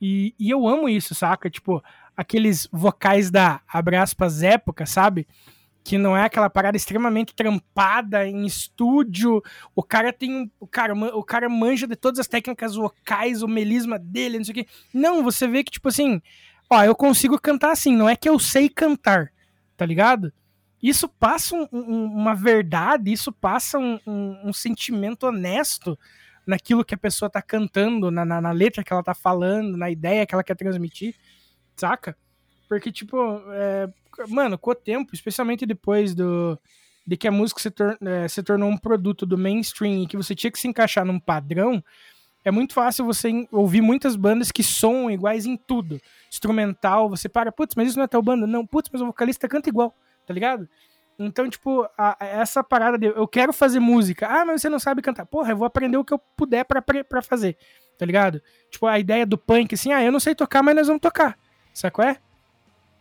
[0.00, 1.50] E, e eu amo isso, saca?
[1.50, 1.82] Tipo,
[2.16, 5.26] aqueles vocais da, abre aspas, época, sabe?
[5.82, 9.42] Que não é aquela parada extremamente trampada em estúdio.
[9.74, 10.50] O cara tem.
[10.58, 14.52] O cara, o cara manja de todas as técnicas vocais, o melisma dele, não sei
[14.52, 14.66] o quê.
[14.94, 16.22] Não, você vê que, tipo assim,
[16.70, 19.30] ó, eu consigo cantar assim, não é que eu sei cantar,
[19.76, 20.32] tá ligado?
[20.88, 25.98] Isso passa um, um, uma verdade, isso passa um, um, sentimento honesto
[26.46, 29.90] naquilo que a pessoa tá cantando, na, na, na, letra que ela tá falando, na
[29.90, 31.14] ideia que ela quer transmitir,
[31.74, 32.14] saca?
[32.68, 33.16] Porque, tipo,
[33.52, 33.88] é,
[34.28, 36.58] mano, com o tempo, especialmente depois do
[37.06, 40.18] de que a música se, tor é, se tornou um produto do mainstream e que
[40.18, 41.82] você tinha que se encaixar num padrão,
[42.44, 45.98] é muito fácil você ouvir muitas bandas que soam iguais em tudo.
[46.30, 48.46] Instrumental, você para, putz, mas isso não é tal banda.
[48.46, 49.94] Não, putz, mas o vocalista canta igual
[50.26, 50.68] tá ligado?
[51.18, 54.26] Então, tipo, a, essa parada de eu quero fazer música.
[54.26, 55.26] Ah, mas você não sabe cantar.
[55.26, 57.56] Porra, eu vou aprender o que eu puder pra fazer,
[57.96, 58.42] tá ligado?
[58.70, 61.38] Tipo, a ideia do punk, assim, ah, eu não sei tocar, mas nós vamos tocar.
[61.72, 62.18] Sacou é?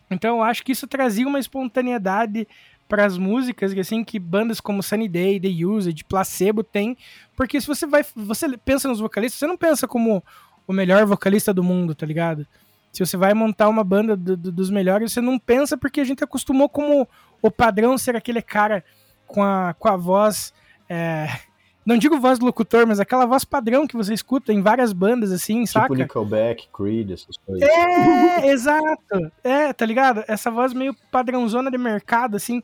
[0.10, 2.48] Então, eu acho que isso trazia uma espontaneidade
[2.88, 6.96] para as músicas, assim, que bandas como Sunny Day, The Used, Placebo tem.
[7.36, 8.06] Porque se você vai.
[8.16, 10.24] Você pensa nos vocalistas, você não pensa como
[10.68, 12.46] o melhor vocalista do mundo, tá ligado?
[12.94, 16.04] Se você vai montar uma banda do, do, dos melhores, você não pensa porque a
[16.04, 17.08] gente acostumou como
[17.42, 18.86] o padrão ser aquele cara
[19.26, 20.54] com a, com a voz.
[20.88, 21.28] É,
[21.84, 25.32] não digo voz do locutor, mas aquela voz padrão que você escuta em várias bandas,
[25.32, 25.88] assim, tipo saca?
[25.88, 27.68] Tipo Nickelback, Creed, essas coisas.
[27.68, 29.32] É, exato.
[29.44, 30.24] É, tá ligado?
[30.28, 32.62] Essa voz meio padrãozona de mercado, assim.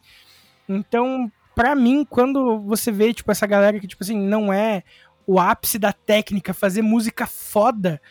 [0.68, 4.84] Então, pra mim, quando você vê, tipo, essa galera que, tipo assim, não é
[5.27, 8.01] o ápice da técnica, fazer música foda,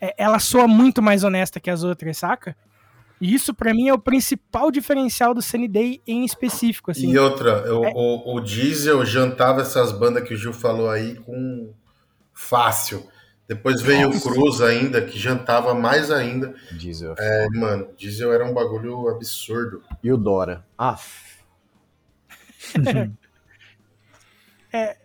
[0.00, 2.56] é, ela soa muito mais honesta que as outras, saca?
[3.20, 6.90] E isso para mim é o principal diferencial do Sunny Day em específico.
[6.90, 7.10] Assim.
[7.10, 7.70] E outra, é...
[7.70, 11.74] o, o, Diesel jantava essas bandas que o Gil falou aí com
[12.32, 13.06] fácil.
[13.46, 14.28] Depois veio Nossa.
[14.28, 16.54] o Cruz ainda, que jantava mais ainda.
[16.72, 17.14] Diesel.
[17.18, 19.82] É, mano, Diesel era um bagulho absurdo.
[20.02, 20.64] E o Dora?
[20.78, 20.96] Ah.
[24.72, 24.96] é,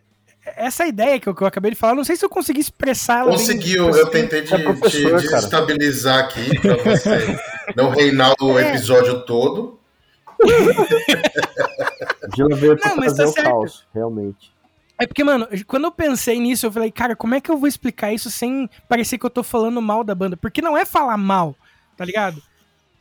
[0.46, 3.22] essa ideia que eu, que eu, acabei de falar, não sei se eu consegui expressar
[3.22, 3.32] ela.
[3.32, 7.40] Conseguiu, eu tentei te, é te desestabilizar aqui pra você
[7.76, 8.70] não reinar o é.
[8.70, 9.80] episódio todo.
[12.36, 13.50] Gila veio pra não, fazer tá o certo.
[13.50, 14.54] caos, realmente.
[14.98, 17.68] É porque, mano, quando eu pensei nisso, eu falei, cara, como é que eu vou
[17.68, 20.38] explicar isso sem parecer que eu tô falando mal da banda?
[20.38, 21.56] Porque não é falar mal,
[21.98, 22.42] tá ligado?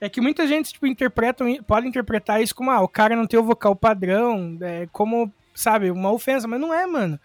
[0.01, 3.39] É que muita gente, tipo, interpreta, pode interpretar isso como, ah, o cara não tem
[3.39, 7.18] o vocal padrão, é, como, sabe, uma ofensa, mas não é, mano.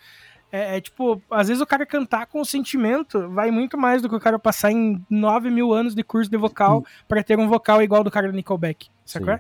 [0.51, 4.15] É, é, tipo, às vezes o cara cantar com sentimento vai muito mais do que
[4.15, 7.83] o cara passar em 9 mil anos de curso de vocal para ter um vocal
[7.83, 9.39] igual do cara do Nickelback, sacou?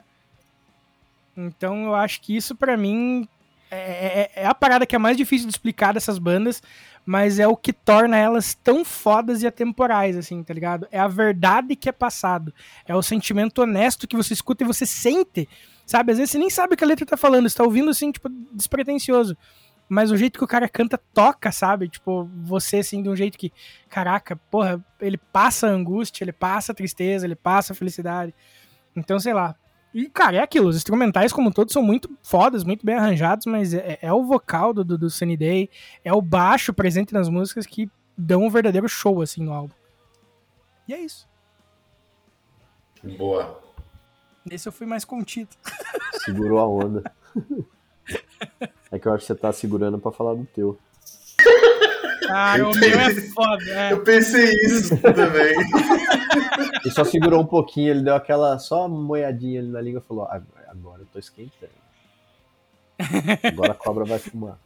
[1.35, 3.27] Então eu acho que isso para mim
[3.71, 6.61] é, é, é, a parada que é mais difícil de explicar dessas bandas,
[7.05, 10.87] mas é o que torna elas tão fodas e atemporais, assim, tá ligado?
[10.91, 12.53] É a verdade que é passado.
[12.85, 15.47] É o sentimento honesto que você escuta e você sente,
[15.89, 16.11] sabe?
[16.11, 18.11] Às vezes você nem sabe o que a letra tá falando, você tá ouvindo assim,
[18.11, 19.35] tipo, despretensioso.
[19.89, 21.89] Mas o jeito que o cara canta toca, sabe?
[21.89, 23.51] Tipo, você assim, de um jeito que,
[23.89, 28.35] caraca, porra, ele passa angústia, ele passa tristeza, ele passa felicidade.
[28.95, 29.55] Então, sei lá,
[29.91, 30.67] e, cara, é aquilo.
[30.67, 34.71] Os instrumentais, como todos, são muito fodas, muito bem arranjados, mas é, é o vocal
[34.75, 35.71] do, do Sunny Day,
[36.05, 39.73] é o baixo presente nas músicas que dão um verdadeiro show, assim, no álbum.
[40.87, 41.27] E é isso.
[43.17, 43.68] Boa.
[44.45, 45.49] Nesse eu fui mais contido.
[46.23, 47.11] Segurou a onda.
[48.91, 50.79] É que eu acho que você tá segurando pra falar do teu.
[52.29, 53.63] Ah, o meu é foda.
[53.69, 53.93] É.
[53.93, 55.55] Eu pensei isso também.
[56.83, 60.25] Ele só segurou um pouquinho, ele deu aquela só moedinha ali na língua e falou:
[60.25, 61.71] agora eu tô esquentando.
[63.43, 64.59] Agora a cobra vai fumar.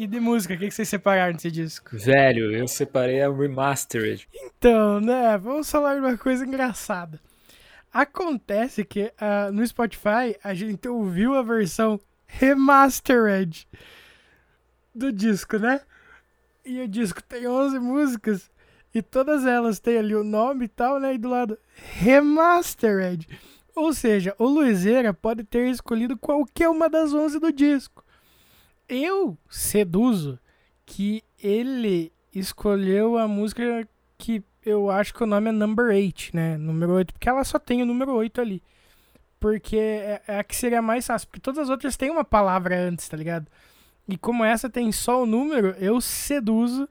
[0.00, 1.90] E de música, o que, vocês separaram desse disco?
[1.92, 4.26] Velho, eu separei a Remastered.
[4.32, 7.20] Então, né, vamos falar de uma coisa engraçada.
[7.92, 13.68] Acontece que uh, no Spotify a gente ouviu a versão Remastered
[14.94, 15.82] do disco, né?
[16.64, 18.50] E o disco tem 11 músicas
[18.94, 21.12] e todas elas têm ali o nome e tal, né?
[21.12, 23.28] E do lado Remastered.
[23.76, 28.02] Ou seja, o Luizeira pode ter escolhido qualquer uma das 11 do disco.
[28.90, 30.36] Eu seduzo
[30.84, 33.88] que ele escolheu a música
[34.18, 36.56] que eu acho que o nome é Number 8, né?
[36.56, 38.60] Número 8, porque ela só tem o número 8 ali.
[39.38, 41.28] Porque é, é a que seria mais fácil.
[41.28, 43.46] Porque todas as outras têm uma palavra antes, tá ligado?
[44.08, 46.88] E como essa tem só o número, eu seduzo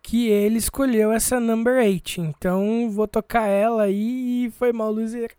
[0.00, 2.20] que ele escolheu essa number 8.
[2.20, 5.34] Então vou tocar ela aí e foi mal, Luizeira.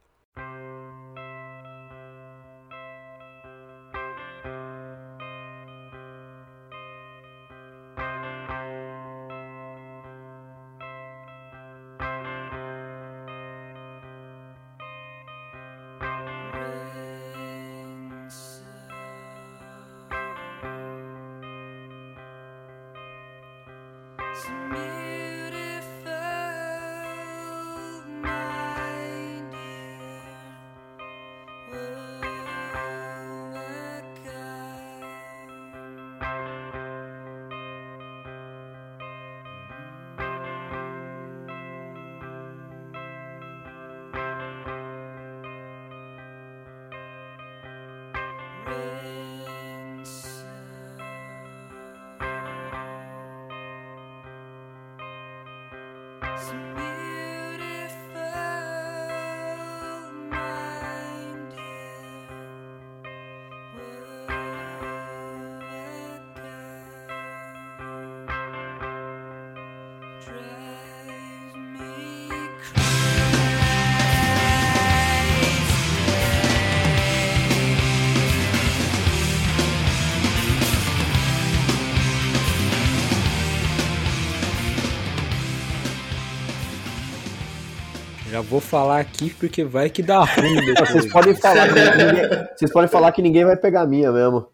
[88.37, 90.91] Já vou falar aqui porque vai que dá ruim depois.
[90.91, 94.47] Vocês podem falar, que ninguém, vocês podem falar que ninguém vai pegar a minha mesmo.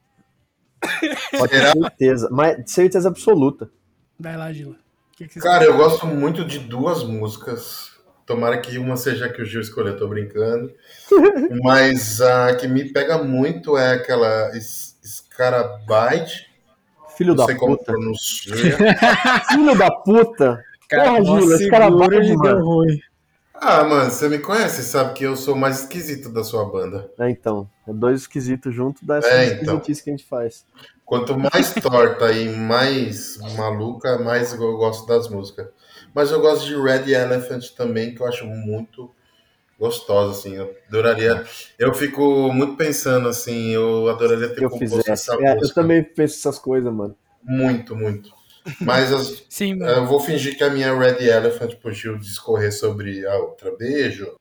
[1.38, 3.70] Pode ter certeza, mas certeza absoluta.
[4.18, 4.78] Vai lá, Gila.
[5.18, 7.92] Que que Cara, eu gosto muito de duas músicas.
[8.26, 10.72] Tomara que uma seja a que o Gil escolheu, tô brincando.
[11.62, 16.50] mas a que me pega muito é aquela Scarabite.
[17.18, 17.92] Filho da puta.
[19.52, 20.64] Filho da puta.
[20.88, 23.02] Cara, Porra, Gila, Scarabite, deu ruim.
[23.66, 27.10] Ah, mano, você me conhece, sabe que eu sou mais esquisito da sua banda.
[27.18, 27.70] É, então.
[27.88, 29.76] É dois esquisitos juntos dá essa é, então.
[29.78, 30.66] esquisitice que a gente faz.
[31.06, 35.68] Quanto mais torta e mais maluca, mais eu gosto das músicas.
[36.14, 39.10] Mas eu gosto de Red Elephant também, que eu acho muito
[39.80, 40.56] gostosa, assim.
[40.56, 41.46] Eu adoraria.
[41.80, 45.32] Eu fico muito pensando assim, eu adoraria ter eu composto fizesse.
[45.32, 45.66] essa É, música.
[45.66, 47.16] eu também penso essas coisas, mano.
[47.42, 48.30] Muito, muito.
[48.82, 53.26] Mas as- Sim, eu vou fingir que a minha Red Elephant pro Gil discorrer sobre
[53.26, 53.76] a outra.
[53.76, 54.34] Beijo.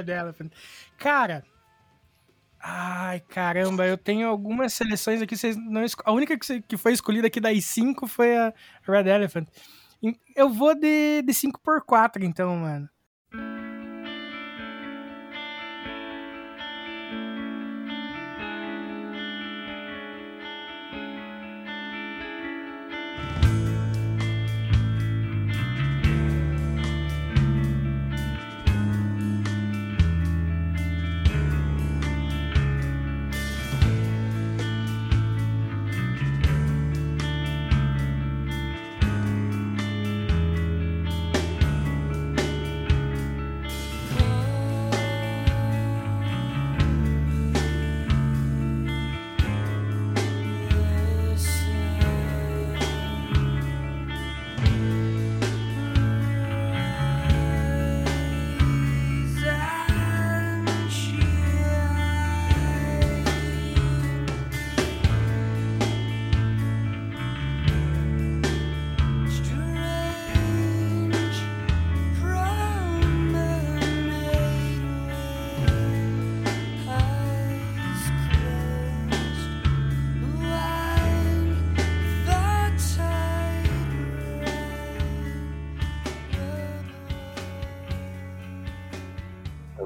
[0.00, 0.52] Red Elephant.
[0.98, 1.44] Cara.
[2.66, 7.38] Ai, caramba, eu tenho algumas seleções aqui, vocês não A única que, foi escolhida aqui
[7.38, 8.54] das 5 foi a
[8.88, 9.46] Red Elephant.
[10.34, 12.88] Eu vou de, de 5x4, então, mano.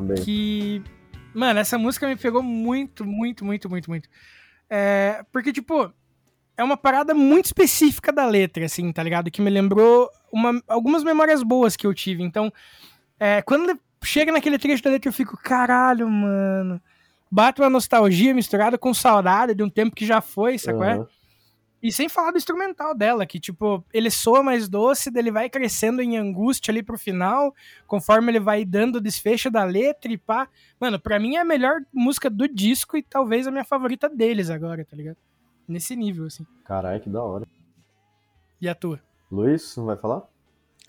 [0.09, 0.25] Também.
[0.25, 0.83] que.
[1.35, 4.09] Mano, essa música me pegou muito, muito, muito, muito, muito.
[4.69, 5.93] É, porque, tipo,
[6.57, 9.31] é uma parada muito específica da letra, assim, tá ligado?
[9.31, 12.23] Que me lembrou uma- algumas memórias boas que eu tive.
[12.23, 12.53] Então,
[13.21, 16.81] é, quando chega naquele trecho da letra, eu fico, caralho, mano.
[17.31, 20.83] Bate uma nostalgia misturada com saudade de um tempo que já foi, sacou?
[20.85, 21.07] é?
[21.81, 26.03] E sem falar do instrumental dela, que, tipo, ele soa mais doce, ele vai crescendo
[26.03, 27.55] em angústia ali pro final,
[27.87, 30.49] conforme ele vai dando o desfecho da letra e pá.
[30.81, 34.51] Mano, pra mim é a melhor música do disco e talvez a minha favorita deles
[34.51, 35.17] agora, tá ligado?
[35.69, 36.45] Nesse nível, assim.
[36.65, 37.47] Caralho, que da hora.
[38.61, 39.01] E a tua?
[39.31, 40.23] Luiz, não vai falar?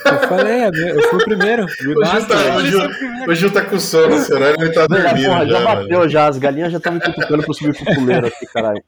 [0.05, 1.65] Eu falei, eu fui o primeiro.
[1.65, 2.79] O Gil, tá, o, Gil,
[3.27, 5.25] o Gil tá com sono, esse horário ele tá Já, dormindo.
[5.27, 7.95] porra, já já, bateu já, as galinhas já estão me cutucando pra eu subir pro
[7.95, 8.81] puleiro aqui, caralho.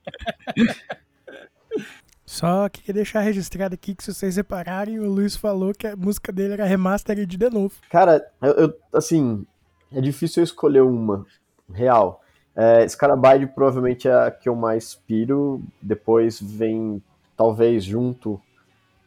[2.32, 6.32] Só queria deixar registrado aqui que se vocês repararem, o Luiz falou que a música
[6.32, 7.74] dele era remastered de novo.
[7.90, 9.46] Cara, eu, eu- assim,
[9.92, 11.26] é difícil eu escolher uma
[11.74, 12.22] real.
[12.56, 15.62] É, Scarabide provavelmente é a que eu mais piro.
[15.82, 17.04] Depois vem,
[17.36, 18.40] talvez, junto,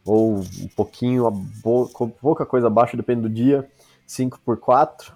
[0.04, 3.66] ou um pouquinho, a bo- com pouca coisa abaixo, depende do dia,
[4.06, 5.14] 5x4.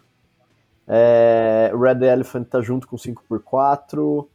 [0.87, 4.27] É, Red Elephant tá junto com 5x4.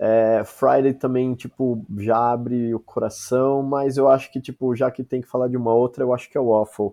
[0.00, 5.02] É, Friday também, tipo, já abre o coração, mas eu acho que, tipo, já que
[5.02, 6.92] tem que falar de uma outra, eu acho que é o Waffle.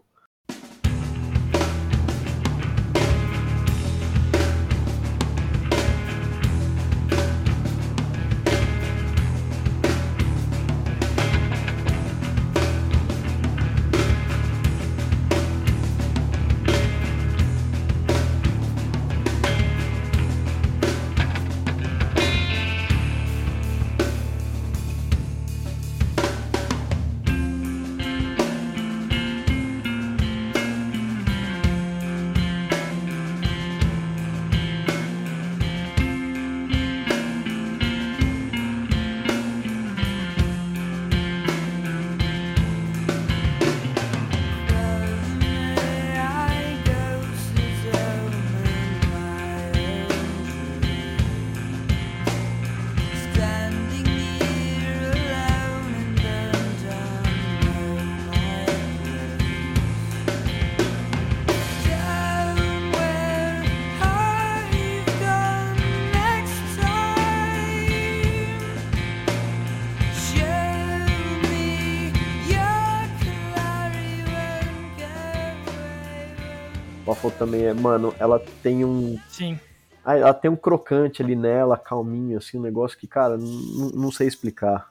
[77.55, 79.17] Também é, mano, ela tem um.
[79.29, 79.59] Sim.
[80.03, 84.27] Ah, ela tem um crocante ali nela, calminho, assim, um negócio que, cara, não sei
[84.27, 84.87] explicar.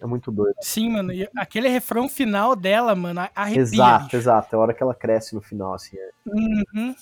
[0.00, 0.54] É muito doido.
[0.62, 1.12] Sim, mano.
[1.12, 3.60] E aquele refrão final dela, mano, arrepia.
[3.60, 4.16] Exato, bicho.
[4.16, 4.54] exato.
[4.54, 5.98] É a hora que ela cresce no final, assim.
[5.98, 6.10] É.
[6.26, 6.94] Uhum.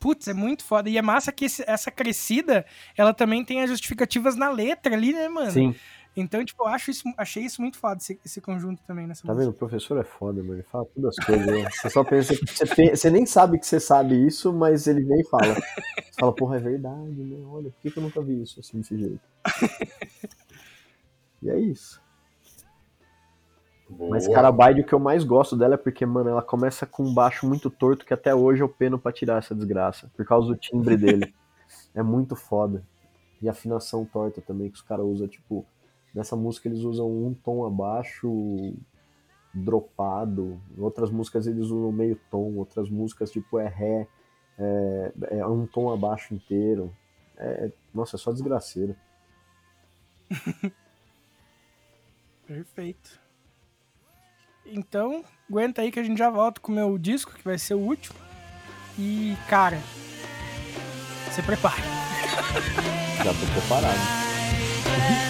[0.00, 0.88] Putz, é muito foda.
[0.88, 2.64] E é massa que esse, essa crescida,
[2.96, 5.50] ela também tem as justificativas na letra ali, né, mano?
[5.50, 5.74] Sim.
[6.20, 9.28] Então, tipo, eu acho isso, achei isso muito foda, esse, esse conjunto também nessa Tá
[9.28, 9.44] música.
[9.46, 9.54] vendo?
[9.54, 10.54] O professor é foda, mano.
[10.54, 11.46] Ele fala todas as coisas.
[11.46, 11.70] né?
[11.70, 12.34] Você só pensa.
[12.34, 15.54] Você, você nem sabe que você sabe isso, mas ele vem e fala.
[15.54, 17.36] Você fala, porra, é verdade, né?
[17.46, 19.20] Olha, por que, que eu nunca vi isso assim desse jeito?
[21.42, 22.00] E é isso.
[23.88, 24.10] Boa.
[24.10, 27.14] Mas Carabaide, o que eu mais gosto dela é porque, mano, ela começa com um
[27.14, 30.10] baixo muito torto que até hoje eu peno pra tirar essa desgraça.
[30.16, 31.32] Por causa do timbre dele.
[31.94, 32.82] É muito foda.
[33.40, 35.64] E a afinação torta também, que os caras usam, tipo.
[36.14, 38.74] Nessa música eles usam um tom abaixo,
[39.52, 40.60] dropado.
[40.76, 42.56] Em outras músicas eles usam meio tom.
[42.56, 44.08] Outras músicas, tipo, é ré.
[44.58, 46.94] É, é um tom abaixo inteiro.
[47.36, 48.96] É, nossa, é só desgraceira.
[52.46, 53.20] Perfeito.
[54.64, 57.74] Então, aguenta aí que a gente já volta com o meu disco, que vai ser
[57.74, 58.18] o último.
[58.98, 59.78] E, cara,
[61.30, 61.82] se prepare.
[63.24, 63.98] Já tô preparado.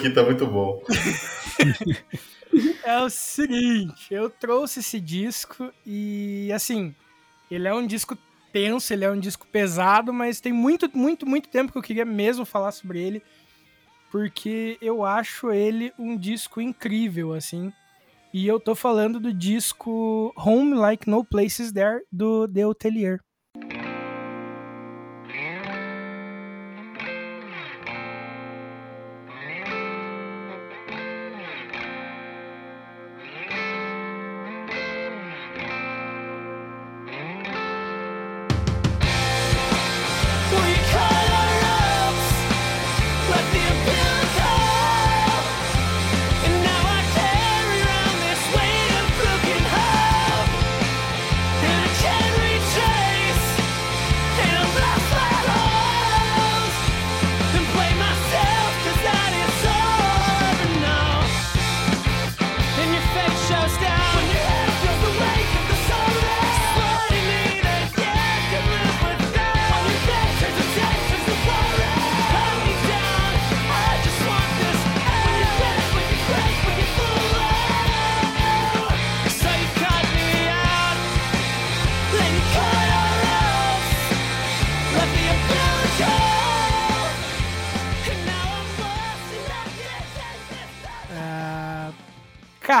[0.00, 0.82] aqui, tá muito bom.
[2.82, 6.94] é o seguinte, eu trouxe esse disco e, assim,
[7.50, 8.16] ele é um disco
[8.52, 12.04] tenso, ele é um disco pesado, mas tem muito, muito, muito tempo que eu queria
[12.04, 13.22] mesmo falar sobre ele,
[14.10, 17.72] porque eu acho ele um disco incrível, assim.
[18.32, 23.20] E eu tô falando do disco Home Like No Places There, do The Hotelier.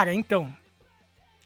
[0.00, 0.50] Cara, então,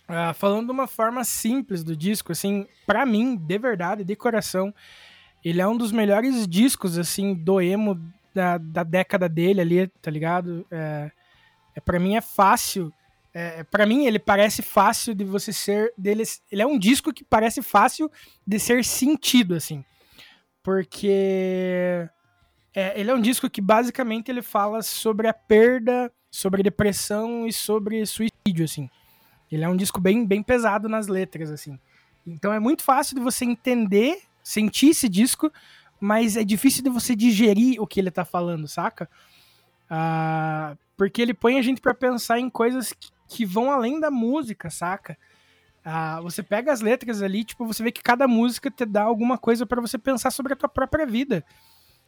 [0.06, 4.72] ah, falando de uma forma simples do disco, assim, pra mim, de verdade, de coração,
[5.44, 8.00] ele é um dos melhores discos, assim, do emo
[8.32, 10.64] da, da década dele ali, tá ligado?
[10.70, 11.10] É,
[11.74, 12.92] é, pra mim é fácil.
[13.32, 15.92] É, para mim, ele parece fácil de você ser.
[15.98, 16.22] Dele,
[16.52, 18.08] ele é um disco que parece fácil
[18.46, 19.84] de ser sentido, assim.
[20.62, 22.08] Porque.
[22.72, 27.52] É, ele é um disco que basicamente ele fala sobre a perda, sobre depressão e
[27.52, 28.90] sobre suicídio, assim.
[29.52, 31.78] Ele é um disco bem, bem pesado nas letras, assim.
[32.26, 35.52] Então é muito fácil de você entender, sentir esse disco,
[36.00, 39.08] mas é difícil de você digerir o que ele tá falando, saca?
[39.88, 44.10] Ah, porque ele põe a gente para pensar em coisas que, que, vão além da
[44.10, 45.16] música, saca?
[45.84, 49.38] Ah, você pega as letras ali, tipo, você vê que cada música te dá alguma
[49.38, 51.44] coisa para você pensar sobre a tua própria vida,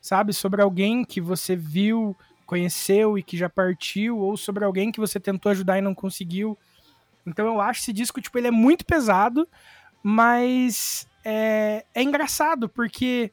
[0.00, 0.32] sabe?
[0.32, 2.16] Sobre alguém que você viu,
[2.46, 6.56] conheceu e que já partiu, ou sobre alguém que você tentou ajudar e não conseguiu.
[7.26, 9.46] Então eu acho esse disco, tipo, ele é muito pesado,
[10.02, 13.32] mas é, é engraçado, porque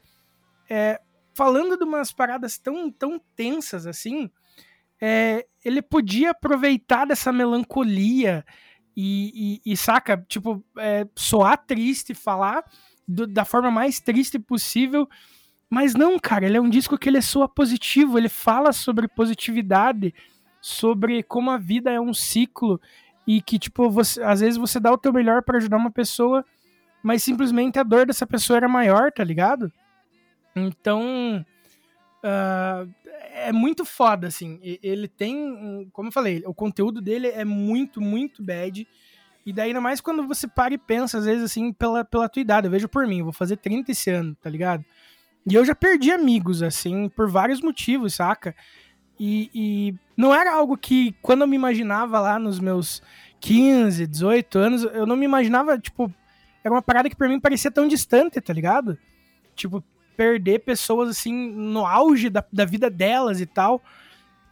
[0.70, 1.00] é,
[1.34, 4.30] falando de umas paradas tão, tão tensas assim,
[5.00, 8.44] é, ele podia aproveitar dessa melancolia
[8.96, 12.64] e, e, e saca, tipo, é, soar triste, falar
[13.08, 15.08] do, da forma mais triste possível.
[15.74, 20.14] Mas não, cara, ele é um disco que ele soa positivo, ele fala sobre positividade,
[20.62, 22.80] sobre como a vida é um ciclo
[23.26, 26.46] e que, tipo, você, às vezes você dá o teu melhor para ajudar uma pessoa,
[27.02, 29.74] mas simplesmente a dor dessa pessoa era maior, tá ligado?
[30.56, 31.44] Então,
[32.24, 32.88] uh,
[33.34, 34.60] é muito foda, assim.
[34.62, 38.88] Ele tem, como eu falei, o conteúdo dele é muito, muito bad.
[39.44, 42.42] E daí, ainda mais quando você para e pensa, às vezes, assim, pela, pela tua
[42.42, 42.68] idade.
[42.68, 44.86] Eu vejo por mim, eu vou fazer 30 esse ano, tá ligado?
[45.46, 48.56] E eu já perdi amigos, assim, por vários motivos, saca?
[49.20, 53.02] E, e não era algo que, quando eu me imaginava lá nos meus
[53.40, 56.12] 15, 18 anos, eu não me imaginava, tipo,
[56.64, 58.98] era uma parada que pra mim parecia tão distante, tá ligado?
[59.56, 59.84] Tipo,
[60.16, 63.84] perder pessoas assim no auge da, da vida delas e tal.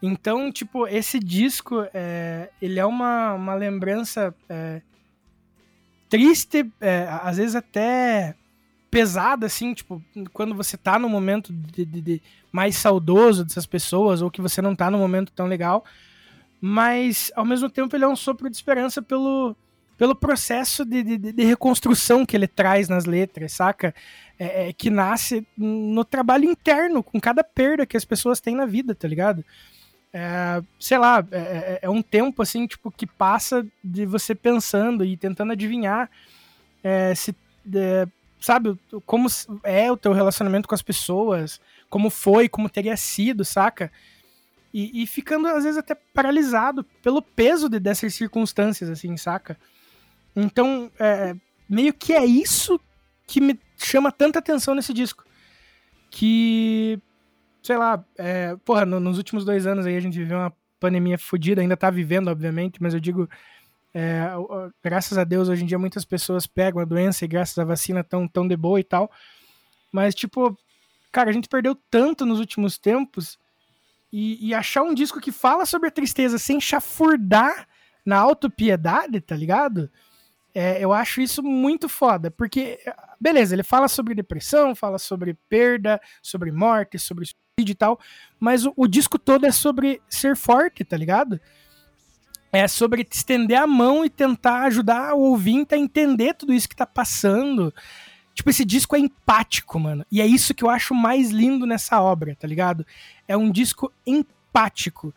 [0.02, 4.82] Então, tipo, esse disco, é, ele é uma, uma lembrança é,
[6.10, 8.36] triste, é, às vezes até
[8.92, 10.04] pesada, assim, tipo,
[10.34, 14.62] quando você tá no momento de, de, de mais saudoso dessas pessoas, ou que você
[14.62, 15.86] não tá no momento tão legal.
[16.60, 19.56] Mas, ao mesmo tempo, ele é um sopro de esperança pelo,
[19.98, 23.96] pelo processo de, de, de reconstrução que ele traz nas letras, saca?
[24.38, 28.66] É, é, que nasce no trabalho interno, com cada perda que as pessoas têm na
[28.66, 29.46] vida, tá ligado?
[30.14, 35.06] É, sei lá, é, é, é um tempo assim, tipo, que passa de você pensando
[35.06, 36.10] e tentando adivinhar
[36.84, 37.34] é, se,
[38.42, 39.28] sabe, como
[39.64, 43.92] é o teu relacionamento com as pessoas, como foi, como teria sido, saca?
[44.74, 49.58] E, e ficando, às vezes, até paralisado pelo peso de, dessas circunstâncias, assim, saca?
[50.36, 51.36] Então, é,
[51.70, 52.80] meio que é isso
[53.28, 55.24] que me chama tanta atenção nesse disco.
[56.10, 57.00] Que,
[57.62, 61.18] sei lá, é, porra, no, nos últimos dois anos aí a gente viveu uma pandemia
[61.18, 63.30] fodida, ainda tá vivendo, obviamente, mas eu digo,
[63.94, 64.30] é,
[64.84, 68.04] graças a Deus, hoje em dia muitas pessoas pegam a doença e graças à vacina
[68.04, 69.12] tão, tão de boa e tal.
[69.92, 70.58] Mas, tipo,
[71.12, 73.38] cara, a gente perdeu tanto nos últimos tempos
[74.12, 77.68] e, e achar um disco que fala sobre a tristeza sem chafurdar
[78.06, 79.90] na autopiedade, tá ligado?
[80.54, 82.80] É, eu acho isso muito foda, porque,
[83.20, 88.00] beleza, ele fala sobre depressão, fala sobre perda, sobre morte, sobre suicídio e tal,
[88.38, 91.40] mas o, o disco todo é sobre ser forte, tá ligado?
[92.52, 96.76] É sobre estender a mão e tentar ajudar o ouvinte a entender tudo isso que
[96.76, 97.74] tá passando.
[98.34, 100.06] Tipo, esse disco é empático, mano.
[100.12, 102.86] E é isso que eu acho mais lindo nessa obra, tá ligado?
[103.28, 105.14] É um disco empático.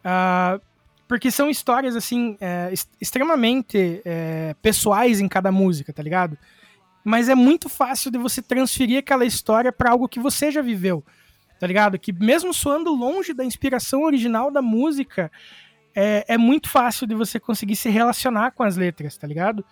[0.00, 0.60] Uh,
[1.06, 6.38] porque são histórias, assim, é, extremamente é, pessoais em cada música, tá ligado?
[7.04, 11.04] Mas é muito fácil de você transferir aquela história para algo que você já viveu,
[11.60, 11.98] tá ligado?
[11.98, 15.30] Que mesmo soando longe da inspiração original da música,
[15.94, 19.64] é, é muito fácil de você conseguir se relacionar com as letras, tá ligado?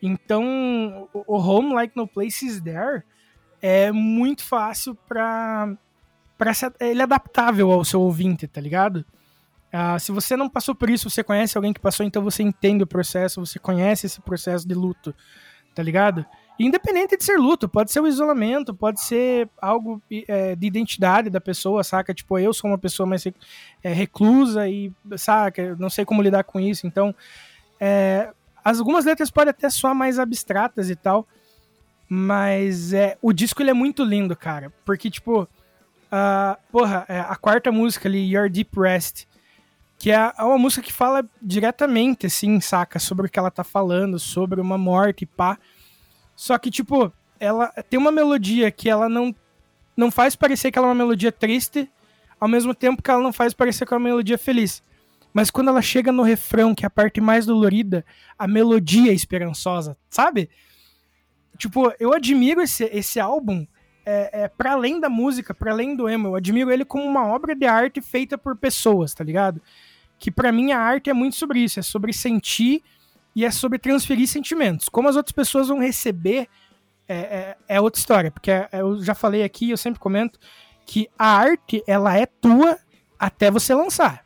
[0.00, 3.02] Então, o Home Like No Place Is There
[3.60, 5.74] é muito fácil para
[6.36, 9.04] para ele é adaptável ao seu ouvinte, tá ligado?
[9.72, 12.82] Uh, se você não passou por isso, você conhece alguém que passou, então você entende
[12.82, 15.14] o processo, você conhece esse processo de luto,
[15.74, 16.26] tá ligado?
[16.58, 21.40] Independente de ser luto, pode ser o isolamento, pode ser algo é, de identidade da
[21.40, 22.14] pessoa, saca?
[22.14, 26.60] Tipo, eu sou uma pessoa mais é, reclusa e, saca, não sei como lidar com
[26.60, 26.86] isso.
[26.86, 27.14] Então,
[27.80, 28.30] é,
[28.64, 31.26] algumas letras podem até soar mais abstratas e tal,
[32.08, 37.34] mas é, o disco ele é muito lindo, cara, porque, tipo, uh, porra, é, a
[37.34, 39.26] quarta música ali, Your Deep Rest,
[39.98, 42.98] que é, é uma música que fala diretamente, assim, saca?
[42.98, 45.58] Sobre o que ela tá falando, sobre uma morte, pá.
[46.36, 49.34] Só que, tipo, ela tem uma melodia que ela não,
[49.96, 51.90] não faz parecer que ela é uma melodia triste,
[52.40, 54.82] ao mesmo tempo que ela não faz parecer que é uma melodia feliz.
[55.32, 58.04] Mas quando ela chega no refrão, que é a parte mais dolorida,
[58.38, 60.48] a melodia é esperançosa, sabe?
[61.58, 63.66] Tipo, eu admiro esse, esse álbum
[64.06, 66.28] é, é para além da música, para além do emo.
[66.28, 69.60] Eu admiro ele como uma obra de arte feita por pessoas, tá ligado?
[70.18, 72.82] que para mim a arte é muito sobre isso, é sobre sentir
[73.34, 74.88] e é sobre transferir sentimentos.
[74.88, 76.48] Como as outras pessoas vão receber
[77.08, 80.38] é, é, é outra história, porque é, eu já falei aqui, eu sempre comento
[80.86, 82.78] que a arte ela é tua
[83.18, 84.24] até você lançar.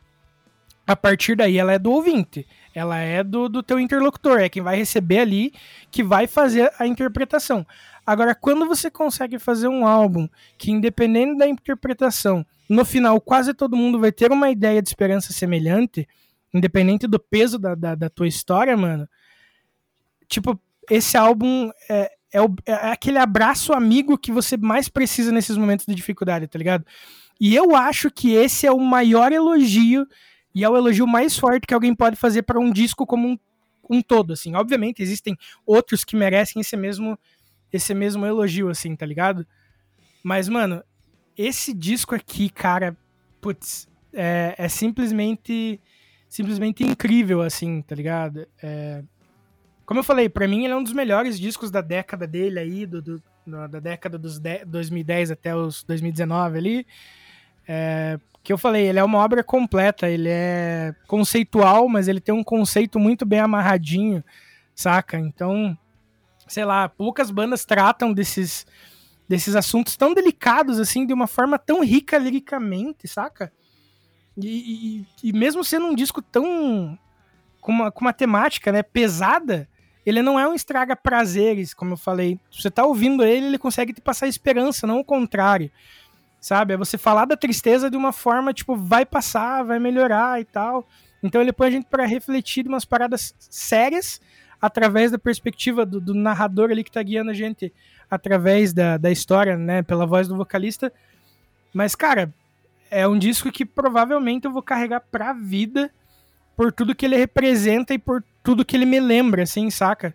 [0.87, 4.63] A partir daí ela é do ouvinte, ela é do, do teu interlocutor, é quem
[4.63, 5.53] vai receber ali
[5.91, 7.65] que vai fazer a interpretação.
[8.05, 10.27] Agora, quando você consegue fazer um álbum
[10.57, 15.31] que, independente da interpretação, no final quase todo mundo vai ter uma ideia de esperança
[15.31, 16.07] semelhante,
[16.53, 19.07] independente do peso da, da, da tua história, mano.
[20.27, 20.59] Tipo,
[20.89, 25.85] esse álbum é, é, o, é aquele abraço amigo que você mais precisa nesses momentos
[25.85, 26.85] de dificuldade, tá ligado?
[27.39, 30.05] E eu acho que esse é o maior elogio
[30.53, 33.39] e é o elogio mais forte que alguém pode fazer para um disco como um,
[33.89, 34.55] um todo, assim.
[34.55, 37.17] Obviamente existem outros que merecem esse mesmo
[37.71, 39.45] esse mesmo elogio, assim, tá ligado?
[40.23, 40.83] Mas, mano,
[41.37, 42.97] esse disco aqui, cara,
[43.39, 45.79] putz, é, é simplesmente
[46.29, 48.47] simplesmente incrível, assim, tá ligado?
[48.61, 49.03] É,
[49.85, 52.85] como eu falei, para mim ele é um dos melhores discos da década dele aí,
[52.85, 53.21] do, do
[53.67, 56.87] da década dos 2010 até os 2019 ali.
[57.67, 62.33] É, que eu falei, ele é uma obra completa, ele é conceitual, mas ele tem
[62.33, 64.23] um conceito muito bem amarradinho,
[64.75, 65.17] saca?
[65.17, 65.77] Então,
[66.47, 68.65] sei lá, poucas bandas tratam desses
[69.27, 73.51] desses assuntos tão delicados assim de uma forma tão rica liricamente, saca?
[74.41, 76.97] E, e, e, mesmo sendo um disco tão.
[77.59, 79.67] com uma, com uma temática né, pesada,
[80.05, 82.39] ele não é um estraga prazeres, como eu falei.
[82.51, 85.71] Você tá ouvindo ele, ele consegue te passar esperança, não o contrário.
[86.39, 86.73] Sabe?
[86.73, 90.87] É você falar da tristeza de uma forma, tipo, vai passar, vai melhorar e tal.
[91.21, 94.21] Então ele põe a gente para refletir de umas paradas sérias
[94.61, 97.73] através da perspectiva do, do, narrador ali que tá guiando a gente
[98.09, 99.81] através da, da história, né?
[99.83, 100.91] Pela voz do vocalista.
[101.73, 102.33] Mas, cara,
[102.89, 105.91] é um disco que provavelmente eu vou carregar pra vida
[106.55, 110.13] por tudo que ele representa e por tudo que ele me lembra, assim, saca?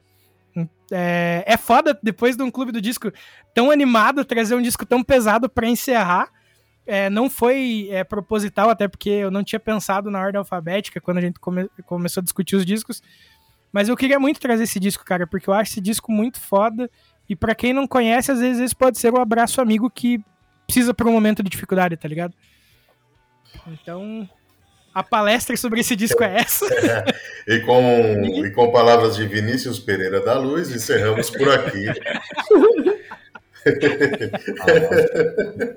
[0.93, 3.11] É, é foda, depois de um clube do disco
[3.55, 6.29] tão animado, trazer um disco tão pesado para encerrar.
[6.87, 11.19] É, não foi é, proposital, até porque eu não tinha pensado na ordem alfabética quando
[11.19, 13.03] a gente come começou a discutir os discos.
[13.73, 16.91] Mas eu queria muito trazer esse disco, cara, porque eu acho esse disco muito foda.
[17.29, 20.23] E para quem não conhece, às vezes esse pode ser o abraço amigo que
[20.67, 22.35] precisa por um momento de dificuldade, tá ligado?
[23.67, 24.29] Então,
[24.95, 26.67] a palestra sobre esse disco é essa.
[27.47, 31.85] É, e, com, e com palavras de Vinícius Pereira da Luz, encerramos por aqui.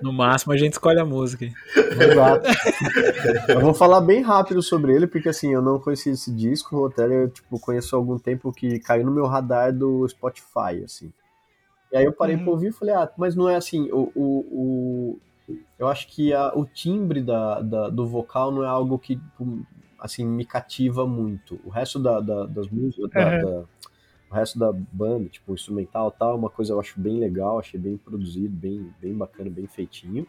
[0.01, 1.45] no máximo a gente escolhe a música.
[1.75, 2.47] Exato.
[3.49, 6.85] Eu vou falar bem rápido sobre ele, porque assim, eu não conheci esse disco, o
[6.85, 11.11] Hotel eu tipo, conheço há algum tempo que caiu no meu radar do Spotify, assim.
[11.91, 12.43] E aí eu parei uhum.
[12.43, 15.19] pra ouvir e falei, ah, mas não é assim, o, o,
[15.79, 19.65] eu acho que a, o timbre da, da, do vocal não é algo que tipo,
[19.99, 21.59] assim me cativa muito.
[21.63, 23.65] O resto da, da das músicas, uhum.
[24.29, 27.79] o resto da banda, tipo instrumental, tal, é uma coisa eu acho bem legal, achei
[27.79, 30.25] bem produzido, bem, bem bacana, bem feitinho.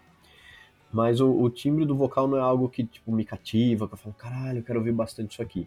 [0.93, 3.99] Mas o, o timbre do vocal não é algo que tipo me cativa, que eu
[3.99, 5.67] falo, caralho, eu quero ouvir bastante isso aqui.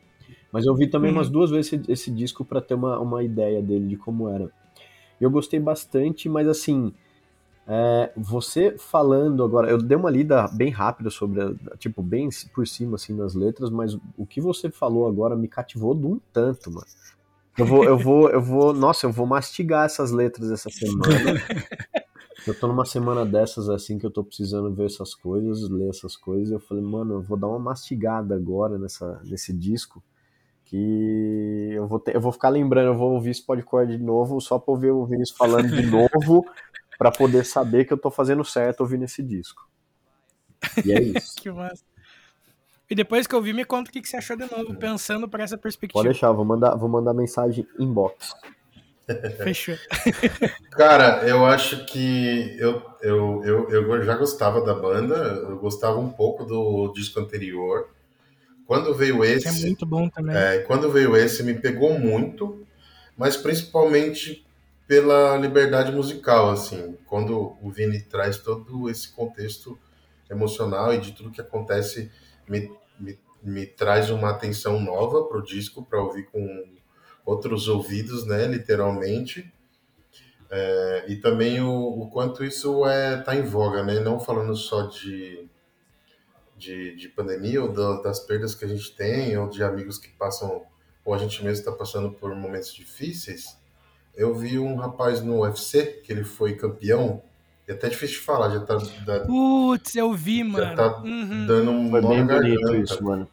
[0.51, 1.17] Mas eu ouvi também uhum.
[1.17, 4.51] umas duas vezes esse, esse disco para ter uma, uma ideia dele de como era.
[5.19, 6.93] Eu gostei bastante, mas assim,
[7.73, 11.39] é, você falando agora, eu dei uma lida bem rápida sobre,
[11.77, 15.95] tipo, bem por cima, assim, nas letras, mas o que você falou agora me cativou
[15.95, 16.85] de um tanto, mano.
[17.57, 21.07] Eu vou, eu vou, eu vou, nossa, eu vou mastigar essas letras essa semana.
[22.47, 26.15] Eu tô numa semana dessas, assim, que eu tô precisando ver essas coisas, ler essas
[26.15, 30.01] coisas, eu falei, mano, eu vou dar uma mastigada agora nessa, nesse disco,
[30.65, 34.41] que eu vou, ter, eu vou ficar lembrando, eu vou ouvir esse podcast de novo,
[34.41, 36.43] só pra ouvir o Vinícius falando de novo,
[37.01, 39.67] para poder saber que eu tô fazendo certo ouvindo esse disco.
[40.85, 41.33] E é isso.
[41.41, 41.83] que massa.
[42.87, 45.43] E depois que eu vi, me conta o que você achou de novo, pensando para
[45.43, 45.97] essa perspectiva.
[45.97, 48.35] Pode deixar, vou mandar, vou mandar mensagem inbox.
[49.43, 49.75] Fechou.
[50.69, 56.11] Cara, eu acho que eu, eu, eu, eu já gostava da banda, eu gostava um
[56.11, 57.89] pouco do disco anterior.
[58.67, 59.47] Quando veio esse.
[59.47, 60.35] É muito bom também.
[60.37, 62.63] É, quando veio esse, me pegou muito,
[63.17, 64.45] mas principalmente
[64.91, 69.79] pela liberdade musical, assim, quando o Vini traz todo esse contexto
[70.29, 72.11] emocional e de tudo que acontece,
[72.45, 72.69] me,
[72.99, 76.65] me, me traz uma atenção nova para o disco, para ouvir com
[77.25, 79.49] outros ouvidos, né, literalmente.
[80.49, 84.01] É, e também o, o, quanto isso é tá em voga, né?
[84.01, 85.49] Não falando só de,
[86.57, 90.09] de, de pandemia ou da, das perdas que a gente tem, ou de amigos que
[90.09, 90.65] passam,
[91.05, 93.60] ou a gente mesmo está passando por momentos difíceis,
[94.15, 97.21] eu vi um rapaz no UFC, que ele foi campeão,
[97.67, 98.77] é até difícil de falar, já tá.
[99.25, 100.65] Putz, eu vi, mano.
[100.65, 101.45] Já tá uhum.
[101.45, 102.77] dando um foi bem garganta.
[102.77, 103.27] Isso, mano.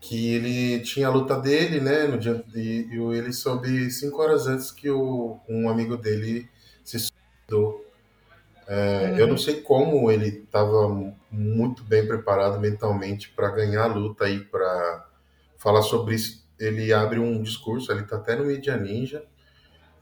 [0.00, 2.06] Que ele tinha a luta dele, né?
[2.06, 6.48] No dia, e, e ele soube cinco horas antes que o, um amigo dele
[6.84, 7.84] se suicidou.
[8.66, 9.18] É, uhum.
[9.18, 10.88] Eu não sei como ele estava
[11.30, 15.06] muito bem preparado mentalmente para ganhar a luta e para
[15.56, 16.46] falar sobre isso.
[16.58, 19.24] Ele abre um discurso, ele está até no Media Ninja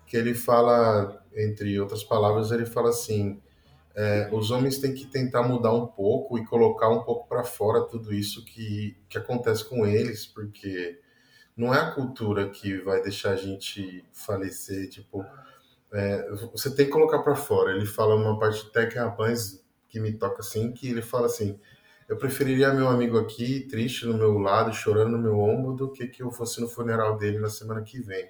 [0.07, 3.41] que ele fala, entre outras palavras, ele fala assim:
[3.95, 7.83] é, os homens têm que tentar mudar um pouco e colocar um pouco para fora
[7.87, 11.01] tudo isso que, que acontece com eles, porque
[11.57, 14.89] não é a cultura que vai deixar a gente falecer.
[14.91, 15.25] Tipo,
[15.93, 17.73] é, você tem que colocar para fora.
[17.73, 21.59] Ele fala uma parte até que rapaz que me toca assim, que ele fala assim:
[22.09, 26.07] eu preferiria meu amigo aqui, triste no meu lado, chorando no meu ombro, do que
[26.07, 28.29] que eu fosse no funeral dele na semana que vem.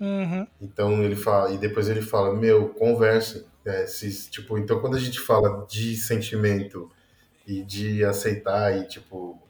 [0.00, 0.46] Uhum.
[0.60, 3.46] Então ele fala, e depois ele fala, meu, converse.
[3.64, 6.88] É, se, tipo, então quando a gente fala de sentimento
[7.46, 9.42] e de aceitar e tipo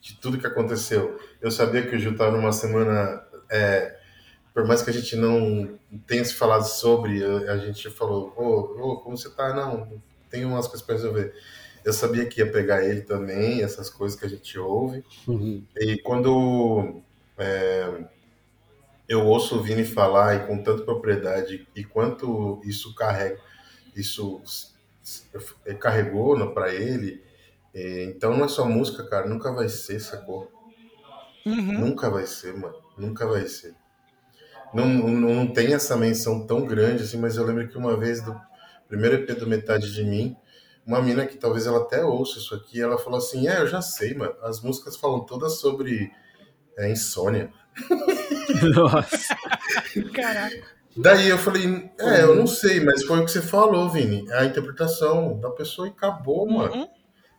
[0.00, 3.96] de tudo que aconteceu, eu sabia que o Ju estava numa semana, é,
[4.54, 5.76] por mais que a gente não
[6.06, 9.52] tenha se falado sobre, a gente falou, ô, oh, oh, como você tá?
[9.54, 10.00] Não,
[10.30, 11.34] tem umas coisas para resolver.
[11.84, 15.04] Eu sabia que ia pegar ele também, essas coisas que a gente ouve.
[15.26, 15.64] Uhum.
[15.76, 17.02] E quando
[17.36, 18.04] é,
[19.12, 23.38] eu ouço o Vini falar e com tanta propriedade e quanto isso carrega,
[23.94, 24.42] isso
[25.78, 27.22] carregou para ele.
[27.74, 30.50] É, então não é só música, cara, nunca vai ser, sacou?
[31.44, 31.80] Uhum.
[31.80, 33.74] Nunca vai ser, mano, nunca vai ser.
[34.72, 38.22] Não, não, não tem essa menção tão grande assim, mas eu lembro que uma vez
[38.22, 38.38] do
[38.88, 40.36] primeiro EP do Metade de Mim,
[40.86, 43.82] uma mina que talvez ela até ouça isso aqui, ela falou assim: É, eu já
[43.82, 46.10] sei, mano, as músicas falam todas sobre
[46.78, 47.52] é, insônia.
[48.74, 49.36] Nossa.
[50.12, 50.82] Caraca.
[50.96, 54.26] Daí eu falei, é, eu não sei, mas foi o que você falou, Vini.
[54.30, 56.58] É a interpretação da pessoa e acabou, uhum.
[56.58, 56.88] mano.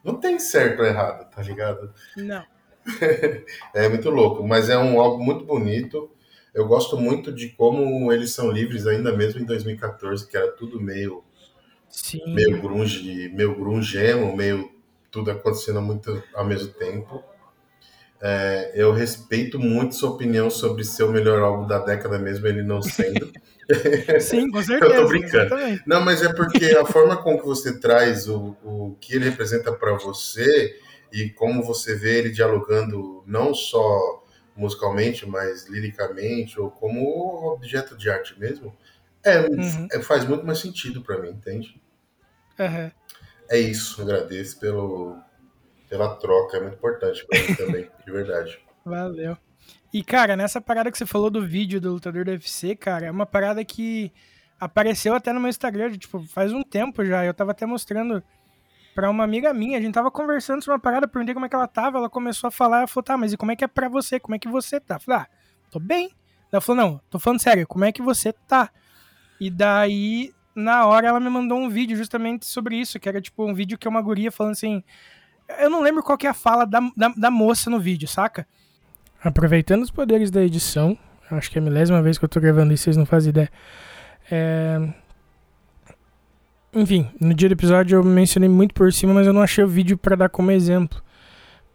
[0.04, 1.94] Não tem certo ou errado, tá ligado?
[2.18, 2.44] Não.
[3.74, 6.10] é muito louco, mas é um álbum muito bonito.
[6.54, 10.82] Eu gosto muito de como eles são livres, ainda mesmo em 2014, que era tudo
[10.82, 11.24] meio.
[11.90, 12.34] Sim.
[12.34, 14.72] Meio grunge, meio grungemo, meio
[15.12, 17.24] tudo acontecendo muito ao mesmo tempo.
[18.26, 22.64] É, eu respeito muito sua opinião sobre ser o melhor álbum da década, mesmo ele
[22.64, 23.30] não sendo.
[24.22, 24.94] Sim, com certeza.
[24.96, 25.46] eu tô brincando.
[25.48, 25.84] Exatamente.
[25.86, 29.74] Não, mas é porque a forma com que você traz o, o que ele representa
[29.74, 30.80] para você
[31.12, 34.24] e como você vê ele dialogando não só
[34.56, 38.74] musicalmente, mas liricamente ou como objeto de arte mesmo,
[39.22, 39.88] é, uhum.
[39.92, 41.82] é faz muito mais sentido para mim, entende?
[42.58, 42.90] Uhum.
[43.50, 45.18] É isso, agradeço pelo,
[45.94, 48.60] pela troca, é muito importante pra mim também, de verdade.
[48.84, 49.38] Valeu.
[49.94, 53.12] E, cara, nessa parada que você falou do vídeo do lutador do UFC, cara, é
[53.12, 54.12] uma parada que
[54.60, 57.24] apareceu até no meu Instagram, tipo, faz um tempo já.
[57.24, 58.24] Eu tava até mostrando
[58.96, 61.56] pra uma amiga minha, a gente tava conversando sobre uma parada, perguntei como é que
[61.56, 63.68] ela tava, ela começou a falar, ela falou, tá, mas e como é que é
[63.68, 64.20] pra você?
[64.20, 64.96] Como é que você tá?
[64.96, 65.28] Eu falei, ah,
[65.70, 66.10] tô bem.
[66.52, 68.72] Ela falou, não, tô falando sério, como é que você tá?
[69.40, 73.46] E daí, na hora, ela me mandou um vídeo justamente sobre isso, que era tipo
[73.46, 74.84] um vídeo que é uma guria falando assim,
[75.60, 78.48] eu não lembro qual que é a fala da, da, da moça no vídeo, saca?
[79.24, 80.98] Aproveitando os poderes da edição,
[81.32, 83.50] acho que é a milésima vez que eu tô gravando isso, vocês não fazem ideia.
[84.30, 84.80] É...
[86.74, 89.68] Enfim, no dia do episódio eu mencionei muito por cima, mas eu não achei o
[89.68, 91.02] vídeo para dar como exemplo.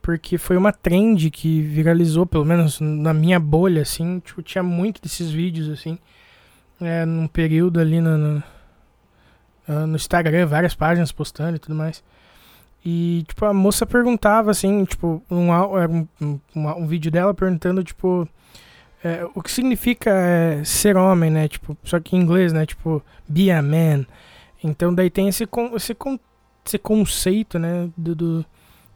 [0.03, 4.21] Porque foi uma trend que viralizou, pelo menos na minha bolha, assim.
[4.21, 5.99] Tipo, tinha muito desses vídeos, assim.
[6.81, 8.43] É, num período ali no, no,
[9.87, 12.03] no Instagram, várias páginas postando e tudo mais.
[12.85, 18.29] E, tipo, a moça perguntava, assim, tipo, um, um, um, um vídeo dela perguntando, tipo,
[19.03, 21.49] é, o que significa é, ser homem, né?
[21.49, 22.65] Tipo, só que em inglês, né?
[22.67, 24.07] Tipo, be a man.
[24.63, 25.97] Então, daí tem esse, esse,
[26.65, 27.89] esse conceito, né?
[27.97, 28.47] Do, do,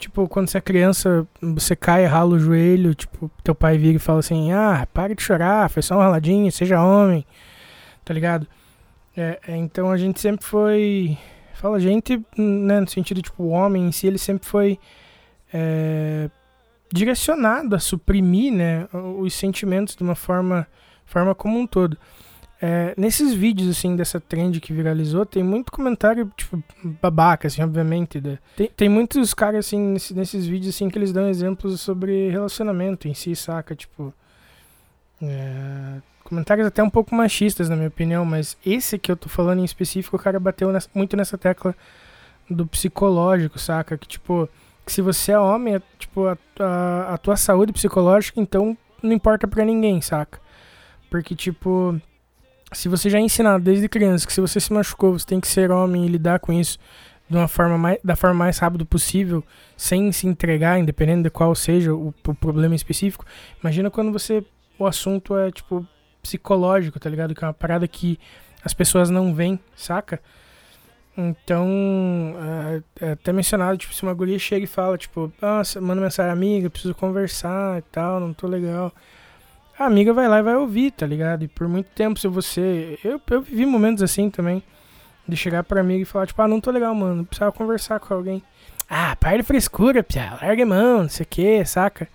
[0.02, 4.00] tipo, quando você é criança, você cai, rala o joelho, tipo, teu pai vira e
[4.00, 7.24] fala assim, ah, pare de chorar, foi só um raladinho, seja homem,
[8.04, 8.46] tá ligado?
[9.16, 11.16] É, é então a gente sempre foi
[11.62, 14.80] fala gente, né, no sentido, tipo, o homem em si, ele sempre foi
[15.55, 16.28] é,
[16.93, 20.66] direcionado a suprimir, né, os sentimentos de uma forma,
[21.06, 21.97] forma como um todo.
[22.60, 26.60] É, nesses vídeos, assim, dessa trend que viralizou, tem muito comentário, tipo,
[27.01, 28.20] babaca, assim, obviamente.
[28.20, 28.39] Né?
[28.56, 33.06] Tem, tem muitos caras, assim, nesse, nesses vídeos, assim, que eles dão exemplos sobre relacionamento
[33.06, 33.74] em si, saca?
[33.74, 34.12] Tipo,
[35.20, 36.01] é,
[36.32, 39.66] Comentários até um pouco machistas, na minha opinião, mas esse que eu tô falando em
[39.66, 41.76] específico, o cara bateu nessa, muito nessa tecla
[42.48, 43.98] do psicológico, saca?
[43.98, 44.48] Que, tipo,
[44.86, 49.12] que se você é homem, é, tipo, a, a, a tua saúde psicológica, então não
[49.12, 50.40] importa pra ninguém, saca?
[51.10, 52.00] Porque, tipo,
[52.72, 55.48] se você já é ensinado desde criança que se você se machucou, você tem que
[55.48, 56.78] ser homem e lidar com isso
[57.28, 59.44] de uma forma mais, da forma mais rápida possível,
[59.76, 63.26] sem se entregar, independente de qual seja o, o problema específico.
[63.62, 64.42] Imagina quando você
[64.78, 65.86] o assunto é tipo
[66.23, 67.35] psicológico, tá ligado?
[67.35, 68.19] Que é uma parada que
[68.65, 70.20] as pessoas não veem, saca?
[71.16, 71.69] Então,
[72.99, 76.32] é, é até mencionado, tipo, se uma guria chega e fala, tipo, nossa, manda mensagem,
[76.32, 78.93] amiga, preciso conversar e tal, não tô legal.
[79.78, 81.44] A amiga vai lá e vai ouvir, tá ligado?
[81.44, 82.99] E por muito tempo, se você.
[83.05, 84.62] Eu, eu vivi momentos assim também,
[85.27, 88.15] de chegar pra amiga e falar, tipo, ah, não tô legal, mano, precisava conversar com
[88.15, 88.43] alguém.
[88.89, 92.09] Ah, para de frescura, pia, larga mão, não sei o que, saca?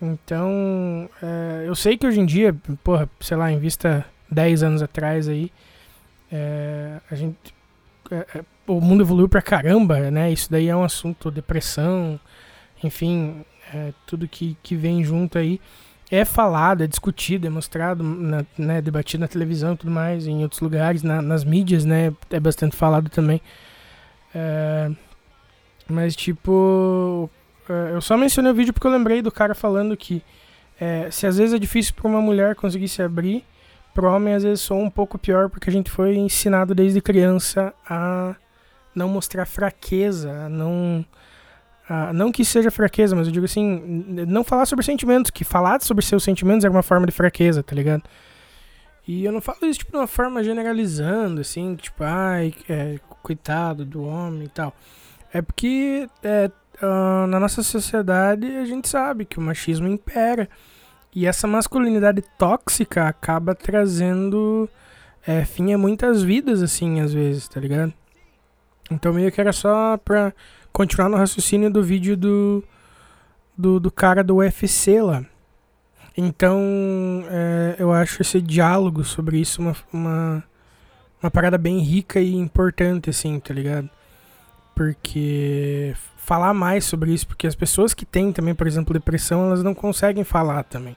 [0.00, 4.82] Então, é, eu sei que hoje em dia, porra, sei lá, em vista 10 anos
[4.82, 5.52] atrás aí.
[6.32, 7.36] É, a gente.
[8.10, 10.32] É, é, o mundo evoluiu pra caramba, né?
[10.32, 12.18] Isso daí é um assunto, depressão,
[12.82, 13.44] enfim,
[13.74, 15.60] é, tudo que, que vem junto aí
[16.10, 20.42] é falado, é discutido, é mostrado, na, né, debatido na televisão e tudo mais, em
[20.42, 23.40] outros lugares, na, nas mídias, né, é bastante falado também.
[24.34, 24.90] É,
[25.88, 27.30] mas, tipo,
[27.68, 30.22] eu só mencionei o vídeo porque eu lembrei do cara falando que
[30.80, 33.44] é, se às vezes é difícil para uma mulher conseguir se abrir,
[33.94, 37.74] pro homem às vezes sou um pouco pior porque a gente foi ensinado desde criança
[37.88, 38.34] a
[38.94, 41.04] não mostrar fraqueza, a não
[41.92, 45.82] ah, não que seja fraqueza, mas eu digo assim, não falar sobre sentimentos, que falar
[45.82, 48.04] sobre seus sentimentos é uma forma de fraqueza, tá ligado?
[49.08, 53.84] E eu não falo isso tipo de uma forma generalizando, assim, tipo, ai, é, coitado
[53.84, 54.72] do homem e tal.
[55.32, 56.48] É porque é,
[56.82, 60.48] uh, na nossa sociedade a gente sabe que o machismo impera.
[61.14, 64.68] E essa masculinidade tóxica acaba trazendo
[65.26, 67.92] é, fim a muitas vidas, assim, às vezes, tá ligado?
[68.90, 70.32] Então meio que era só pra
[70.72, 72.64] continuar no raciocínio do vídeo do,
[73.56, 75.24] do, do cara do UFC lá.
[76.16, 80.44] Então, é, eu acho esse diálogo sobre isso uma, uma,
[81.22, 83.88] uma parada bem rica e importante, assim, tá ligado?
[84.74, 85.94] Porque
[86.30, 89.74] falar mais sobre isso, porque as pessoas que têm também, por exemplo, depressão, elas não
[89.74, 90.96] conseguem falar também,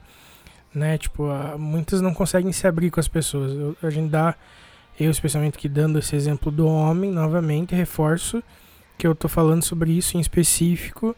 [0.72, 0.96] né?
[0.96, 1.28] Tipo,
[1.58, 3.52] muitas não conseguem se abrir com as pessoas.
[3.52, 4.36] Eu, a gente dá,
[5.00, 8.44] eu especialmente que dando esse exemplo do homem, novamente, reforço
[8.96, 11.16] que eu tô falando sobre isso em específico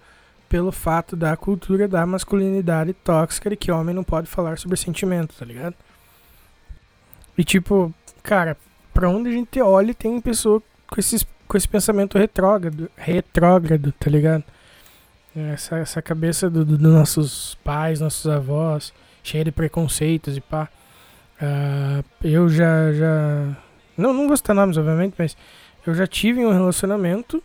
[0.48, 5.36] pelo fato da cultura da masculinidade tóxica de que homem não pode falar sobre sentimento,
[5.38, 5.76] tá ligado?
[7.38, 7.94] E tipo,
[8.24, 8.56] cara,
[8.94, 14.09] pra onde a gente olha tem pessoa com, esses, com esse pensamento retrógrado, retrógrado, tá
[14.09, 14.43] ligado?
[15.35, 18.93] Essa, essa cabeça dos do, nossos pais, nossos avós,
[19.23, 20.69] cheia de preconceitos e pá.
[21.41, 23.57] Uh, eu já, já.
[23.97, 25.35] Não, não vou citar nomes, obviamente, mas
[25.85, 27.43] eu já tive um relacionamento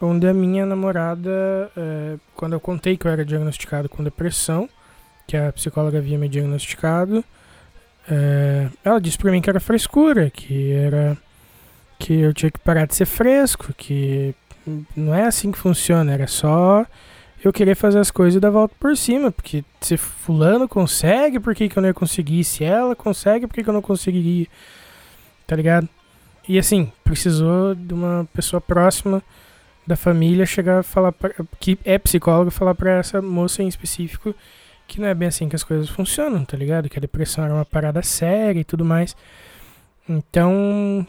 [0.00, 4.68] onde a minha namorada, é, quando eu contei que eu era diagnosticado com depressão,
[5.26, 7.24] que a psicóloga havia me diagnosticado,
[8.10, 11.16] é, ela disse pra mim que era frescura, que era
[12.02, 14.34] que eu tinha que parar de ser fresco, que
[14.96, 16.84] não é assim que funciona, era só
[17.44, 21.54] eu querer fazer as coisas e dar volta por cima, porque se fulano consegue, por
[21.54, 22.42] que, que eu não ia conseguir?
[22.42, 24.48] Se ela consegue, por que, que eu não conseguiria?
[25.46, 25.88] Tá ligado?
[26.48, 29.22] E assim, precisou de uma pessoa próxima
[29.86, 34.34] da família chegar a falar pra, que é psicólogo falar para essa moça em específico
[34.88, 36.88] que não é bem assim que as coisas funcionam, tá ligado?
[36.88, 39.16] Que a depressão era uma parada séria e tudo mais.
[40.08, 41.06] Então,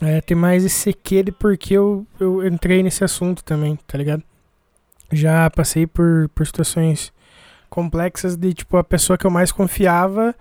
[0.00, 4.22] é, tem mais esse quê de porque eu, eu entrei nesse assunto também, tá ligado?
[5.10, 7.12] Já passei por, por situações
[7.68, 10.34] complexas de, tipo, a pessoa que eu mais confiava,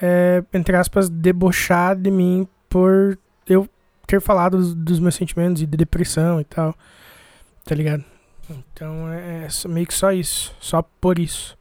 [0.00, 3.68] é, entre aspas, debochar de mim por eu
[4.06, 6.74] ter falado dos, dos, meus sentimentos e de depressão e tal.
[7.64, 8.04] Tá ligado?
[8.50, 10.54] Então é, é meio que só isso.
[10.60, 11.56] Só por isso.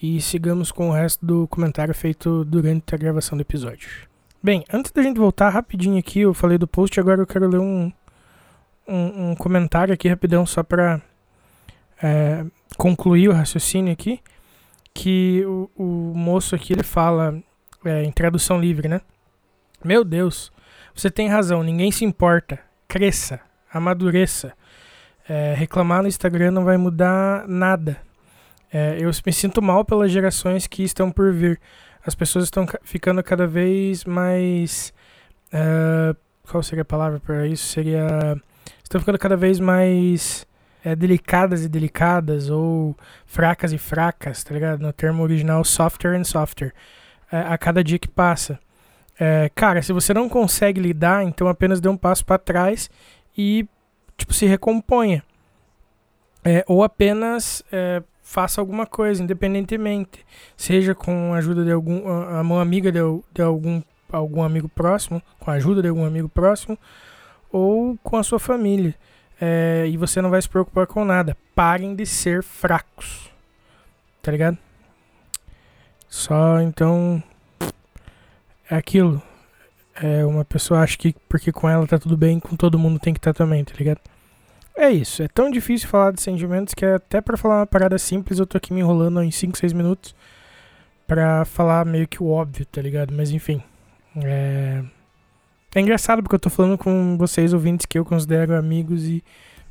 [0.00, 4.08] E sigamos com o resto do comentário feito durante a gravação do episódio.
[4.42, 7.58] Bem, antes da gente voltar rapidinho aqui, eu falei do post, agora eu quero ler
[7.58, 7.92] um,
[8.88, 10.98] um, um comentário aqui rapidão só pra
[12.02, 12.46] é,
[12.78, 14.18] concluir o raciocínio aqui.
[14.94, 15.84] Que o, o
[16.16, 17.38] moço aqui ele fala
[17.84, 19.02] é, em tradução livre, né?
[19.84, 20.50] Meu Deus,
[20.94, 22.58] você tem razão, ninguém se importa.
[22.88, 23.40] Cresça,
[23.70, 24.54] amadureça.
[25.28, 27.98] É, reclamar no Instagram não vai mudar nada.
[28.72, 31.60] É, eu me sinto mal pelas gerações que estão por vir.
[32.04, 34.92] As pessoas estão ficando cada vez mais.
[35.52, 36.16] Uh,
[36.48, 37.66] qual seria a palavra para isso?
[37.66, 38.36] Seria.
[38.82, 40.46] Estão ficando cada vez mais
[40.84, 42.96] é, delicadas e delicadas, ou
[43.26, 44.80] fracas e fracas, tá ligado?
[44.80, 46.74] No termo original, softer and softer.
[47.30, 48.58] É, a cada dia que passa.
[49.18, 52.90] É, cara, se você não consegue lidar, então apenas dê um passo para trás
[53.36, 53.68] e
[54.16, 55.22] tipo se recomponha.
[56.42, 60.24] É, ou apenas é, faça alguma coisa, independentemente,
[60.56, 63.00] seja com a ajuda de algum a mão amiga de,
[63.34, 66.78] de algum algum amigo próximo, com a ajuda de algum amigo próximo,
[67.50, 68.94] ou com a sua família.
[69.40, 71.36] É, e você não vai se preocupar com nada.
[71.56, 73.30] Parem de ser fracos.
[74.22, 74.58] Tá ligado?
[76.08, 77.20] Só então
[78.70, 79.20] é aquilo.
[80.00, 83.12] É, uma pessoa acha que porque com ela tá tudo bem, com todo mundo tem
[83.12, 84.00] que estar tá também, tá ligado?
[84.80, 88.38] É isso, é tão difícil falar de sentimentos que até para falar uma parada simples
[88.38, 90.14] eu tô aqui me enrolando em 5, 6 minutos
[91.06, 93.12] pra falar meio que o óbvio, tá ligado?
[93.12, 93.62] Mas enfim.
[94.16, 94.82] É...
[95.74, 99.22] é engraçado porque eu tô falando com vocês ouvintes que eu considero amigos e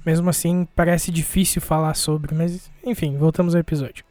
[0.06, 4.06] mesmo assim parece difícil falar sobre, mas enfim, voltamos ao episódio.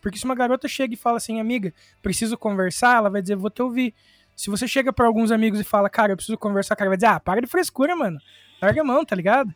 [0.00, 3.50] Porque se uma garota chega e fala assim, amiga, preciso conversar, ela vai dizer, vou
[3.50, 3.92] te ouvir.
[4.36, 7.08] Se você chega para alguns amigos e fala, cara, eu preciso conversar, cara vai dizer,
[7.08, 8.20] ah, para de frescura, mano.
[8.62, 9.52] Larga a mão, tá ligado?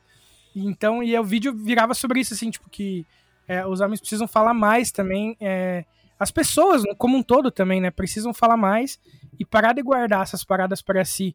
[0.66, 3.06] Então, e o vídeo virava sobre isso, assim, tipo, que
[3.46, 5.36] é, os homens precisam falar mais também.
[5.40, 5.84] É,
[6.18, 8.98] as pessoas, como um todo também, né, precisam falar mais
[9.38, 11.34] e parar de guardar essas paradas para si.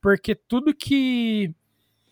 [0.00, 1.54] Porque tudo que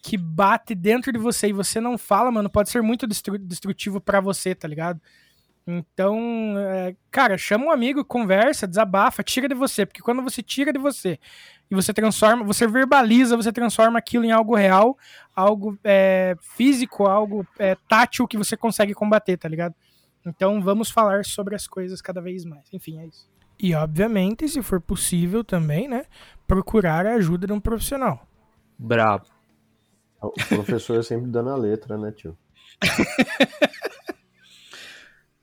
[0.00, 4.20] que bate dentro de você e você não fala, mano, pode ser muito destrutivo para
[4.20, 5.00] você, tá ligado?
[5.70, 6.18] Então,
[6.56, 10.78] é, cara, chama um amigo, conversa, desabafa, tira de você, porque quando você tira de
[10.78, 11.18] você
[11.70, 14.96] e você transforma, você verbaliza, você transforma aquilo em algo real,
[15.36, 19.74] algo é, físico, algo é, tátil que você consegue combater, tá ligado?
[20.24, 22.66] Então vamos falar sobre as coisas cada vez mais.
[22.72, 23.28] Enfim, é isso.
[23.58, 26.06] E obviamente, se for possível também, né,
[26.46, 28.26] procurar a ajuda de um profissional.
[28.78, 29.26] Bravo.
[30.22, 32.38] O professor sempre dando a letra, né, tio?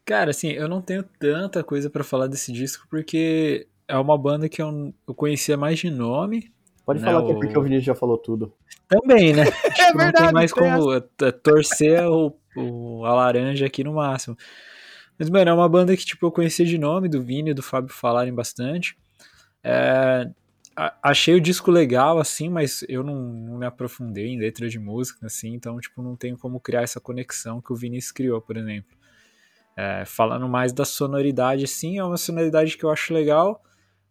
[0.06, 4.48] Cara, assim, eu não tenho tanta coisa para falar desse disco porque é uma banda
[4.48, 6.52] que eu, eu conhecia mais de nome.
[6.86, 8.53] Pode né, falar que é porque o Vinícius já falou tudo.
[8.88, 9.44] Também, né?
[9.80, 10.14] é verdade.
[10.14, 11.32] Não tem mais tem como essa.
[11.32, 14.38] torcer o, o, a laranja aqui no máximo.
[15.18, 17.64] Mas, mano, é uma banda que, tipo, eu conhecia de nome, do Vini e do
[17.64, 18.95] Fábio falarem bastante.
[19.64, 20.30] É,
[21.02, 25.26] achei o disco legal, assim, mas eu não, não, me aprofundei em letra de música,
[25.26, 28.94] assim, então, tipo, não tenho como criar essa conexão que o Vinícius criou, por exemplo.
[29.77, 33.61] É, falando mais da sonoridade, sim, é uma sonoridade que eu acho legal,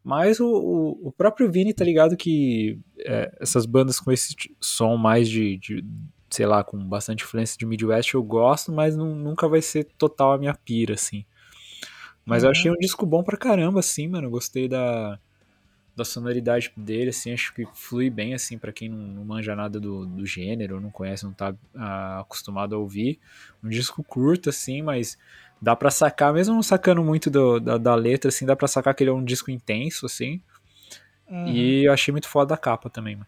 [0.02, 4.96] mas o, o, o próprio Vini tá ligado que é, essas bandas com esse som
[4.98, 5.84] mais de, de,
[6.28, 10.32] sei lá, com bastante influência de Midwest eu gosto, mas não, nunca vai ser total
[10.32, 11.24] a minha pira, assim.
[12.26, 12.48] Mas uhum.
[12.48, 15.18] eu achei um disco bom pra caramba, assim, mano, gostei da
[15.96, 19.78] da sonoridade dele, assim, acho que flui bem, assim, para quem não, não, manja nada
[19.78, 23.20] do, do gênero, não conhece, não tá ah, acostumado a ouvir.
[23.62, 25.16] Um disco curto, assim, mas
[25.64, 28.94] dá para sacar, mesmo não sacando muito do, da, da, letra, assim, dá pra sacar
[28.94, 30.42] que ele é um disco intenso, assim.
[31.26, 31.46] Uhum.
[31.48, 33.26] E eu achei muito foda a capa também, mano.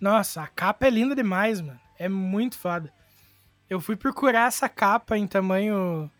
[0.00, 1.78] Nossa, a capa é linda demais, mano.
[1.96, 2.92] É muito foda.
[3.68, 6.10] Eu fui procurar essa capa em tamanho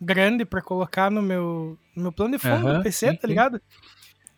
[0.00, 3.26] grande para colocar no meu, no meu plano de fundo uhum, do PC, sim, tá
[3.26, 3.56] ligado?
[3.56, 3.80] Sim.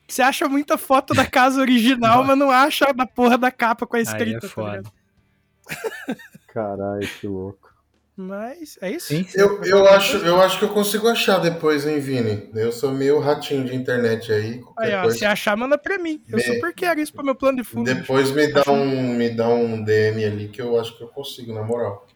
[0.08, 3.96] Você acha muita foto da casa original, mas não acha da porra da capa com
[3.96, 4.24] a escrita.
[4.24, 4.82] Aí é tá foda.
[4.82, 6.16] Tá
[6.48, 7.71] Caralho, que louco.
[8.14, 9.06] Mas é isso.
[9.06, 9.40] Sim, sim.
[9.40, 12.50] Eu, eu, acho, eu acho que eu consigo achar depois, hein, Vini?
[12.54, 14.62] Eu sou meio ratinho de internet aí.
[14.78, 15.18] Aí, ó, coisa...
[15.18, 16.22] Se achar, manda pra mim.
[16.28, 16.42] Eu me...
[16.42, 17.92] super quero isso pro meu plano de fundo.
[17.92, 21.54] Depois me dá, um, me dá um DM ali que eu acho que eu consigo,
[21.54, 22.06] na moral.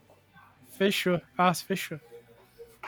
[0.77, 1.19] Fechou.
[1.39, 1.99] Nossa, fechou.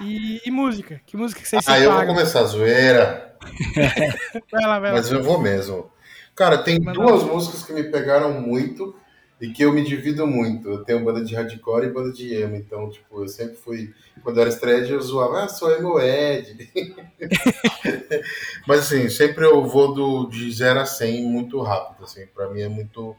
[0.03, 1.01] E, e música?
[1.07, 3.37] Que música que vocês Ah, eu vou começar a zoeira.
[4.53, 4.97] vai lá, vai lá.
[4.99, 5.91] Mas eu vou mesmo.
[6.37, 8.95] Cara, tem duas músicas que me pegaram muito
[9.41, 10.69] e que eu me divido muito.
[10.69, 13.95] Eu tenho banda de hardcore e banda de emo, então, tipo, eu sempre fui.
[14.23, 16.71] Quando eu era estreia, eu zoava, ah, sou emo Ed.
[18.67, 22.63] Mas, assim, sempre eu vou do, de 0 a 100 muito rápido, assim, pra mim
[22.63, 23.15] é muito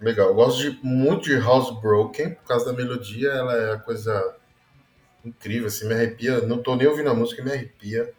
[0.00, 0.28] legal.
[0.28, 4.36] Eu gosto de, muito de Housebroken, por causa da melodia, ela é a coisa
[5.24, 6.40] incrível, assim, me arrepia.
[6.40, 8.12] Não tô nem ouvindo a música, me arrepia.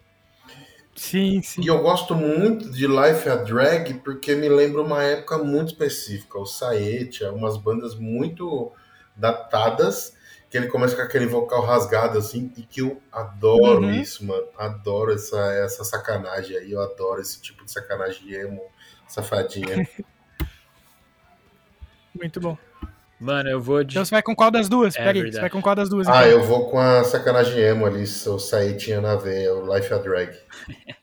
[0.95, 1.61] Sim, sim.
[1.61, 6.37] E eu gosto muito de Life a Drag porque me lembra uma época muito específica.
[6.37, 8.71] O Saetia, umas bandas muito
[9.15, 10.15] datadas,
[10.49, 13.91] que ele começa com aquele vocal rasgado assim, e que eu adoro uhum.
[13.91, 14.47] isso, mano.
[14.57, 18.61] Adoro essa, essa sacanagem aí, eu adoro esse tipo de sacanagem emo,
[19.07, 19.87] safadinha.
[22.13, 22.55] muito bom.
[23.23, 23.93] Mano, eu vou de.
[23.93, 24.97] Então você vai com qual das duas?
[24.97, 26.09] É Pera aí, você vai com qual das duas?
[26.09, 26.39] Ah, então?
[26.39, 29.93] eu vou com a sacanagem emo ali, se eu sair tinha na veia, o Life
[29.93, 30.35] a Drag.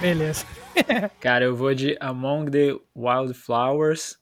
[0.00, 0.44] Beleza.
[1.20, 4.18] Cara, eu vou de Among the Wildflowers.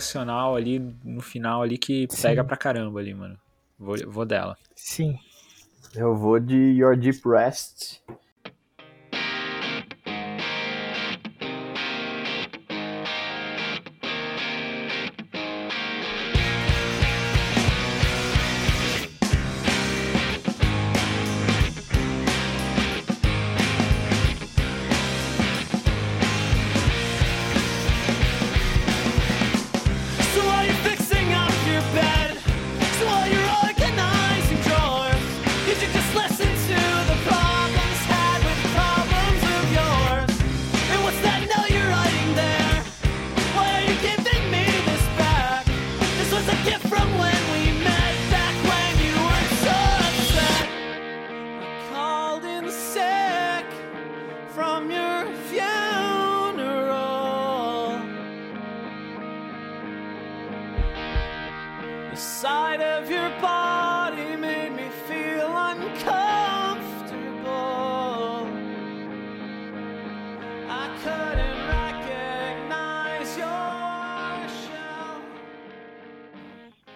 [0.00, 2.22] Emocional ali no final ali que Sim.
[2.22, 3.38] pega pra caramba ali, mano.
[3.78, 4.56] Vou, vou dela.
[4.74, 5.18] Sim.
[5.94, 8.00] Eu vou de Your Deep Rest.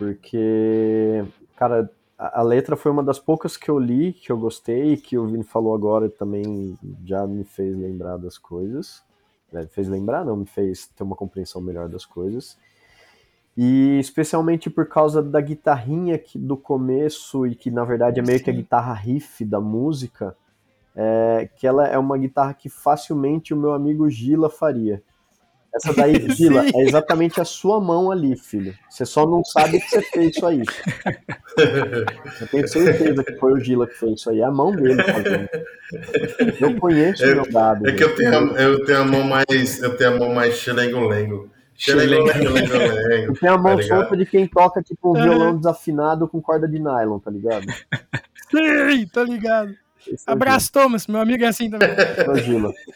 [0.04, 1.24] Porque,
[1.56, 5.26] cara, a, letra foi uma das poucas que eu li, que eu gostei, que o
[5.26, 9.02] Vini falou agora também já me fez lembrar das coisas.
[9.52, 12.58] Me fez lembrar, não, me fez ter uma compreensão melhor das coisas.
[13.56, 18.38] E especialmente por causa da guitarrinha que, do começo, e que na verdade é meio
[18.38, 18.44] Sim.
[18.44, 20.36] que a guitarra riff da música,
[20.96, 25.02] é, que ela é uma guitarra que facilmente o meu amigo Gila faria.
[25.74, 28.74] Essa daí, Gila, é exatamente a sua mão ali, filho.
[28.88, 30.62] Você só não sabe que você fez isso aí.
[32.40, 34.40] Eu tenho certeza que foi o Gila que fez isso aí.
[34.40, 35.48] É a mão dele fazendo.
[36.60, 37.88] Eu conheço é, o meu dado.
[37.88, 39.82] É que eu tenho, a, eu tenho a mão mais.
[39.82, 40.54] Eu tenho a mão mais
[41.76, 43.38] Xelengo-lengo.
[43.38, 46.78] Tem a mão tá solta de quem toca, tipo, um violão desafinado com corda de
[46.78, 47.66] nylon, tá ligado?
[48.50, 49.76] Sim, tá ligado.
[50.06, 51.06] Esse Abraço, é Thomas.
[51.06, 51.88] Meu amigo é assim também.
[51.88, 52.94] É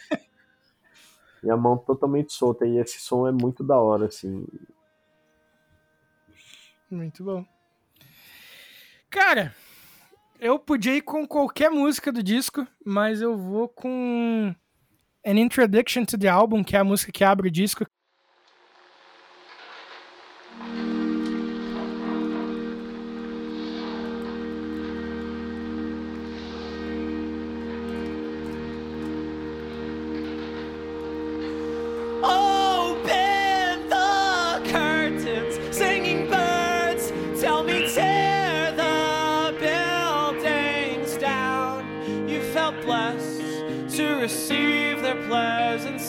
[1.43, 2.65] e a mão totalmente solta.
[2.65, 4.45] E esse som é muito da hora, assim.
[6.89, 7.45] Muito bom.
[9.09, 9.55] Cara,
[10.39, 14.53] eu podia ir com qualquer música do disco, mas eu vou com
[15.25, 17.85] An Introduction to the Album, que é a música que abre o disco,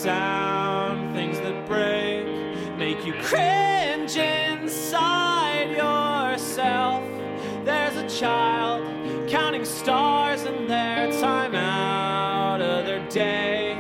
[0.00, 2.24] sound, things that break,
[2.78, 7.04] make you cringe inside yourself.
[7.66, 8.82] There's a child
[9.28, 13.72] counting stars in their time out of their day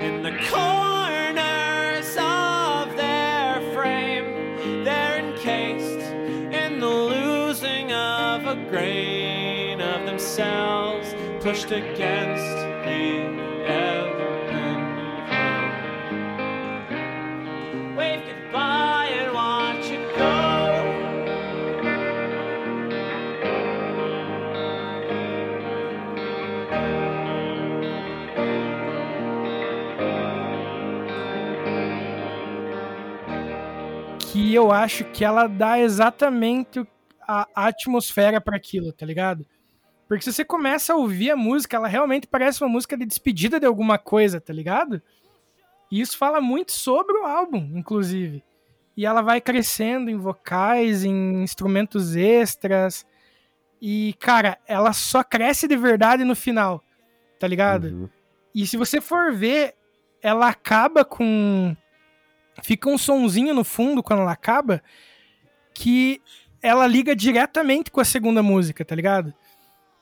[0.00, 4.84] in the corners of their frame.
[4.84, 6.06] They're encased
[6.54, 12.55] in the losing of a grain of themselves, pushed against
[34.56, 36.86] eu acho que ela dá exatamente
[37.26, 39.46] a atmosfera para aquilo, tá ligado?
[40.08, 43.58] Porque se você começa a ouvir a música, ela realmente parece uma música de despedida
[43.58, 45.02] de alguma coisa, tá ligado?
[45.90, 48.42] E isso fala muito sobre o álbum, inclusive.
[48.96, 53.04] E ela vai crescendo em vocais, em instrumentos extras.
[53.82, 56.82] E, cara, ela só cresce de verdade no final,
[57.38, 57.88] tá ligado?
[57.88, 58.08] Uhum.
[58.54, 59.74] E se você for ver,
[60.22, 61.76] ela acaba com
[62.62, 64.82] fica um sonzinho no fundo quando ela acaba
[65.74, 66.20] que
[66.62, 69.32] ela liga diretamente com a segunda música, tá ligado?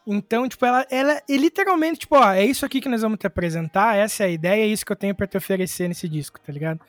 [0.06, 3.26] Então, tipo, ela, ela é literalmente, tipo, ó, é isso aqui que nós vamos te
[3.26, 6.38] apresentar, essa é a ideia, é isso que eu tenho para te oferecer nesse disco,
[6.40, 6.80] tá ligado?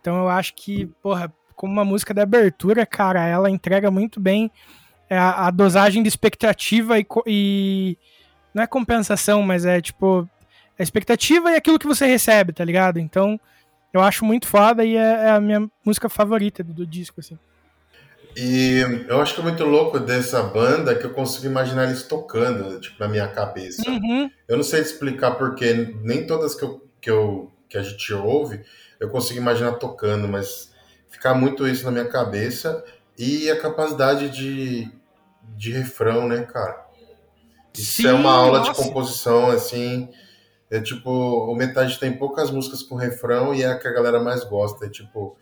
[0.00, 4.50] Então eu acho que, porra, como uma música de abertura, cara, ela entrega muito bem
[5.10, 7.98] a, a dosagem de expectativa e, e,
[8.54, 10.28] Não é compensação, mas é, tipo,
[10.78, 12.98] a expectativa e aquilo que você recebe, tá ligado?
[12.98, 13.38] Então,
[13.92, 17.38] eu acho muito foda e é, é a minha música favorita do, do, disco, assim.
[18.36, 22.80] E eu acho que é muito louco dessa banda que eu consigo imaginar eles tocando,
[22.80, 23.82] tipo, na minha cabeça.
[23.90, 24.30] Uhum.
[24.46, 28.62] Eu não sei explicar porque nem todas que, eu, que, eu, que a gente ouve
[29.00, 30.70] eu consigo imaginar tocando, mas
[31.08, 32.84] ficar muito isso na minha cabeça
[33.18, 34.92] e a capacidade de,
[35.56, 36.86] de refrão, né, cara?
[37.72, 38.72] Isso Sim, é uma aula nossa.
[38.72, 40.10] de composição, assim.
[40.70, 44.20] É tipo, o Metade tem poucas músicas com refrão e é a que a galera
[44.20, 44.86] mais gosta.
[44.86, 45.36] É tipo,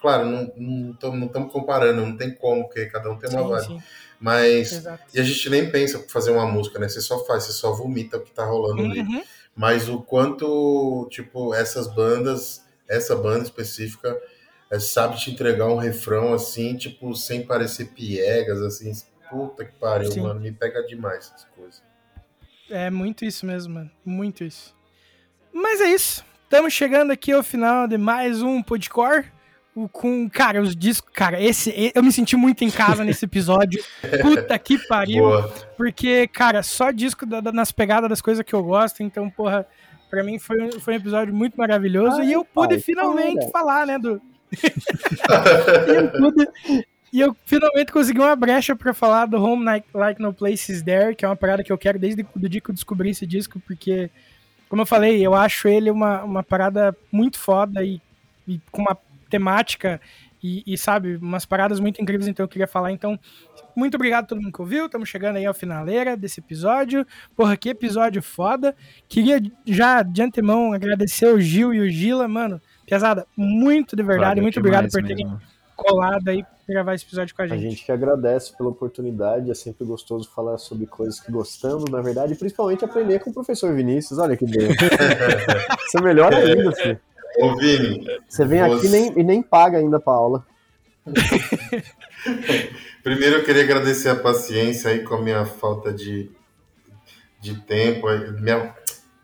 [0.00, 3.82] claro, não estamos não comparando, não tem como, porque cada um tem uma vibe.
[4.18, 4.72] Mas.
[4.72, 5.02] Exato.
[5.14, 6.88] E a gente nem pensa fazer uma música, né?
[6.88, 8.90] Você só faz, você só vomita o que tá rolando uhum.
[8.90, 9.24] ali.
[9.54, 14.18] Mas o quanto, tipo, essas bandas, essa banda específica,
[14.70, 18.92] é, sabe te entregar um refrão assim, tipo, sem parecer piegas, assim.
[19.30, 20.22] Puta que pariu, Sim.
[20.22, 20.40] mano.
[20.40, 21.82] Me pega demais essas coisas.
[22.74, 23.90] É muito isso mesmo, mano.
[24.04, 24.74] Muito isso.
[25.52, 26.24] Mas é isso.
[26.42, 29.26] Estamos chegando aqui ao final de mais um Podcore
[29.92, 33.80] com, cara, os discos, cara, esse, eu me senti muito em casa nesse episódio.
[34.20, 35.22] Puta que pariu.
[35.22, 35.54] Boa.
[35.76, 39.64] Porque, cara, só disco da, da, nas pegadas das coisas que eu gosto, então, porra,
[40.10, 44.00] pra mim foi, foi um episódio muito maravilhoso Ai, e eu pude finalmente falar, né,
[44.00, 44.20] do
[45.94, 46.48] eu pude,
[47.14, 51.14] e eu finalmente consegui uma brecha para falar do Home Like, like No Places There,
[51.14, 53.60] que é uma parada que eu quero desde o dia que eu descobri esse disco,
[53.60, 54.10] porque
[54.68, 58.02] como eu falei, eu acho ele uma, uma parada muito foda e,
[58.48, 58.98] e com uma
[59.30, 60.00] temática
[60.42, 62.90] e, e, sabe, umas paradas muito incríveis, então eu queria falar.
[62.90, 63.16] Então,
[63.76, 64.86] muito obrigado a todo mundo que ouviu.
[64.86, 67.06] Estamos chegando aí ao finaleira desse episódio.
[67.36, 68.74] Porra, que episódio foda.
[69.08, 72.60] Queria já de antemão agradecer o Gil e o Gila, mano.
[72.84, 74.30] Pesada, muito de verdade.
[74.30, 75.53] Valeu muito obrigado por terem mesmo.
[75.76, 77.58] Colado aí gravar esse episódio com a gente.
[77.58, 82.00] A gente que agradece pela oportunidade, é sempre gostoso falar sobre coisas que gostamos, na
[82.00, 84.18] verdade, e principalmente aprender com o professor Vinícius.
[84.18, 84.70] Olha que bem.
[84.70, 87.00] Isso é melhor ainda, filho.
[87.38, 88.06] Ô, Vini.
[88.28, 88.74] Você vem você...
[88.76, 90.46] aqui nem, e nem paga ainda pra aula.
[93.02, 96.30] Primeiro eu queria agradecer a paciência aí com a minha falta de,
[97.40, 98.06] de tempo,
[98.40, 98.74] minha,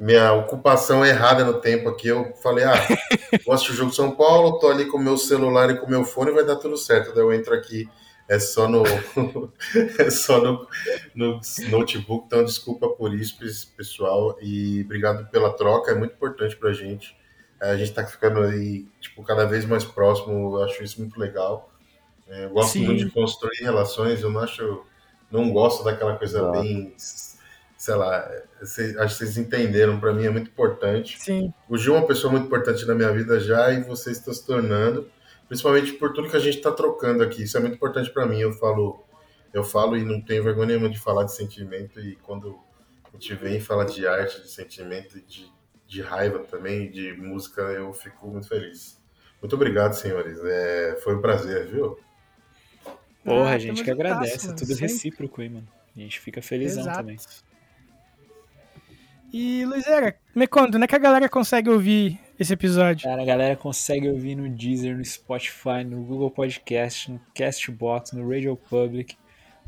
[0.00, 2.08] minha ocupação errada no tempo aqui.
[2.08, 2.74] Eu falei, ah,
[3.44, 5.90] gosto do jogo de São Paulo, tô ali com o meu celular e com o
[5.90, 7.14] meu fone, vai dar tudo certo.
[7.14, 7.86] Daí eu entro aqui,
[8.26, 8.82] é só no,
[9.98, 10.66] é só no,
[11.14, 13.36] no notebook, então desculpa por isso,
[13.76, 17.14] pessoal, e obrigado pela troca, é muito importante pra gente.
[17.60, 21.20] É, a gente está ficando aí, tipo, cada vez mais próximo, eu acho isso muito
[21.20, 21.70] legal.
[22.26, 22.86] É, eu gosto Sim.
[22.86, 24.82] muito de construir relações, eu não acho,
[25.30, 26.94] não gosto daquela coisa bem,
[27.80, 28.30] sei lá,
[28.62, 31.18] cês, acho que vocês entenderam, para mim é muito importante.
[31.18, 31.52] Sim.
[31.68, 34.44] O Gil é uma pessoa muito importante na minha vida já e vocês estão se
[34.44, 35.10] tornando,
[35.48, 38.38] principalmente por tudo que a gente está trocando aqui, isso é muito importante para mim,
[38.40, 39.02] eu falo,
[39.54, 42.58] eu falo e não tenho vergonha nenhuma de falar de sentimento e quando
[43.08, 45.50] a gente vem e fala de arte, de sentimento e de
[45.90, 48.96] de raiva também, de música, eu fico muito feliz.
[49.42, 50.38] Muito obrigado, senhores.
[50.44, 51.98] É, foi um prazer, viu?
[53.24, 54.46] Porra, ah, a gente que agradece.
[54.46, 55.66] Mano, é tudo recíproco aí, mano.
[55.96, 56.98] A gente fica felizão Exato.
[56.98, 57.16] também.
[59.32, 63.08] E, Luizera, me conta, onde é que a galera consegue ouvir esse episódio?
[63.08, 68.28] Cara, a galera consegue ouvir no Deezer, no Spotify, no Google Podcast, no Castbox, no
[68.28, 69.16] Radio Public,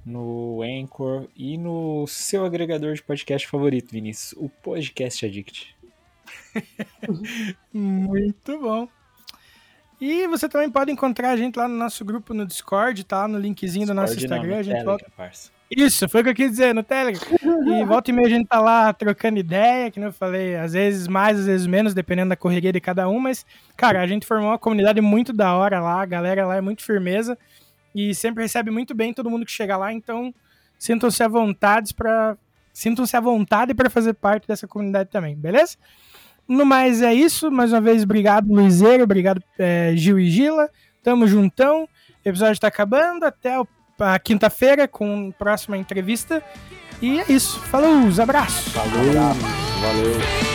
[0.04, 5.76] no Anchor e no seu agregador de podcast favorito, Vinícius, o Podcast Addict.
[7.72, 8.88] Muito bom.
[10.00, 13.28] E você também pode encontrar a gente lá no nosso grupo no Discord, tá?
[13.28, 14.54] No linkzinho do nosso Instagram.
[14.54, 15.06] Não, a gente volta...
[15.16, 15.52] Parça.
[15.76, 17.20] Isso, foi o que eu quis dizer, no Telegram.
[17.66, 21.08] E volta e meia a gente tá lá trocando ideia, que eu falei, às vezes
[21.08, 24.50] mais, às vezes menos, dependendo da correria de cada um, mas, cara, a gente formou
[24.50, 27.38] uma comunidade muito da hora lá, a galera lá é muito firmeza
[27.94, 30.34] e sempre recebe muito bem todo mundo que chega lá, então
[30.78, 32.36] sintam-se à vontade para
[32.72, 35.76] sintam-se à vontade para fazer parte dessa comunidade também, beleza?
[36.48, 37.50] No mais é isso.
[37.50, 39.04] Mais uma vez, obrigado, Luizeiro.
[39.04, 40.68] Obrigado, é, Gil e Gila.
[41.02, 41.84] Tamo juntão.
[42.24, 43.24] O episódio tá acabando.
[43.24, 43.58] Até
[44.02, 46.42] a quinta-feira com a próxima entrevista.
[47.00, 47.58] E é isso.
[47.60, 48.72] Falou, abraços.
[48.72, 48.90] Falou.
[49.80, 50.51] Valeu.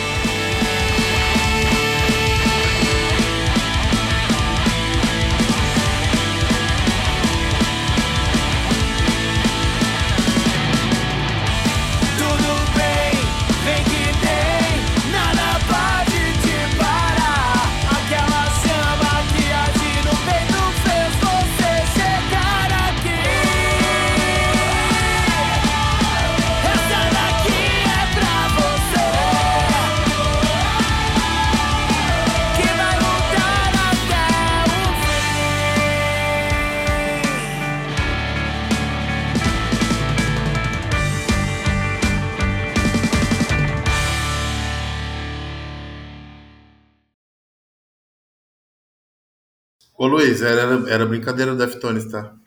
[49.98, 52.32] Ô Luiz, era, era brincadeira do Deftones, tá?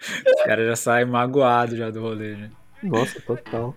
[0.00, 2.50] Os caras já saem magoados já do rolê, né?
[2.82, 3.76] Nossa, total.